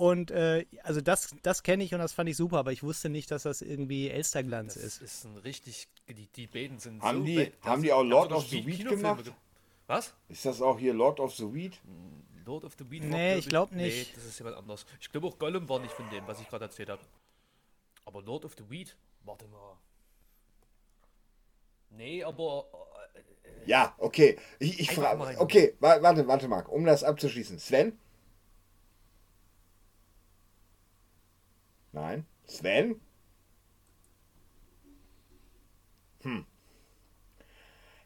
[0.00, 3.10] Und äh, also das, das kenne ich und das fand ich super, aber ich wusste
[3.10, 5.02] nicht, dass das irgendwie Elsterglanz Das ist.
[5.02, 5.88] ist ein richtig.
[6.08, 7.24] Die, die Bäden sind Haben so.
[7.24, 9.24] die- haben die auch Lord of the Weed gemacht?
[9.24, 9.32] ge-
[9.86, 10.14] Was?
[10.30, 11.78] Ist das auch hier Lord of the Weed?
[12.46, 14.16] Lord of the Weed Nee, ich glaub Nee, nicht.
[14.16, 14.86] das ist jemand anders.
[15.00, 17.02] Ich glaube auch Gollum war nicht von dem, was ich gerade erzählt habe.
[18.06, 18.96] Aber Lord of the Weed?
[19.24, 19.76] Warte mal.
[21.90, 22.66] Nee, aber.
[23.14, 24.38] äh, Ja, okay.
[24.58, 25.38] Ich, ich frage.
[25.38, 27.58] Okay, wa- warte, warte, Marc, um das abzuschließen.
[27.58, 27.98] Sven?
[31.92, 32.26] Nein.
[32.46, 33.00] Sven?
[36.22, 36.44] Hm.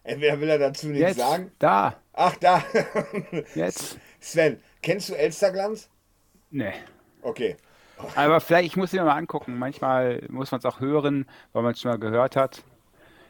[0.02, 1.50] Entweder will er dazu nichts Jetzt, sagen.
[1.58, 2.62] da, Ach, da.
[3.54, 3.98] jetzt.
[4.20, 5.88] Sven, kennst du Elsterglanz?
[6.50, 6.74] Nee.
[7.22, 7.56] Okay.
[8.14, 9.58] Aber vielleicht, ich muss mir mal angucken.
[9.58, 12.62] Manchmal muss man es auch hören, weil man es schon mal gehört hat.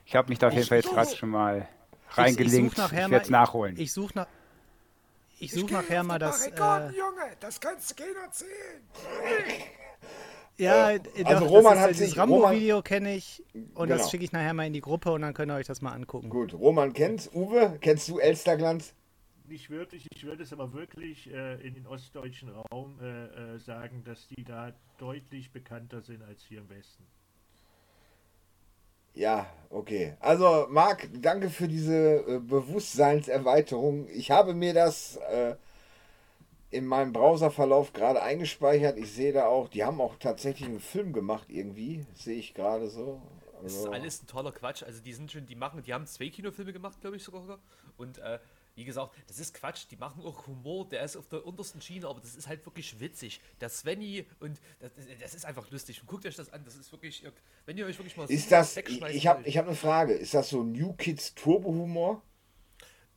[0.05, 1.69] Ich habe mich da auf jeden Fall jetzt gerade schon mal
[2.11, 2.77] reingelinkt.
[2.77, 3.77] such nachher Ich werde es mal- nachholen.
[3.79, 4.27] Ich suche nach.
[5.39, 6.47] Ich suche nachher mal das.
[6.47, 6.51] Äh,
[6.91, 8.83] Junge, das kannst du keiner erzählen.
[10.59, 13.43] ja, Äh, doch, also das Roman ist, hat dieses sich- Rambo-Video kenne ich
[13.75, 13.99] und Genau.
[13.99, 15.93] das schicke ich nachher mal in die Gruppe und dann könnt ihr euch das mal
[15.93, 16.29] angucken.
[16.31, 17.31] Gut, Roman kennt's.
[17.35, 18.95] Uwe, kennst du Elsterglanz?
[19.47, 24.03] Nicht wirklich, ich würde es aber wirklich äh, in den ostdeutschen Raum äh, äh, sagen,
[24.05, 27.05] dass die da deutlich bekannter sind als hier im Westen.
[29.17, 30.15] Ja, okay.
[30.21, 34.09] Also, Marc, danke für diese äh, Bewusstseinserweiterung.
[34.09, 35.55] Ich habe mir das äh,
[36.75, 38.99] in meinem Browserverlauf gerade eingespeichert.
[38.99, 42.89] Ich sehe da auch, die haben auch tatsächlich einen Film gemacht irgendwie, sehe ich gerade
[42.89, 43.23] so.
[43.63, 44.83] Das ist Also, alles ein toller Quatsch.
[44.83, 47.59] Also die sind schon, die machen, die haben zwei Kinofilme gemacht, glaube ich sogar.
[47.97, 48.39] Und äh,
[48.75, 49.87] wie gesagt, das ist Quatsch.
[49.91, 50.89] Die machen auch Humor.
[50.89, 53.41] Der ist auf der untersten Schiene, aber das ist halt wirklich witzig.
[53.61, 54.91] Der Svenny und das,
[55.21, 56.01] das ist einfach lustig.
[56.01, 56.65] Und guckt euch das an.
[56.65, 57.25] Das ist wirklich,
[57.67, 60.51] wenn ihr euch wirklich mal ist das, ich, habe ich hab eine Frage, ist das
[60.51, 62.23] so New Kids Turbo Humor?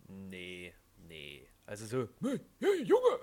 [0.08, 0.74] Nee,
[1.08, 1.48] nee.
[1.66, 3.20] Also so, hey, hey, Junge!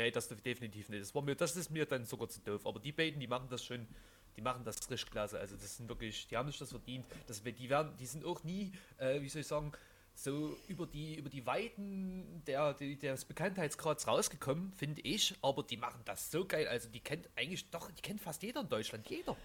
[0.00, 1.02] Nee, das definitiv nicht.
[1.02, 2.66] Das, war mir, das ist mir dann sogar zu doof.
[2.66, 3.86] Aber die beiden, die machen das schon,
[4.34, 5.38] die machen das richtig klasse.
[5.38, 7.04] Also das sind wirklich, die haben sich das verdient.
[7.26, 9.72] Das, die, werden, die sind auch nie, äh, wie soll ich sagen,
[10.14, 15.34] so über die, über die Weiten der, die, des Bekanntheitsgrads rausgekommen, finde ich.
[15.42, 16.66] Aber die machen das so geil.
[16.66, 19.06] Also die kennt eigentlich doch, die kennt fast jeder in Deutschland.
[19.10, 19.36] Jeder.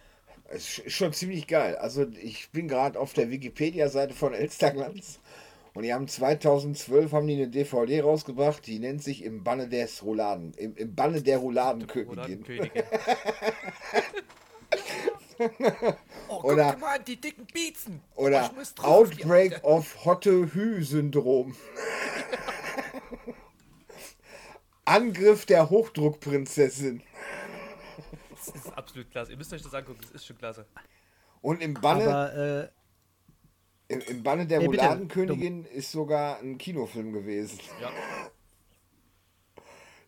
[0.46, 1.76] Es ist schon ziemlich geil.
[1.76, 5.20] Also ich bin gerade auf der Wikipedia-Seite von Elsterglanz
[5.76, 10.04] und die haben 2012 haben die eine DVD rausgebracht, die nennt sich Im Banne des
[10.04, 12.44] Rouladen, im, im Banne der Rouladenkönigin.
[12.44, 12.82] Königin.
[16.30, 18.02] oh, guck Oder- dir mal an, die dicken Piezen.
[18.16, 21.56] Oder die Outbreak of Hotte-Hü-Syndrom.
[24.86, 27.04] Angriff der Hochdruckprinzessin.
[28.30, 29.32] Das ist absolut klasse.
[29.32, 30.66] Ihr müsst euch das angucken, das ist schon klasse.
[31.42, 32.70] Und im Banne, Aber äh,
[33.88, 37.60] im, im Banne der Nee, Rouladenkönigin ist sogar ein Kinofilm gewesen.
[37.82, 37.92] Ja.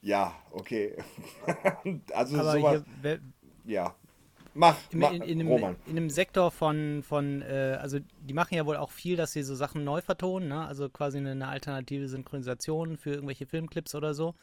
[0.03, 0.95] Ja, okay.
[2.13, 3.19] also aber sowas, hier,
[3.65, 3.95] ja.
[4.53, 5.75] Mach, in, mach in, in, einem, Roman.
[5.85, 9.43] in einem Sektor von, von äh, also die machen ja wohl auch viel, dass sie
[9.43, 10.65] so Sachen neu vertonen, ne?
[10.65, 14.35] also quasi eine, eine alternative Synchronisation für irgendwelche Filmclips oder so.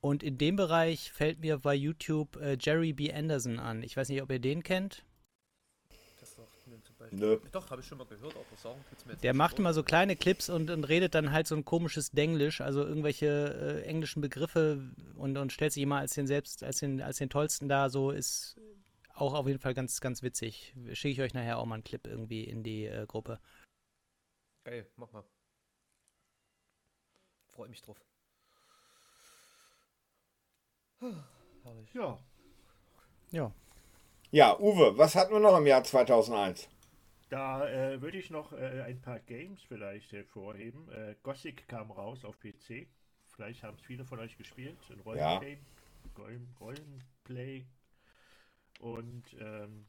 [0.00, 3.12] Und in dem Bereich fällt mir bei YouTube äh, Jerry B.
[3.12, 3.82] Anderson an.
[3.82, 5.04] Ich weiß nicht, ob ihr den kennt.
[6.20, 6.94] Das sagt mir zum Beispiel.
[7.10, 7.38] Nö.
[7.52, 9.82] Doch, habe ich schon mal gehört, aber sagen tut's mir jetzt Der macht immer so
[9.82, 14.20] kleine Clips und, und redet dann halt so ein komisches Denglisch, also irgendwelche äh, englischen
[14.20, 17.90] Begriffe und, und stellt sich immer als den selbst, als den, als den tollsten da,
[17.90, 18.60] so ist
[19.14, 20.74] auch auf jeden Fall ganz, ganz witzig.
[20.92, 23.40] Schicke ich euch nachher auch mal einen Clip irgendwie in die äh, Gruppe.
[24.64, 25.24] Geil, mach mal.
[27.48, 28.04] Freue mich drauf.
[31.62, 31.94] Herrlich.
[31.94, 32.18] Ja,
[33.30, 33.52] Ja.
[34.30, 36.68] Ja, Uwe, was hatten wir noch im Jahr 2001?
[37.36, 40.88] Da äh, würde ich noch äh, ein paar Games vielleicht hervorheben.
[40.90, 42.88] Äh, Gothic kam raus auf PC.
[43.26, 44.78] Vielleicht haben es viele von euch gespielt.
[44.88, 45.58] Ein Rollenplay.
[46.16, 47.66] Rollen, Rollenplay.
[48.80, 49.84] Und ähm,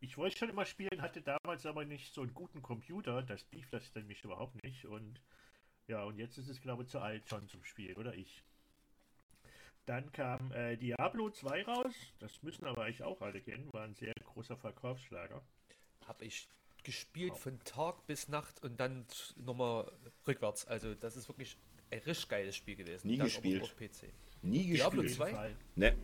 [0.00, 3.22] ich wollte schon immer spielen, hatte damals aber nicht so einen guten Computer.
[3.22, 4.84] Das lief das nämlich überhaupt nicht.
[4.84, 5.22] Und
[5.86, 8.44] ja, und jetzt ist es, glaube ich, zu alt schon zum Spielen, oder ich?
[9.86, 11.94] Dann kam äh, Diablo 2 raus.
[12.18, 13.72] Das müssen aber eigentlich auch alle kennen.
[13.72, 15.40] War ein sehr großer Verkaufsschlager.
[16.06, 16.46] Habe ich
[16.84, 19.06] gespielt von Tag bis Nacht und dann
[19.36, 19.90] nochmal
[20.26, 20.66] rückwärts.
[20.66, 21.56] Also das ist wirklich
[21.90, 23.08] ein richtig geiles Spiel gewesen.
[23.08, 23.62] Nie Das gespielt.
[23.62, 24.12] Auf PC.
[24.42, 25.22] Nie Diablo gespielt.
[25.22, 25.34] Auf jeden 2?
[25.34, 25.56] Fall.
[25.76, 25.96] Ne.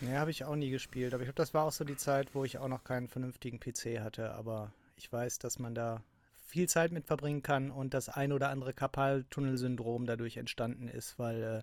[0.00, 2.34] Ja, habe ich auch nie gespielt, aber ich glaube, das war auch so die Zeit,
[2.34, 6.02] wo ich auch noch keinen vernünftigen PC hatte, aber ich weiß, dass man da
[6.44, 11.42] viel Zeit mit verbringen kann und das ein oder andere Karpaltunnelsyndrom dadurch entstanden ist, weil
[11.42, 11.62] äh,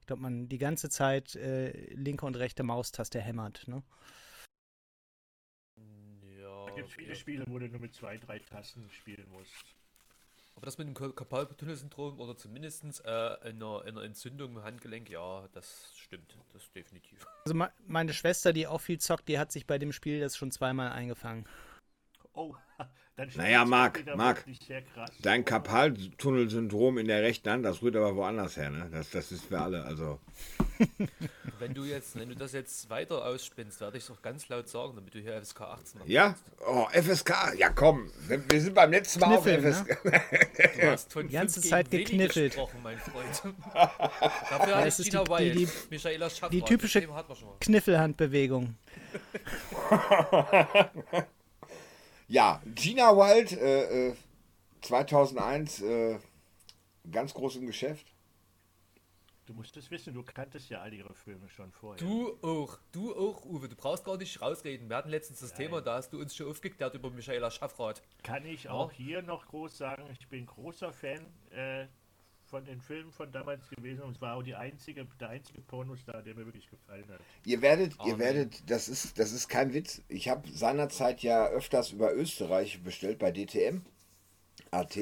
[0.00, 3.68] ich glaube, man die ganze Zeit äh, linke und rechte Maustaste hämmert.
[3.68, 3.82] Ne?
[6.40, 7.16] Ja, da gibt es viele.
[7.16, 9.64] Spiele, wo du nur mit zwei, drei Tasten spielen musst.
[10.54, 15.92] Aber das mit dem Karpaltunnelsyndrom oder zumindest äh, einer, einer Entzündung im Handgelenk, ja, das
[15.96, 17.26] stimmt, das definitiv.
[17.44, 20.50] Also meine Schwester, die auch viel zockt, die hat sich bei dem Spiel das schon
[20.50, 21.46] zweimal eingefangen.
[22.34, 22.54] Oh,
[23.16, 24.44] dann naja, Marc, Marc,
[25.20, 28.88] dein Karpaltunnelsyndrom in der rechten Hand, das rührt aber woanders her, ne?
[28.90, 30.18] Das, das ist für alle, also.
[31.58, 34.68] Wenn du jetzt, wenn du das jetzt weiter ausspinnst, werde ich es auch ganz laut
[34.68, 36.08] sagen, damit du hier FSK 18 hast.
[36.08, 36.34] Ja?
[36.66, 40.04] Oh, FSK, ja komm, wir sind beim letzten Mal Kniffel, auf FSK.
[40.04, 40.20] Ne?
[40.80, 42.58] Du hast von die ganze Zeit gekniffelt.
[42.82, 43.54] mein Freund.
[43.74, 47.06] Dafür ja, ist Gina die, die, die, Michaela Die typische
[47.60, 48.74] Kniffelhandbewegung.
[52.32, 54.14] Ja, Gina Wild, äh, äh,
[54.80, 56.18] 2001, äh,
[57.10, 58.06] ganz groß im Geschäft.
[59.44, 62.02] Du musst es wissen, du kanntest ja all ihre Filme schon vorher.
[62.02, 63.68] Du auch, du auch, Uwe.
[63.68, 64.88] Du brauchst gar nicht rausreden.
[64.88, 65.58] Wir hatten letztens das Nein.
[65.58, 68.00] Thema, da hast du uns schon aufgeklärt über Michaela Schaffrath.
[68.22, 68.96] Kann ich auch ja.
[68.96, 71.86] hier noch groß sagen, ich bin großer Fan äh,
[72.52, 76.20] von den Filmen von damals gewesen und es war auch die einzige, der einzige Pornostar,
[76.22, 77.18] der mir wirklich gefallen hat.
[77.46, 78.24] Ihr werdet, oh, ihr nee.
[78.24, 80.02] werdet, das ist, das ist kein Witz.
[80.10, 83.80] Ich habe seinerzeit ja öfters über Österreich bestellt bei DTM
[84.70, 84.98] AT,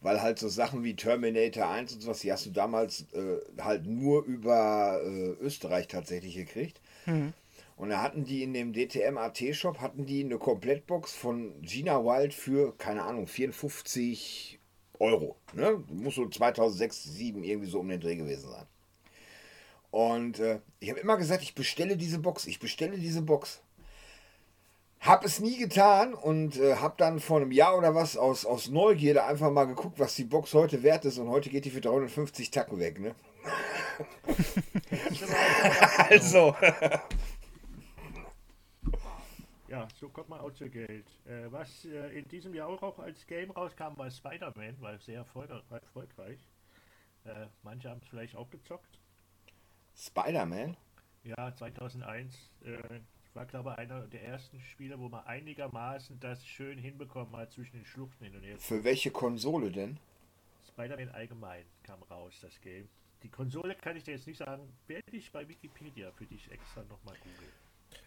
[0.00, 3.86] weil halt so Sachen wie Terminator 1 und sowas, die hast du damals äh, halt
[3.86, 6.80] nur über äh, Österreich tatsächlich gekriegt.
[7.06, 7.32] Mhm.
[7.76, 12.04] Und da hatten die in dem DTM AT Shop hatten die eine Komplettbox von Gina
[12.04, 14.58] Wild für keine Ahnung 54
[15.02, 15.36] Euro.
[15.52, 15.82] Ne?
[15.90, 18.66] Muss so 2006, 2007 irgendwie so um den Dreh gewesen sein.
[19.90, 23.60] Und äh, ich habe immer gesagt, ich bestelle diese Box, ich bestelle diese Box.
[25.00, 28.70] Hab es nie getan und äh, hab dann vor einem Jahr oder was aus, aus
[28.70, 31.80] Neugierde einfach mal geguckt, was die Box heute wert ist und heute geht die für
[31.80, 33.14] 350 Tacken weg, ne?
[36.08, 36.54] also.
[39.72, 41.06] Ja, so kommt man auch zu Geld.
[41.24, 45.24] Äh, was äh, in diesem Jahr auch als Game rauskam, war Spider-Man, war sehr
[45.70, 46.46] erfolgreich.
[47.24, 48.98] Äh, manche haben es vielleicht auch gezockt.
[49.96, 50.76] Spider-Man?
[51.24, 52.52] Ja, 2001.
[52.66, 53.00] Äh,
[53.32, 57.76] war, glaube ich, einer der ersten Spiele, wo man einigermaßen das schön hinbekommen hat zwischen
[57.78, 59.98] den Schluchten in der Für welche Konsole denn?
[60.68, 62.90] Spider-Man allgemein kam raus, das Game.
[63.22, 66.82] Die Konsole kann ich dir jetzt nicht sagen, werde ich bei Wikipedia für dich extra
[66.82, 67.61] nochmal googeln.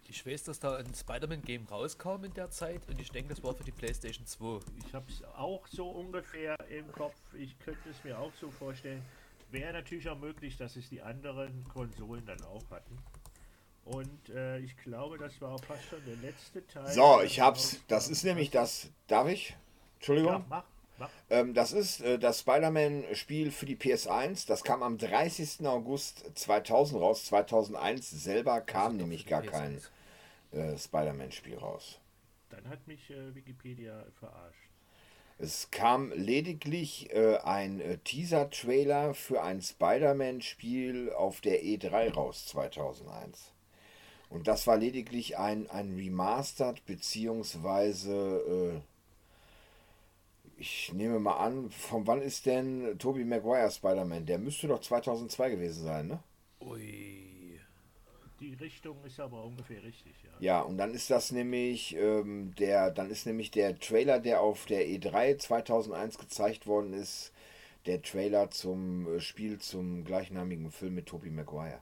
[0.08, 3.56] Ich weiß, dass da ein Spider-Man-Game rauskam in der Zeit und ich denke, das war
[3.56, 4.60] für die PlayStation 2.
[4.86, 7.16] Ich habe es auch so ungefähr im Kopf.
[7.34, 9.04] Ich könnte es mir auch so vorstellen.
[9.52, 12.98] Wäre natürlich auch möglich, dass es die anderen Konsolen dann auch hatten.
[13.86, 16.92] Und äh, ich glaube, das war auch fast schon der letzte Teil.
[16.92, 17.80] So, ich hab's.
[17.88, 18.90] Das ist nämlich das.
[19.08, 19.56] Darf ich?
[19.96, 20.34] Entschuldigung.
[20.34, 20.64] Ja, mach.
[21.30, 24.48] Ähm, das ist äh, das Spider-Man-Spiel für die PS1.
[24.48, 25.66] Das kam am 30.
[25.68, 27.26] August 2000 raus.
[27.26, 29.82] 2001 selber kam nämlich gar kein
[30.56, 32.00] äh, Spider-Man-Spiel raus.
[32.50, 34.70] Dann hat mich äh, Wikipedia verarscht.
[35.38, 43.52] Es kam lediglich äh, ein äh, Teaser-Trailer für ein Spider-Man-Spiel auf der E3 raus 2001.
[44.30, 48.82] Und das war lediglich ein, ein Remastered beziehungsweise äh,
[50.58, 54.26] ich nehme mal an, von wann ist denn Tobey Maguire Spider-Man?
[54.26, 56.20] Der müsste doch 2002 gewesen sein, ne?
[56.62, 57.25] Ui.
[58.46, 60.30] Die Richtung ist aber ungefähr richtig, ja.
[60.40, 64.68] Ja, und dann ist das nämlich ähm, der, dann ist nämlich der Trailer, der auf
[64.68, 67.34] der E3 2001 gezeigt worden ist,
[67.88, 71.82] der Trailer zum äh, Spiel zum gleichnamigen Film mit Tobey Maguire.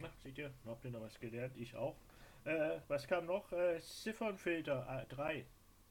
[0.00, 1.56] Na, seht ihr, habt ihr noch was gelernt?
[1.56, 1.94] Ich auch.
[2.44, 3.52] Äh, was kam noch?
[3.52, 5.36] Äh, Ziffernfilter 3.
[5.36, 5.44] Äh,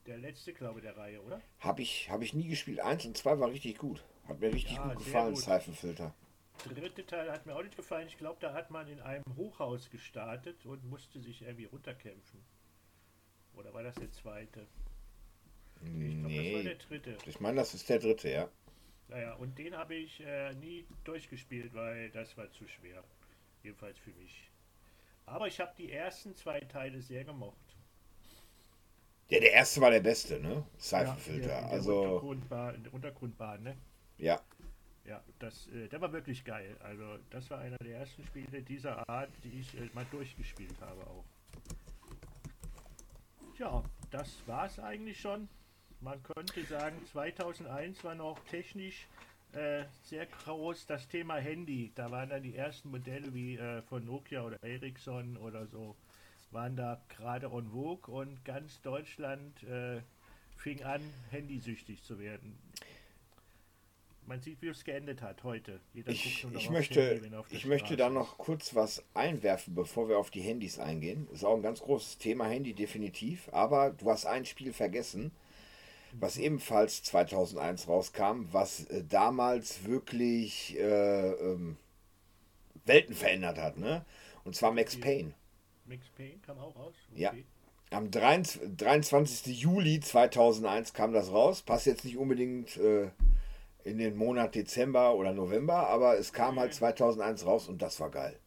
[0.07, 1.39] der letzte, glaube ich, der Reihe, oder?
[1.60, 2.81] Habe ich, hab ich nie gespielt.
[2.81, 4.03] Eins und zwei war richtig gut.
[4.27, 5.43] Hat mir richtig ja, gut gefallen, gut.
[5.43, 6.14] Seifenfilter.
[6.68, 8.07] Dritte Teil hat mir auch nicht gefallen.
[8.07, 12.44] Ich glaube, da hat man in einem Hochhaus gestartet und musste sich irgendwie runterkämpfen.
[13.53, 14.68] Oder war das der zweite?
[15.81, 16.52] Ich glaube, nee.
[16.52, 17.30] das war der dritte.
[17.30, 18.49] Ich meine, das ist der dritte, ja.
[19.07, 23.03] Naja, und den habe ich äh, nie durchgespielt, weil das war zu schwer.
[23.64, 24.52] Jedenfalls für mich.
[25.26, 27.56] Aber ich habe die ersten zwei Teile sehr gemocht.
[29.30, 30.65] Ja, der erste war der beste, ne?
[30.77, 31.49] Seifenfilter.
[31.49, 32.02] Ja, der, also.
[32.02, 33.77] Untergrundbahn, Untergrundbahn, ne?
[34.18, 34.41] Ja.
[35.10, 36.77] Ja, das, äh, der war wirklich geil.
[36.81, 41.02] Also, das war einer der ersten Spiele dieser Art, die ich äh, mal durchgespielt habe
[41.07, 41.26] auch.
[43.57, 45.49] Tja, das war's eigentlich schon.
[46.02, 49.07] Man könnte sagen, 2001 war noch technisch
[49.53, 51.91] äh, sehr groß das Thema Handy.
[51.95, 55.95] Da waren dann die ersten Modelle wie äh, von Nokia oder Ericsson oder so
[56.52, 60.02] waren da gerade en vogue und ganz Deutschland äh,
[60.57, 62.57] fing an, handysüchtig zu werden.
[64.30, 65.80] Man sieht, wie es geendet hat heute.
[65.91, 67.19] Jeder Ich, ich, möchte,
[67.49, 71.27] ich möchte da noch kurz was einwerfen, bevor wir auf die Handys eingehen.
[71.34, 73.49] Ist auch ein ganz großes Thema, Handy definitiv.
[73.51, 75.31] Aber du hast ein Spiel vergessen,
[76.11, 81.77] was ebenfalls 2001 rauskam, was äh, damals wirklich äh, ähm,
[82.85, 83.77] Welten verändert hat.
[83.77, 84.06] Ne?
[84.43, 85.34] Und zwar Max Payne.
[85.88, 86.93] Max Payne kam auch raus.
[87.15, 87.31] Ja.
[87.31, 87.45] Okay.
[87.89, 88.77] Am 23.
[88.77, 89.60] 23.
[89.60, 91.64] Juli 2001 kam das raus.
[91.64, 93.10] Passt jetzt nicht unbedingt äh,
[93.84, 98.10] in den Monat Dezember oder November, aber es kam halt 2001 raus und das war
[98.11, 98.39] geil.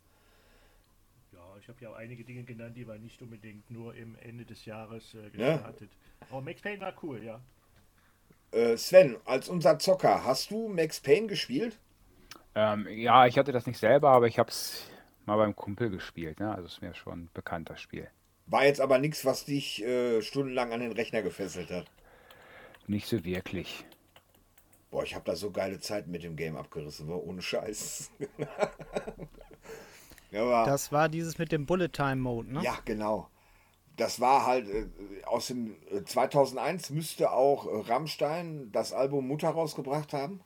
[1.33, 4.45] Ja, ich habe ja auch einige Dinge genannt, die waren nicht unbedingt nur im Ende
[4.45, 5.57] des Jahres äh, Ja.
[5.57, 5.91] gestartet.
[6.31, 7.41] Aber Max Payne war cool, ja.
[8.53, 11.79] Äh, Sven, als unser Zocker, hast du Max Payne gespielt?
[12.55, 14.91] Ähm, ja, ich hatte das nicht selber, aber ich habe es
[15.27, 16.41] mal beim Kumpel gespielt.
[16.41, 16.51] Ne?
[16.55, 18.09] Also ist mir schon ein bekannter Spiel.
[18.47, 21.91] War jetzt aber nichts, was dich äh, stundenlang an den Rechner gefesselt hat.
[22.87, 23.85] Nicht so wirklich.
[24.93, 28.11] Boah, ich habe da so geile Zeiten mit dem Game abgerissen, war ohne Scheiß.
[30.31, 32.63] ja, Das war dieses mit dem Bullet Time Mode, ne?
[32.63, 33.31] ja, genau.
[33.97, 34.87] Das war halt äh,
[35.25, 40.41] aus dem äh, 2001 müsste auch äh, Rammstein das Album Mutter rausgebracht haben.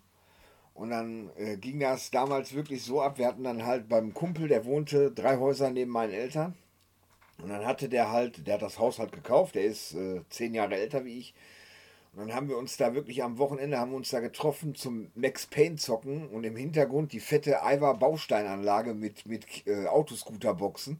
[0.74, 3.18] Und dann äh, ging das damals wirklich so ab.
[3.18, 6.55] Wir hatten dann halt beim Kumpel, der wohnte drei Häuser neben meinen Eltern.
[7.43, 10.55] Und dann hatte der halt, der hat das Haus halt gekauft, der ist äh, zehn
[10.55, 11.35] Jahre älter wie ich.
[12.17, 15.11] Und dann haben wir uns da wirklich am Wochenende haben wir uns da getroffen zum
[15.15, 20.99] Max Payne zocken und im Hintergrund die fette Ivar Bausteinanlage mit, mit äh, Autoscooterboxen.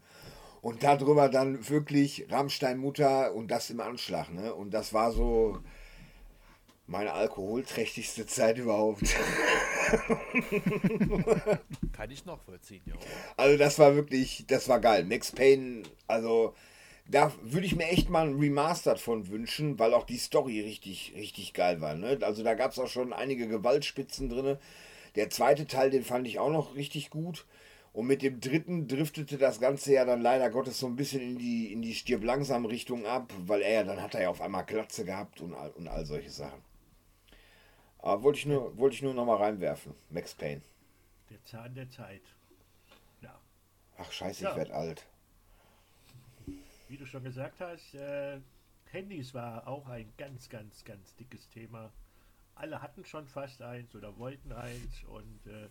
[0.61, 4.31] Und darüber dann wirklich Rammstein Mutter und das im Anschlag.
[4.31, 4.55] Ne?
[4.55, 5.59] Und das war so
[6.87, 9.01] meine alkoholträchtigste Zeit überhaupt.
[11.93, 12.95] Kann ich nachvollziehen, ja.
[13.39, 15.05] Also das war wirklich, das war geil.
[15.05, 16.53] Max Payne, also
[17.09, 21.13] da würde ich mir echt mal ein Remastered von wünschen, weil auch die Story richtig,
[21.17, 21.95] richtig geil war.
[21.95, 22.19] Ne?
[22.23, 24.59] Also da gab es auch schon einige Gewaltspitzen drin.
[25.15, 27.47] Der zweite Teil, den fand ich auch noch richtig gut.
[27.93, 31.39] Und mit dem dritten driftete das Ganze ja dann leider Gottes so ein bisschen in
[31.39, 34.43] die, in die stirb langsam Richtung ab, weil er ja, dann hat er ja auf
[34.43, 36.61] einmal Glatze gehabt und all, und all solche Sachen.
[37.99, 39.95] Aber wollte ich nur, wollte ich nur noch mal reinwerfen.
[40.11, 40.61] Max Payne.
[41.31, 42.21] Der Zahn der Zeit.
[43.23, 43.35] Ja.
[43.97, 44.51] Ach scheiße, Ja.
[44.51, 45.07] ich werd alt.
[46.89, 48.39] Wie du schon gesagt hast, äh,
[48.93, 51.91] Handys war auch ein ganz, ganz, ganz dickes Thema.
[52.55, 55.69] Alle hatten schon fast eins oder wollten eins und äh,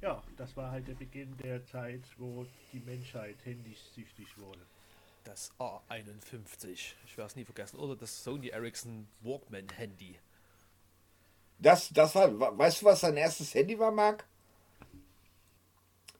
[0.00, 4.60] ja, das war halt der Beginn der Zeit, wo die Menschheit handysüchtig wurde.
[5.24, 7.78] Das A51, ich werde es nie vergessen.
[7.78, 10.18] Oder das Sony Ericsson Walkman Handy.
[11.58, 14.26] Das, das war, wa- weißt du, was dein erstes Handy war, Marc?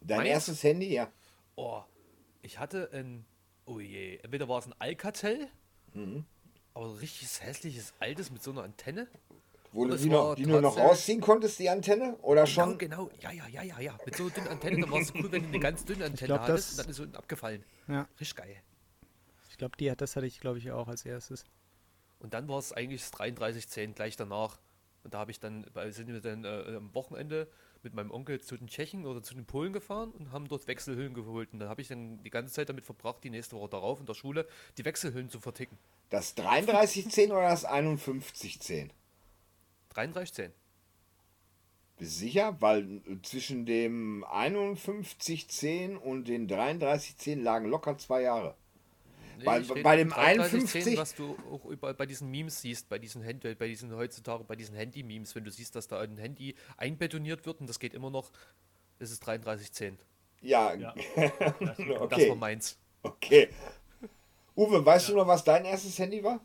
[0.03, 0.29] Dein Meins?
[0.31, 1.11] erstes Handy, ja.
[1.57, 1.83] Oh,
[2.43, 3.25] ich hatte ein,
[3.71, 5.49] oh je, entweder war es ein Alcatel,
[5.95, 6.25] Mhm.
[6.75, 9.09] aber ein richtiges hässliches altes mit so einer Antenne.
[9.73, 12.17] Wo du die, noch, die du noch rausziehen konntest, die Antenne?
[12.23, 12.79] Oder Genau, schon?
[12.79, 13.99] genau, ja, ja, ja, ja, ja.
[14.05, 16.27] Mit so einer dünnen Antenne, dann war es cool, wenn du eine ganz dünne Antenne
[16.27, 17.65] glaub, hattest das- und dann ist so abgefallen.
[17.87, 18.09] Ja.
[18.19, 18.57] Richtig geil.
[19.49, 21.45] Ich glaube, die hat, das hatte ich, glaube ich, auch als erstes.
[22.19, 24.59] Und dann war es eigentlich das 3310 gleich danach.
[25.05, 27.49] Und da habe ich dann, sind wir dann äh, am Wochenende
[27.83, 31.15] mit meinem Onkel zu den Tschechen oder zu den Polen gefahren und haben dort Wechselhüllen
[31.15, 31.53] geholt.
[31.53, 34.07] Und dann habe ich dann die ganze Zeit damit verbracht, die nächste Woche darauf in
[34.07, 34.47] der Schule
[34.79, 35.79] die Wechselhüllen zu verticken.
[36.11, 38.93] Das 3310 oder das 5110?
[39.91, 40.53] 3310.
[42.01, 42.57] Bist du sicher?
[42.61, 48.57] Weil äh, zwischen dem 5110 und den 3310 lagen locker zwei Jahre.
[49.41, 52.99] Nee, Bei- bei dem 3310, 51 was du auch über, bei diesen Memes siehst, bei
[52.99, 56.55] diesen Hand, bei diesen heutzutage, bei diesen Handy-Memes, wenn du siehst, dass da ein Handy
[56.77, 58.31] einbetoniert wird und das geht immer noch,
[58.99, 59.99] ist es 3310.
[60.43, 60.93] Ja, Ja.
[61.17, 62.35] Und Das war okay.
[62.35, 62.79] meins.
[63.03, 63.49] okay.
[64.57, 66.41] Uwe, weißt du noch, was dein erstes Handy war?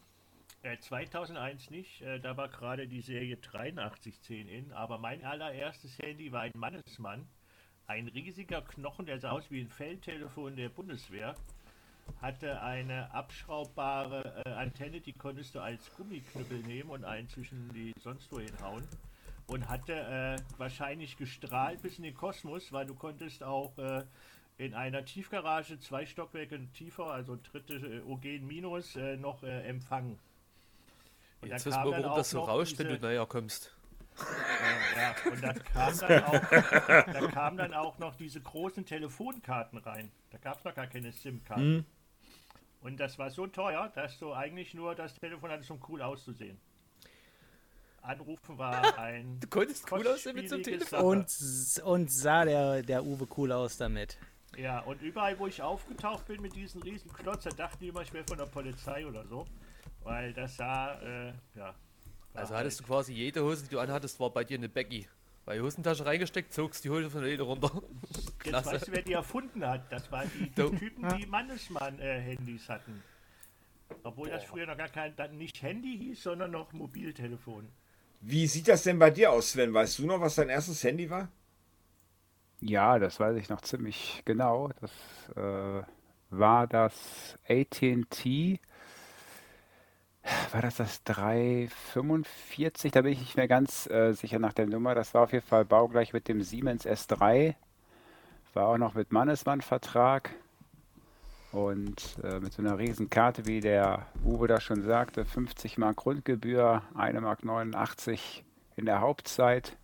[0.64, 6.32] Äh, 2001 nicht, äh, da war gerade die Serie 8310 in, aber mein allererstes Handy
[6.32, 7.28] war ein Mannesmann.
[7.88, 11.36] Ein riesiger Knochen, der sah aus wie ein Feldtelefon der Bundeswehr.
[12.22, 17.94] Hatte eine abschraubbare äh, Antenne, die konntest du als Gummiknüppel nehmen und einen zwischen die
[18.02, 18.88] sonst wo hinhauen.
[19.48, 24.03] Und hatte äh, wahrscheinlich gestrahlt bis in den Kosmos, weil du konntest auch äh,
[24.57, 30.18] in einer Tiefgarage zwei Stockwerke tiefer, also dritte äh, Ogen minus, äh, noch äh, empfangen.
[31.41, 33.76] Und Jetzt wissen wir, warum das so rauscht, wenn diese- du näher kommst.
[34.95, 40.10] ja, und da kam dann auch, da kamen dann auch noch diese großen Telefonkarten rein.
[40.32, 41.86] Da gab es noch gar keine SIM-Karten.
[42.86, 46.60] Und das war so teuer, dass du eigentlich nur das Telefon hattest, um cool auszusehen.
[48.03, 49.40] Anrufen war ein.
[49.40, 50.99] Du konntest cool aussehen mit so einem Telefon.
[51.03, 54.20] Und, s- und sah der, der Uwe cool aus damit.
[54.56, 58.03] Ja, und überall, wo ich aufgetaucht bin mit diesen riesen Klotz, da dachten die immer,
[58.03, 59.45] ich wäre von der Polizei oder so.
[60.03, 61.74] Weil das sah, äh, ja.
[62.36, 65.07] Also hattest du halt- quasi jede Hose, die du anhattest, war bei dir eine Becky.
[65.46, 67.72] Bei die Hosentasche reingesteckt, zogst die Hose von der Leder runter.
[68.44, 69.92] Jetzt weißt du, wer die erfunden hat.
[69.92, 73.04] Das waren die, die Typen, die Mannesmann-Handys hatten.
[74.04, 77.68] Obwohl das früher noch gar kein, dann nicht Handy hieß, sondern noch Mobiltelefon.
[78.22, 79.72] Wie sieht das denn bei dir aus, Sven?
[79.72, 81.30] Weißt du noch, was dein erstes Handy war?
[82.62, 84.72] Ja, das weiß ich noch ziemlich genau.
[84.82, 84.92] Das
[85.36, 85.84] äh,
[86.32, 88.60] war das AT&T.
[90.52, 92.92] War das das 345?
[92.92, 94.96] Da bin ich nicht mehr ganz äh, sicher nach der Nummer.
[94.96, 97.54] Das war auf jeden Fall baugleich mit dem Siemens S3.
[98.54, 100.32] War auch noch mit Mannesmann-Vertrag.
[101.52, 105.98] Und äh, mit so einer riesen Karte, wie der Uwe da schon sagte, 50 Mark
[105.98, 108.44] Grundgebühr, 1 Mark 89
[108.76, 109.78] in der Hauptzeit.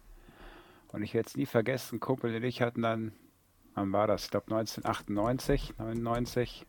[0.92, 3.14] Und ich werde es nie vergessen, Kumpel und ich hatten dann,
[3.76, 4.26] wann war das?
[4.26, 6.66] Ich glaube 1998, 99.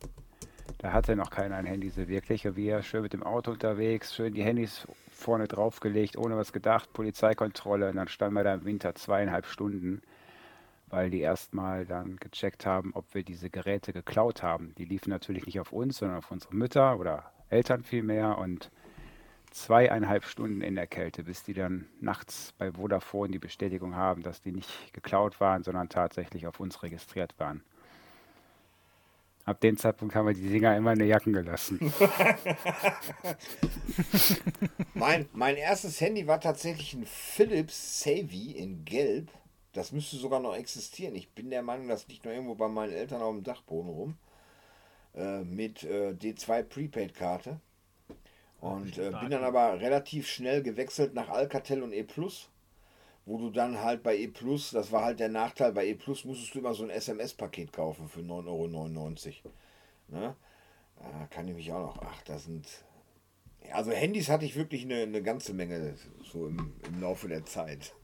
[0.78, 2.46] Da hatte noch keiner ein Handy so wirklich.
[2.46, 6.92] Und wir schön mit dem Auto unterwegs, schön die Handys vorne draufgelegt, ohne was gedacht,
[6.92, 7.90] Polizeikontrolle.
[7.90, 10.02] Und dann standen wir da im Winter zweieinhalb Stunden,
[10.88, 14.74] weil die erstmal dann gecheckt haben, ob wir diese Geräte geklaut haben.
[14.76, 18.38] Die liefen natürlich nicht auf uns, sondern auf unsere Mütter oder Eltern vielmehr.
[18.38, 18.70] Und
[19.52, 24.42] zweieinhalb Stunden in der Kälte, bis die dann nachts bei Vodafone die Bestätigung haben, dass
[24.42, 27.62] die nicht geklaut waren, sondern tatsächlich auf uns registriert waren.
[29.44, 31.80] Ab dem Zeitpunkt haben wir die Dinger immer in den Jacken gelassen.
[34.94, 39.28] Mein, mein erstes Handy war tatsächlich ein Philips Savvy in Gelb.
[39.72, 41.16] Das müsste sogar noch existieren.
[41.16, 44.16] Ich bin der Meinung, das liegt noch irgendwo bei meinen Eltern auf dem Dachboden rum.
[45.14, 47.58] Äh, mit äh, D2 Prepaid-Karte.
[48.60, 52.04] Und äh, bin dann aber relativ schnell gewechselt nach Alcatel und E
[53.24, 54.32] wo du dann halt bei E
[54.72, 58.20] das war halt der Nachteil, bei E musstest du immer so ein SMS-Paket kaufen für
[58.20, 59.54] 9,99 Euro.
[60.08, 60.36] Ne?
[60.98, 62.02] Da kann ich mich auch noch.
[62.02, 62.66] Ach, das sind.
[63.72, 65.94] Also Handys hatte ich wirklich eine, eine ganze Menge
[66.24, 67.94] so im, im Laufe der Zeit.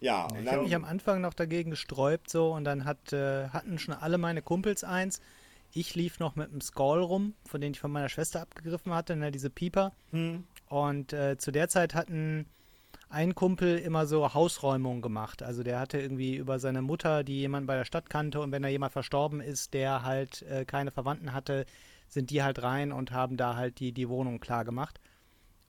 [0.00, 3.48] Ja, und Ich habe mich am Anfang noch dagegen gesträubt so und dann hat, äh,
[3.48, 5.20] hatten schon alle meine Kumpels eins.
[5.72, 9.16] Ich lief noch mit einem Skull rum, von dem ich von meiner Schwester abgegriffen hatte,
[9.16, 9.92] ne, diese Pieper.
[10.68, 12.46] Und äh, zu der Zeit hatten
[13.08, 15.42] ein Kumpel immer so Hausräumungen gemacht.
[15.42, 18.62] Also der hatte irgendwie über seine Mutter, die jemand bei der Stadt kannte und wenn
[18.62, 21.66] da jemand verstorben ist, der halt äh, keine Verwandten hatte,
[22.08, 25.00] sind die halt rein und haben da halt die, die Wohnung klar gemacht.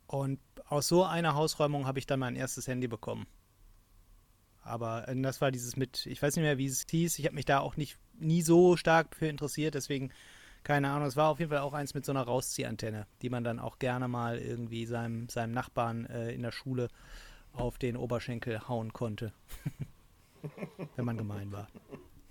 [0.07, 3.27] Und aus so einer Hausräumung habe ich dann mein erstes Handy bekommen.
[4.61, 7.19] Aber äh, das war dieses mit, ich weiß nicht mehr, wie es hieß.
[7.19, 10.11] Ich habe mich da auch nicht nie so stark für interessiert, deswegen
[10.63, 11.07] keine Ahnung.
[11.07, 13.79] Es war auf jeden Fall auch eins mit so einer Rausziehantenne, die man dann auch
[13.79, 16.89] gerne mal irgendwie seinem, seinem Nachbarn äh, in der Schule
[17.57, 19.33] auf den Oberschenkel hauen konnte.
[20.95, 21.67] Wenn man gemein war.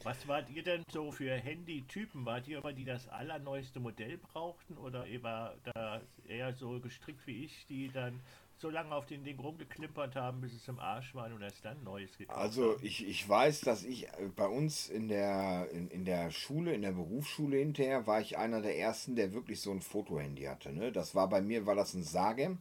[0.02, 2.24] Was wart ihr denn so für Handytypen?
[2.24, 7.26] Wart ihr immer, die das allerneueste Modell brauchten oder ihr war da eher so gestrickt
[7.26, 8.20] wie ich, die dann
[8.58, 11.82] so lange auf den Ding rumgeklimpert haben, bis es im Arsch war und erst dann
[11.82, 16.04] Neues gekauft also ich, ich weiß, dass ich äh, bei uns in der, in, in
[16.04, 19.82] der Schule, in der Berufsschule hinterher, war ich einer der ersten, der wirklich so ein
[19.82, 20.72] Fotohandy hatte.
[20.72, 20.92] Ne?
[20.92, 22.58] Das war bei mir, war das ein Sagem.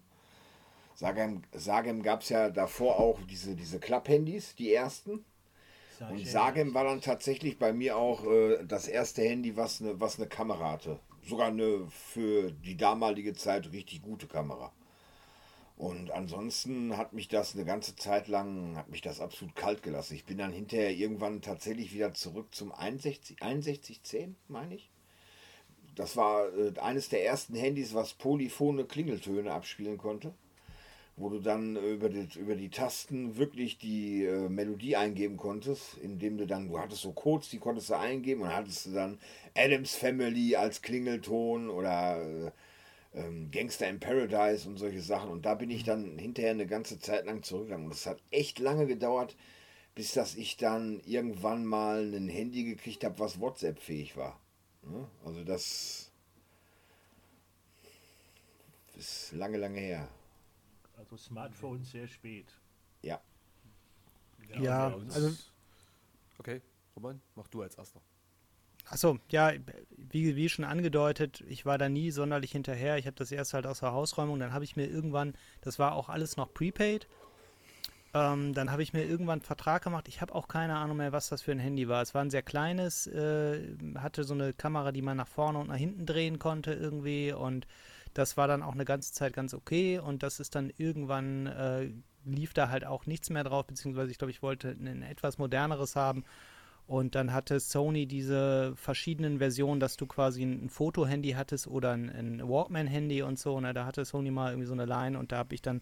[0.96, 5.26] Sagem, Sagem gab es ja davor auch diese, diese Klapphandys, die ersten.
[6.10, 10.18] Und Sagem war dann tatsächlich bei mir auch äh, das erste Handy, was eine was
[10.18, 11.00] eine Kamera hatte.
[11.24, 14.72] Sogar eine für die damalige Zeit richtig gute Kamera.
[15.78, 20.16] Und ansonsten hat mich das eine ganze Zeit lang, hat mich das absolut kalt gelassen.
[20.16, 24.90] Ich bin dann hinterher irgendwann tatsächlich wieder zurück zum 61, 6110, meine ich.
[25.96, 30.34] Das war äh, eines der ersten Handys, was polyphone Klingeltöne abspielen konnte
[31.18, 36.38] wo du dann über die, über die Tasten wirklich die äh, Melodie eingeben konntest, indem
[36.38, 39.20] du dann, du hattest so Codes, die konntest du eingeben und dann hattest du dann
[39.56, 42.52] Adams Family als Klingelton oder äh,
[43.16, 45.30] ähm, Gangster in Paradise und solche Sachen.
[45.30, 47.86] Und da bin ich dann hinterher eine ganze Zeit lang zurückgegangen.
[47.86, 49.38] Und es hat echt lange gedauert,
[49.96, 54.38] bis dass ich dann irgendwann mal ein Handy gekriegt habe, was WhatsApp-fähig war.
[54.84, 55.08] Ne?
[55.24, 56.12] Also das
[58.98, 60.10] ist lange, lange her.
[61.06, 62.48] Also Smartphones sehr spät.
[63.04, 63.22] Ja.
[64.60, 65.32] Ja, uns- also
[66.40, 66.62] Okay,
[66.96, 68.02] Roman, mach du als erster.
[68.88, 69.52] Achso, ja,
[69.98, 72.98] wie, wie schon angedeutet, ich war da nie sonderlich hinterher.
[72.98, 75.94] Ich habe das erst halt aus der Hausräumung, dann habe ich mir irgendwann, das war
[75.94, 77.08] auch alles noch prepaid.
[78.14, 80.08] Ähm, dann habe ich mir irgendwann einen Vertrag gemacht.
[80.08, 82.02] Ich habe auch keine Ahnung mehr, was das für ein Handy war.
[82.02, 85.68] Es war ein sehr kleines, äh, hatte so eine Kamera, die man nach vorne und
[85.68, 87.34] nach hinten drehen konnte irgendwie.
[87.34, 87.68] Und
[88.16, 90.00] das war dann auch eine ganze Zeit ganz okay.
[90.00, 91.92] Und das ist dann irgendwann, äh,
[92.24, 95.96] lief da halt auch nichts mehr drauf, beziehungsweise ich glaube, ich wollte ein etwas moderneres
[95.96, 96.24] haben.
[96.88, 101.92] Und dann hatte Sony diese verschiedenen Versionen, dass du quasi ein, ein Foto-Handy hattest oder
[101.92, 103.60] ein, ein Walkman-Handy und so.
[103.60, 103.74] Ne?
[103.74, 105.82] Da hatte Sony mal irgendwie so eine Line und da habe ich dann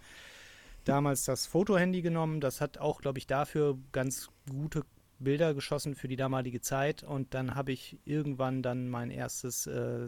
[0.85, 2.41] damals das Fotohandy genommen.
[2.41, 4.83] Das hat auch, glaube ich, dafür ganz gute
[5.19, 7.03] Bilder geschossen für die damalige Zeit.
[7.03, 10.07] Und dann habe ich irgendwann dann mein erstes äh,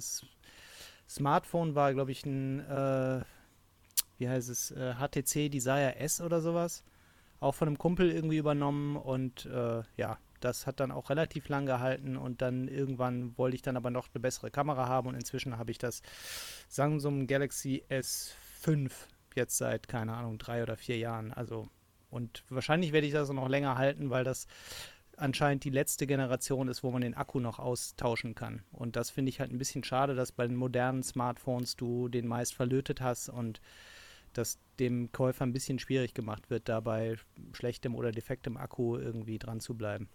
[1.08, 3.22] Smartphone, war, glaube ich, ein, äh,
[4.18, 6.84] wie heißt es, äh, HTC Desire S oder sowas.
[7.40, 8.96] Auch von einem Kumpel irgendwie übernommen.
[8.96, 12.18] Und äh, ja, das hat dann auch relativ lang gehalten.
[12.18, 15.08] Und dann irgendwann wollte ich dann aber noch eine bessere Kamera haben.
[15.08, 16.02] Und inzwischen habe ich das
[16.68, 18.92] Samsung Galaxy S5
[19.36, 21.34] jetzt seit, keine Ahnung, drei oder vier Jahren.
[21.34, 21.68] Also,
[22.10, 24.48] und wahrscheinlich werde ich das noch länger halten, weil das
[25.18, 28.64] anscheinend die letzte Generation ist, wo man den Akku noch austauschen kann.
[28.72, 32.28] Und das finde ich halt ein bisschen schade, dass bei den modernen Smartphones du den
[32.28, 33.62] meist verlötet hast und
[34.34, 37.18] dass dem Käufer ein bisschen schwierig gemacht wird, dabei
[37.54, 40.10] schlechtem oder defektem Akku irgendwie dran zu bleiben.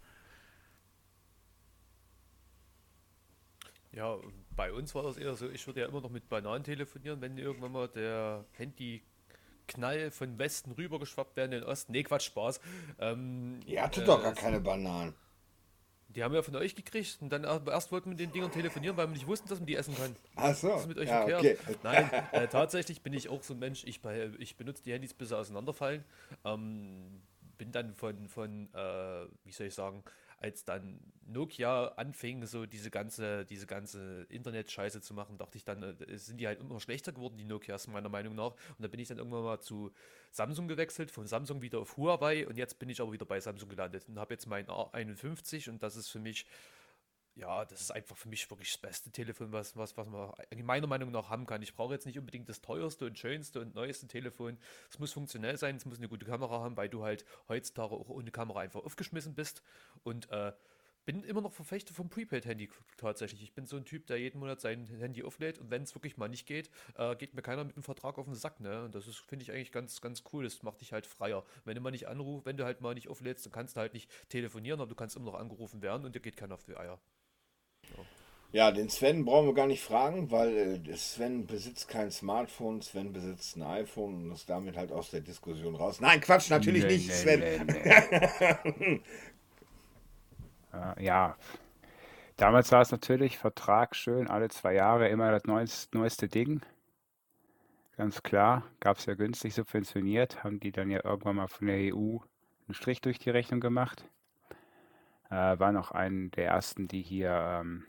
[3.91, 4.17] Ja,
[4.55, 7.37] bei uns war das eher so, ich würde ja immer noch mit Bananen telefonieren, wenn
[7.37, 9.03] irgendwann mal der Handy
[9.73, 11.91] Knall von Westen rübergeschwappt werden in den Osten.
[11.91, 12.59] Nee, Quatsch, Spaß.
[12.99, 15.13] Ähm, Ihr hattet äh, doch gar keine Bananen.
[16.09, 18.97] Die haben wir von euch gekriegt und dann erst wollten wir mit den Dingern telefonieren,
[18.97, 20.13] weil wir nicht wussten, dass man die essen kann.
[20.35, 20.69] Ach so.
[20.69, 21.57] Das ist mit euch ja, okay.
[21.83, 24.01] Nein, äh, tatsächlich bin ich auch so ein Mensch, ich,
[24.39, 26.03] ich benutze die Handys bis sie auseinanderfallen.
[26.43, 27.21] Ähm,
[27.57, 30.03] bin dann von, von äh, wie soll ich sagen,
[30.41, 35.83] als dann Nokia anfing, so diese ganze, diese ganze Internet-Scheiße zu machen, dachte ich dann,
[35.83, 38.51] äh, sind die halt immer schlechter geworden, die Nokias, meiner Meinung nach.
[38.51, 39.91] Und da bin ich dann irgendwann mal zu
[40.31, 43.69] Samsung gewechselt, von Samsung wieder auf Huawei und jetzt bin ich aber wieder bei Samsung
[43.69, 46.45] gelandet und habe jetzt mein A51 und das ist für mich
[47.41, 50.31] ja, das ist einfach für mich wirklich das beste Telefon, was, was, was man
[50.63, 51.61] meiner Meinung nach haben kann.
[51.61, 54.57] Ich brauche jetzt nicht unbedingt das teuerste und schönste und neueste Telefon.
[54.89, 58.09] Es muss funktionell sein, es muss eine gute Kamera haben, weil du halt heutzutage auch
[58.09, 59.63] ohne Kamera einfach aufgeschmissen bist.
[60.03, 60.53] Und äh,
[61.05, 63.41] bin immer noch Verfechter vom Prepaid-Handy tatsächlich.
[63.41, 66.17] Ich bin so ein Typ, der jeden Monat sein Handy auflädt und wenn es wirklich
[66.17, 68.59] mal nicht geht, äh, geht mir keiner mit dem Vertrag auf den Sack.
[68.59, 68.83] Ne?
[68.83, 70.43] Und das finde ich eigentlich ganz, ganz cool.
[70.43, 71.43] Das macht dich halt freier.
[71.65, 73.93] Wenn du mal nicht anrufst, wenn du halt mal nicht auflädst, dann kannst du halt
[73.95, 76.77] nicht telefonieren, aber du kannst immer noch angerufen werden und dir geht keiner auf die
[76.77, 76.99] Eier.
[78.53, 83.13] Ja, den Sven brauchen wir gar nicht fragen, weil äh, Sven besitzt kein Smartphone, Sven
[83.13, 86.01] besitzt ein iPhone und ist damit halt aus der Diskussion raus.
[86.01, 87.65] Nein, Quatsch, natürlich nee, nicht, nee, Sven.
[88.83, 89.01] Nee,
[91.03, 91.37] ja,
[92.35, 96.61] damals war es natürlich Vertrag schön, alle zwei Jahre immer das neueste, neueste Ding.
[97.95, 101.95] Ganz klar, gab es ja günstig subventioniert, haben die dann ja irgendwann mal von der
[101.95, 102.17] EU
[102.67, 104.03] einen Strich durch die Rechnung gemacht.
[105.31, 107.85] Äh, war noch ein der ersten, die hier ähm,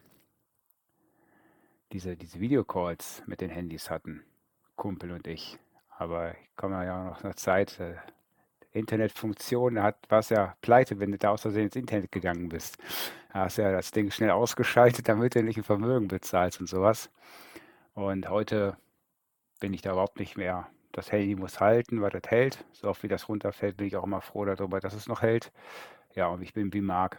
[1.93, 4.23] diese, diese Videocalls mit den Handys hatten,
[4.77, 5.59] Kumpel und ich.
[5.99, 7.97] Aber ich komme ja noch nach Zeit, äh,
[8.71, 12.79] Internetfunktion, da warst ja pleite, wenn du da aus Versehen ins Internet gegangen bist.
[13.33, 17.11] Da hast ja das Ding schnell ausgeschaltet, damit du nicht ein Vermögen bezahlst und sowas.
[17.95, 18.77] Und heute
[19.61, 20.69] bin ich da überhaupt nicht mehr.
[20.93, 22.65] Das Handy muss halten, weil das hält.
[22.73, 25.53] So oft wie das runterfällt, bin ich auch immer froh darüber, dass es noch hält.
[26.15, 27.19] Ja, und ich bin wie Marc.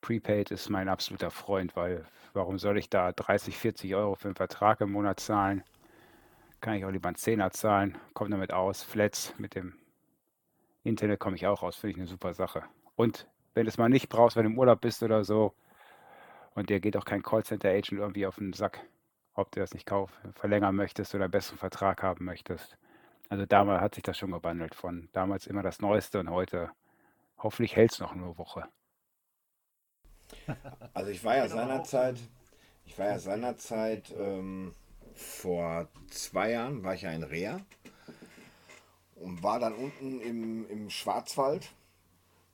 [0.00, 4.36] Prepaid ist mein absoluter Freund, weil warum soll ich da 30, 40 Euro für einen
[4.36, 5.64] Vertrag im Monat zahlen?
[6.60, 8.82] Kann ich auch lieber einen Zehner zahlen, komme damit aus.
[8.82, 9.74] Flats mit dem
[10.82, 12.64] Internet komme ich auch raus, finde ich eine super Sache.
[12.96, 15.54] Und wenn du es mal nicht brauchst, wenn du im Urlaub bist oder so,
[16.54, 18.80] und dir geht auch kein Callcenter-Agent irgendwie auf den Sack,
[19.34, 22.76] ob du das nicht kauf, verlängern möchtest oder einen besseren Vertrag haben möchtest.
[23.28, 26.70] Also damals hat sich das schon gewandelt von damals immer das Neueste und heute
[27.38, 28.64] hoffentlich hält es noch eine Woche.
[30.94, 32.16] Also ich war ja seinerzeit,
[32.84, 34.72] ich war ja seinerzeit ähm,
[35.14, 37.60] vor zwei Jahren war ich ja in Rea
[39.16, 41.68] und war dann unten im, im Schwarzwald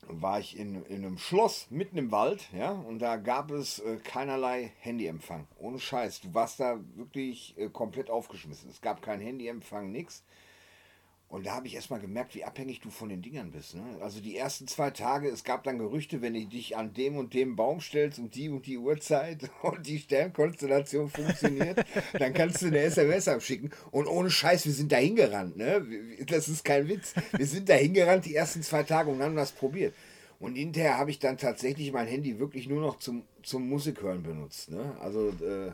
[0.09, 3.97] war ich in, in einem Schloss mitten im Wald, ja, und da gab es äh,
[3.97, 5.47] keinerlei Handyempfang.
[5.59, 6.21] Ohne Scheiß.
[6.21, 8.71] Du warst da wirklich äh, komplett aufgeschmissen.
[8.71, 10.23] Es gab keinen Handyempfang, nichts.
[11.29, 13.75] Und da habe ich erstmal gemerkt, wie abhängig du von den Dingern bist.
[13.75, 13.83] Ne?
[14.01, 17.35] Also die ersten zwei Tage, es gab dann Gerüchte, wenn du dich an dem und
[17.35, 21.85] dem Baum stellst und die und die Uhrzeit und die Sternkonstellation funktioniert,
[22.19, 23.73] dann kannst du eine SMS abschicken.
[23.91, 25.57] Und ohne Scheiß, wir sind da hingerannt.
[25.57, 25.85] Ne?
[26.27, 27.15] Das ist kein Witz.
[27.33, 29.95] Wir sind da hingerannt die ersten zwei Tage und haben das probiert.
[30.39, 34.71] Und hinterher habe ich dann tatsächlich mein Handy wirklich nur noch zum, zum Musikhören benutzt.
[34.71, 34.97] Ne?
[35.01, 35.73] Also äh,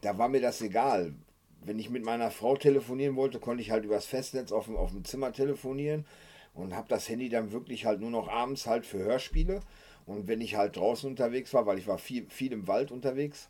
[0.00, 1.12] da war mir das egal
[1.64, 4.90] wenn ich mit meiner Frau telefonieren wollte, konnte ich halt übers Festnetz auf dem, auf
[4.90, 6.04] dem Zimmer telefonieren
[6.54, 9.60] und habe das Handy dann wirklich halt nur noch abends halt für Hörspiele.
[10.04, 13.48] Und wenn ich halt draußen unterwegs war, weil ich war viel, viel im Wald unterwegs,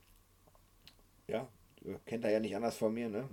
[1.27, 1.49] ja,
[2.05, 3.29] kennt er ja nicht anders von mir, ne?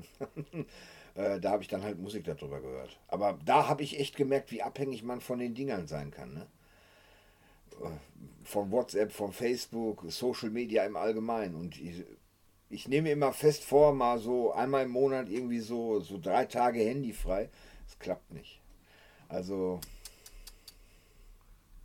[1.16, 3.00] äh, da habe ich dann halt Musik darüber gehört.
[3.08, 6.48] Aber da habe ich echt gemerkt, wie abhängig man von den Dingern sein kann, ne?
[7.84, 7.98] Äh,
[8.46, 11.56] von WhatsApp, von Facebook, Social Media im Allgemeinen.
[11.56, 11.78] Und
[12.70, 16.80] ich, nehme immer fest vor, mal so einmal im Monat irgendwie so, so drei Tage
[16.80, 17.50] Handy frei.
[17.86, 18.62] Das klappt nicht.
[19.28, 19.80] Also.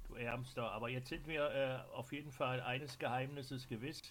[0.08, 4.02] Du Ärmster, aber jetzt sind wir äh, auf jeden Fall eines Geheimnisses gewiss.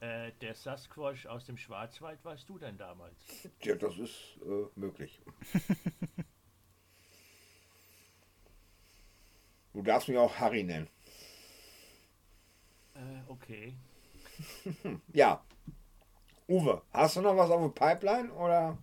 [0.00, 3.14] Äh, der Sasquatch aus dem Schwarzwald warst du denn damals?
[3.62, 5.20] Ja, das ist äh, möglich.
[9.72, 10.88] du darfst mich auch Harry nennen.
[12.94, 13.74] Äh, okay.
[15.12, 15.40] ja.
[16.52, 18.76] Uwe, hast du noch was auf der Pipeline oder?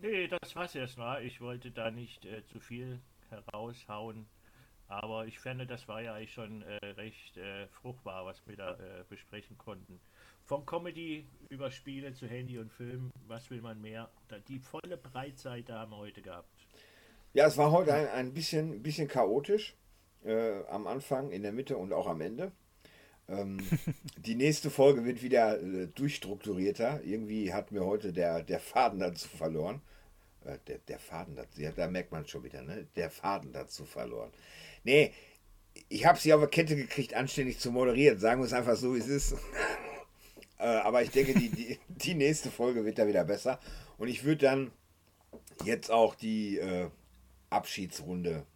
[0.00, 1.22] Nee, das war's erstmal.
[1.22, 2.98] Ich wollte da nicht äh, zu viel
[3.28, 4.26] heraushauen.
[4.88, 8.70] Aber ich fände, das war ja eigentlich schon äh, recht äh, fruchtbar, was wir da
[8.70, 10.00] äh, besprechen konnten.
[10.46, 14.08] Von Comedy über Spiele zu Handy und Film, was will man mehr?
[14.48, 16.48] Die volle Breitseite haben wir heute gehabt.
[17.34, 19.76] Ja, es war heute ein, ein bisschen, bisschen chaotisch.
[20.24, 22.52] Äh, am Anfang, in der Mitte und auch am Ende.
[23.28, 23.58] Ähm,
[24.16, 27.00] die nächste Folge wird wieder äh, durchstrukturierter.
[27.04, 29.80] Irgendwie hat mir heute der, der Faden dazu verloren.
[30.44, 32.86] Äh, der, der Faden dazu, ja, da merkt man schon wieder, ne?
[32.96, 34.30] Der Faden dazu verloren.
[34.84, 35.12] Nee,
[35.88, 38.18] ich habe sie auf der Kette gekriegt, anständig zu moderieren.
[38.18, 39.32] Sagen wir es einfach so, wie es ist.
[40.58, 43.58] äh, aber ich denke, die, die, die, nächste Folge wird da wieder besser.
[43.96, 44.72] Und ich würde dann
[45.64, 46.90] jetzt auch die äh,
[47.50, 48.46] Abschiedsrunde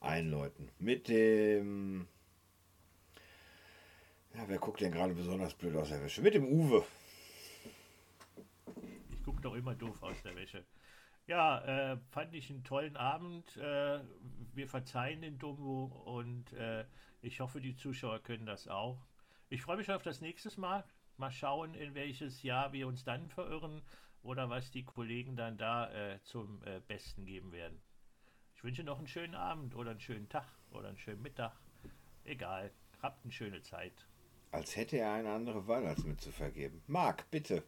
[0.00, 0.70] einläuten.
[0.78, 2.06] Mit dem
[4.34, 6.22] ja, wer guckt denn gerade besonders blöd aus der Wäsche?
[6.22, 6.84] Mit dem Uwe.
[9.10, 10.64] Ich gucke doch immer doof aus der Wäsche.
[11.26, 13.56] Ja, äh, fand ich einen tollen Abend.
[13.56, 14.00] Äh,
[14.52, 16.84] wir verzeihen den Dumbo und äh,
[17.22, 18.98] ich hoffe, die Zuschauer können das auch.
[19.48, 20.84] Ich freue mich auf das nächste Mal.
[21.16, 23.82] Mal schauen, in welches Jahr wir uns dann verirren
[24.22, 27.80] oder was die Kollegen dann da äh, zum äh, Besten geben werden.
[28.56, 31.52] Ich wünsche noch einen schönen Abend oder einen schönen Tag oder einen schönen Mittag.
[32.24, 32.72] Egal.
[33.00, 34.06] Habt eine schöne Zeit.
[34.54, 36.80] Als hätte er eine andere Wahl als mir zu vergeben.
[36.86, 37.64] Marc, bitte.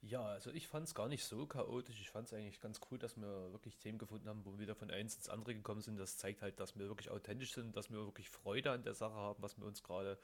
[0.00, 2.00] Ja, also ich fand es gar nicht so chaotisch.
[2.00, 4.74] Ich fand es eigentlich ganz cool, dass wir wirklich Themen gefunden haben, wo wir wieder
[4.74, 5.96] von eins ins andere gekommen sind.
[5.96, 9.14] Das zeigt halt, dass wir wirklich authentisch sind, dass wir wirklich Freude an der Sache
[9.14, 10.18] haben, was wir uns gerade,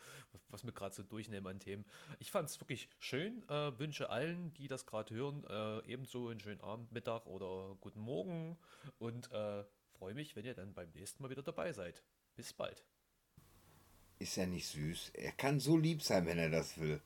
[0.48, 1.84] was wir gerade so durchnehmen an Themen.
[2.18, 3.48] Ich fand es wirklich schön.
[3.48, 8.00] Äh, wünsche allen, die das gerade hören, äh, ebenso einen schönen Abend, Mittag oder guten
[8.00, 8.58] Morgen
[8.98, 12.02] und äh, freue mich, wenn ihr dann beim nächsten Mal wieder dabei seid.
[12.34, 12.84] Bis bald.
[14.22, 15.10] Ist ja nicht süß.
[15.14, 17.00] Er kann so lieb sein, wenn er das will.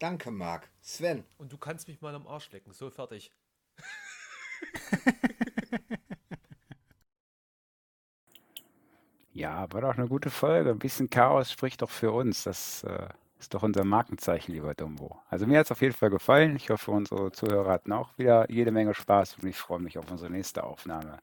[0.00, 0.68] Danke, Marc.
[0.82, 1.22] Sven.
[1.38, 2.72] Und du kannst mich mal am Arsch lecken.
[2.72, 3.30] So fertig.
[9.32, 10.70] ja, war doch eine gute Folge.
[10.70, 12.42] Ein bisschen Chaos spricht doch für uns.
[12.42, 15.20] Das äh, ist doch unser Markenzeichen, lieber Dumbo.
[15.30, 16.56] Also mir hat es auf jeden Fall gefallen.
[16.56, 20.10] Ich hoffe, unsere Zuhörer hatten auch wieder jede Menge Spaß und ich freue mich auf
[20.10, 21.20] unsere nächste Aufnahme.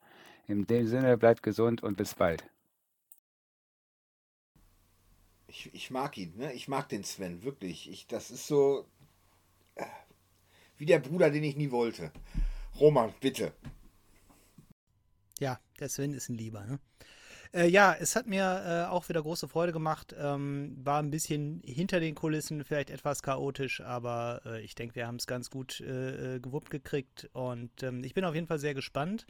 [0.47, 2.45] In dem Sinne, bleibt gesund und bis bald.
[5.53, 6.51] Ich, ich mag ihn, ne?
[6.53, 7.87] Ich mag den Sven, wirklich.
[7.87, 8.87] Ich, das ist so
[9.75, 9.85] äh,
[10.77, 12.11] wie der Bruder, den ich nie wollte.
[12.79, 13.53] Roman, bitte.
[15.39, 16.79] Ja, der Sven ist ein Lieber, ne?
[17.53, 20.15] Äh, ja, es hat mir äh, auch wieder große Freude gemacht.
[20.17, 25.05] Ähm, war ein bisschen hinter den Kulissen, vielleicht etwas chaotisch, aber äh, ich denke, wir
[25.05, 28.57] haben es ganz gut äh, äh, gewuppt gekriegt und ähm, ich bin auf jeden Fall
[28.57, 29.27] sehr gespannt.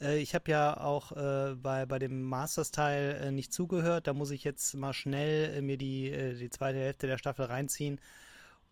[0.00, 4.06] Äh, ich habe ja auch äh, bei, bei dem Masters-Teil äh, nicht zugehört.
[4.06, 7.46] Da muss ich jetzt mal schnell äh, mir die, äh, die zweite Hälfte der Staffel
[7.46, 8.00] reinziehen,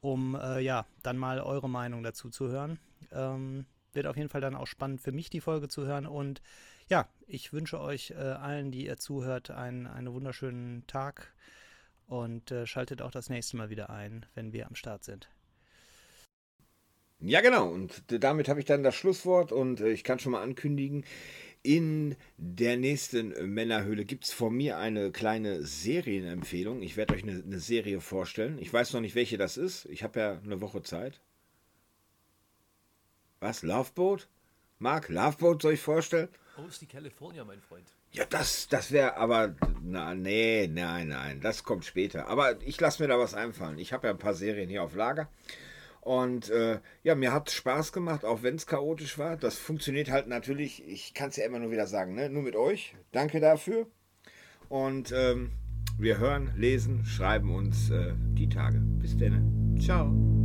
[0.00, 2.78] um äh, ja dann mal eure Meinung dazu zu hören.
[3.12, 6.06] Ähm, wird auf jeden Fall dann auch spannend für mich, die Folge zu hören.
[6.06, 6.40] Und
[6.88, 11.34] ja, ich wünsche euch allen, die ihr zuhört, einen, einen wunderschönen Tag
[12.06, 15.28] und schaltet auch das nächste Mal wieder ein, wenn wir am Start sind.
[17.22, 17.68] Ja, genau.
[17.68, 21.04] Und damit habe ich dann das Schlusswort und äh, ich kann schon mal ankündigen,
[21.62, 26.82] in der nächsten Männerhöhle gibt es von mir eine kleine Serienempfehlung.
[26.82, 28.58] Ich werde euch eine, eine, Serie vorstellen.
[28.58, 29.84] Ich weiß noch nicht, welche das ist.
[29.86, 31.20] Ich habe ja eine Woche Zeit.
[33.38, 33.62] Was?
[33.62, 34.26] Loveboat?
[34.80, 36.28] Mark, Loveboat soll ich vorstellen?
[36.58, 37.86] Oh, ist die California, mein Freund.
[38.10, 39.54] Ja, das, das wäre aber.
[39.82, 41.40] Na, nee, nein, nein.
[41.40, 42.26] Das kommt später.
[42.26, 43.78] Aber ich lasse mir da was einfallen.
[43.78, 45.28] Ich habe ja ein paar Serien hier auf Lager.
[46.02, 49.36] Und äh, ja, mir hat Spaß gemacht, auch wenn es chaotisch war.
[49.36, 52.28] Das funktioniert halt natürlich, ich kann es ja immer nur wieder sagen, ne?
[52.28, 52.96] nur mit euch.
[53.12, 53.86] Danke dafür.
[54.68, 55.52] Und ähm,
[55.98, 58.80] wir hören, lesen, schreiben uns äh, die Tage.
[58.80, 59.78] Bis dann.
[59.80, 60.41] Ciao.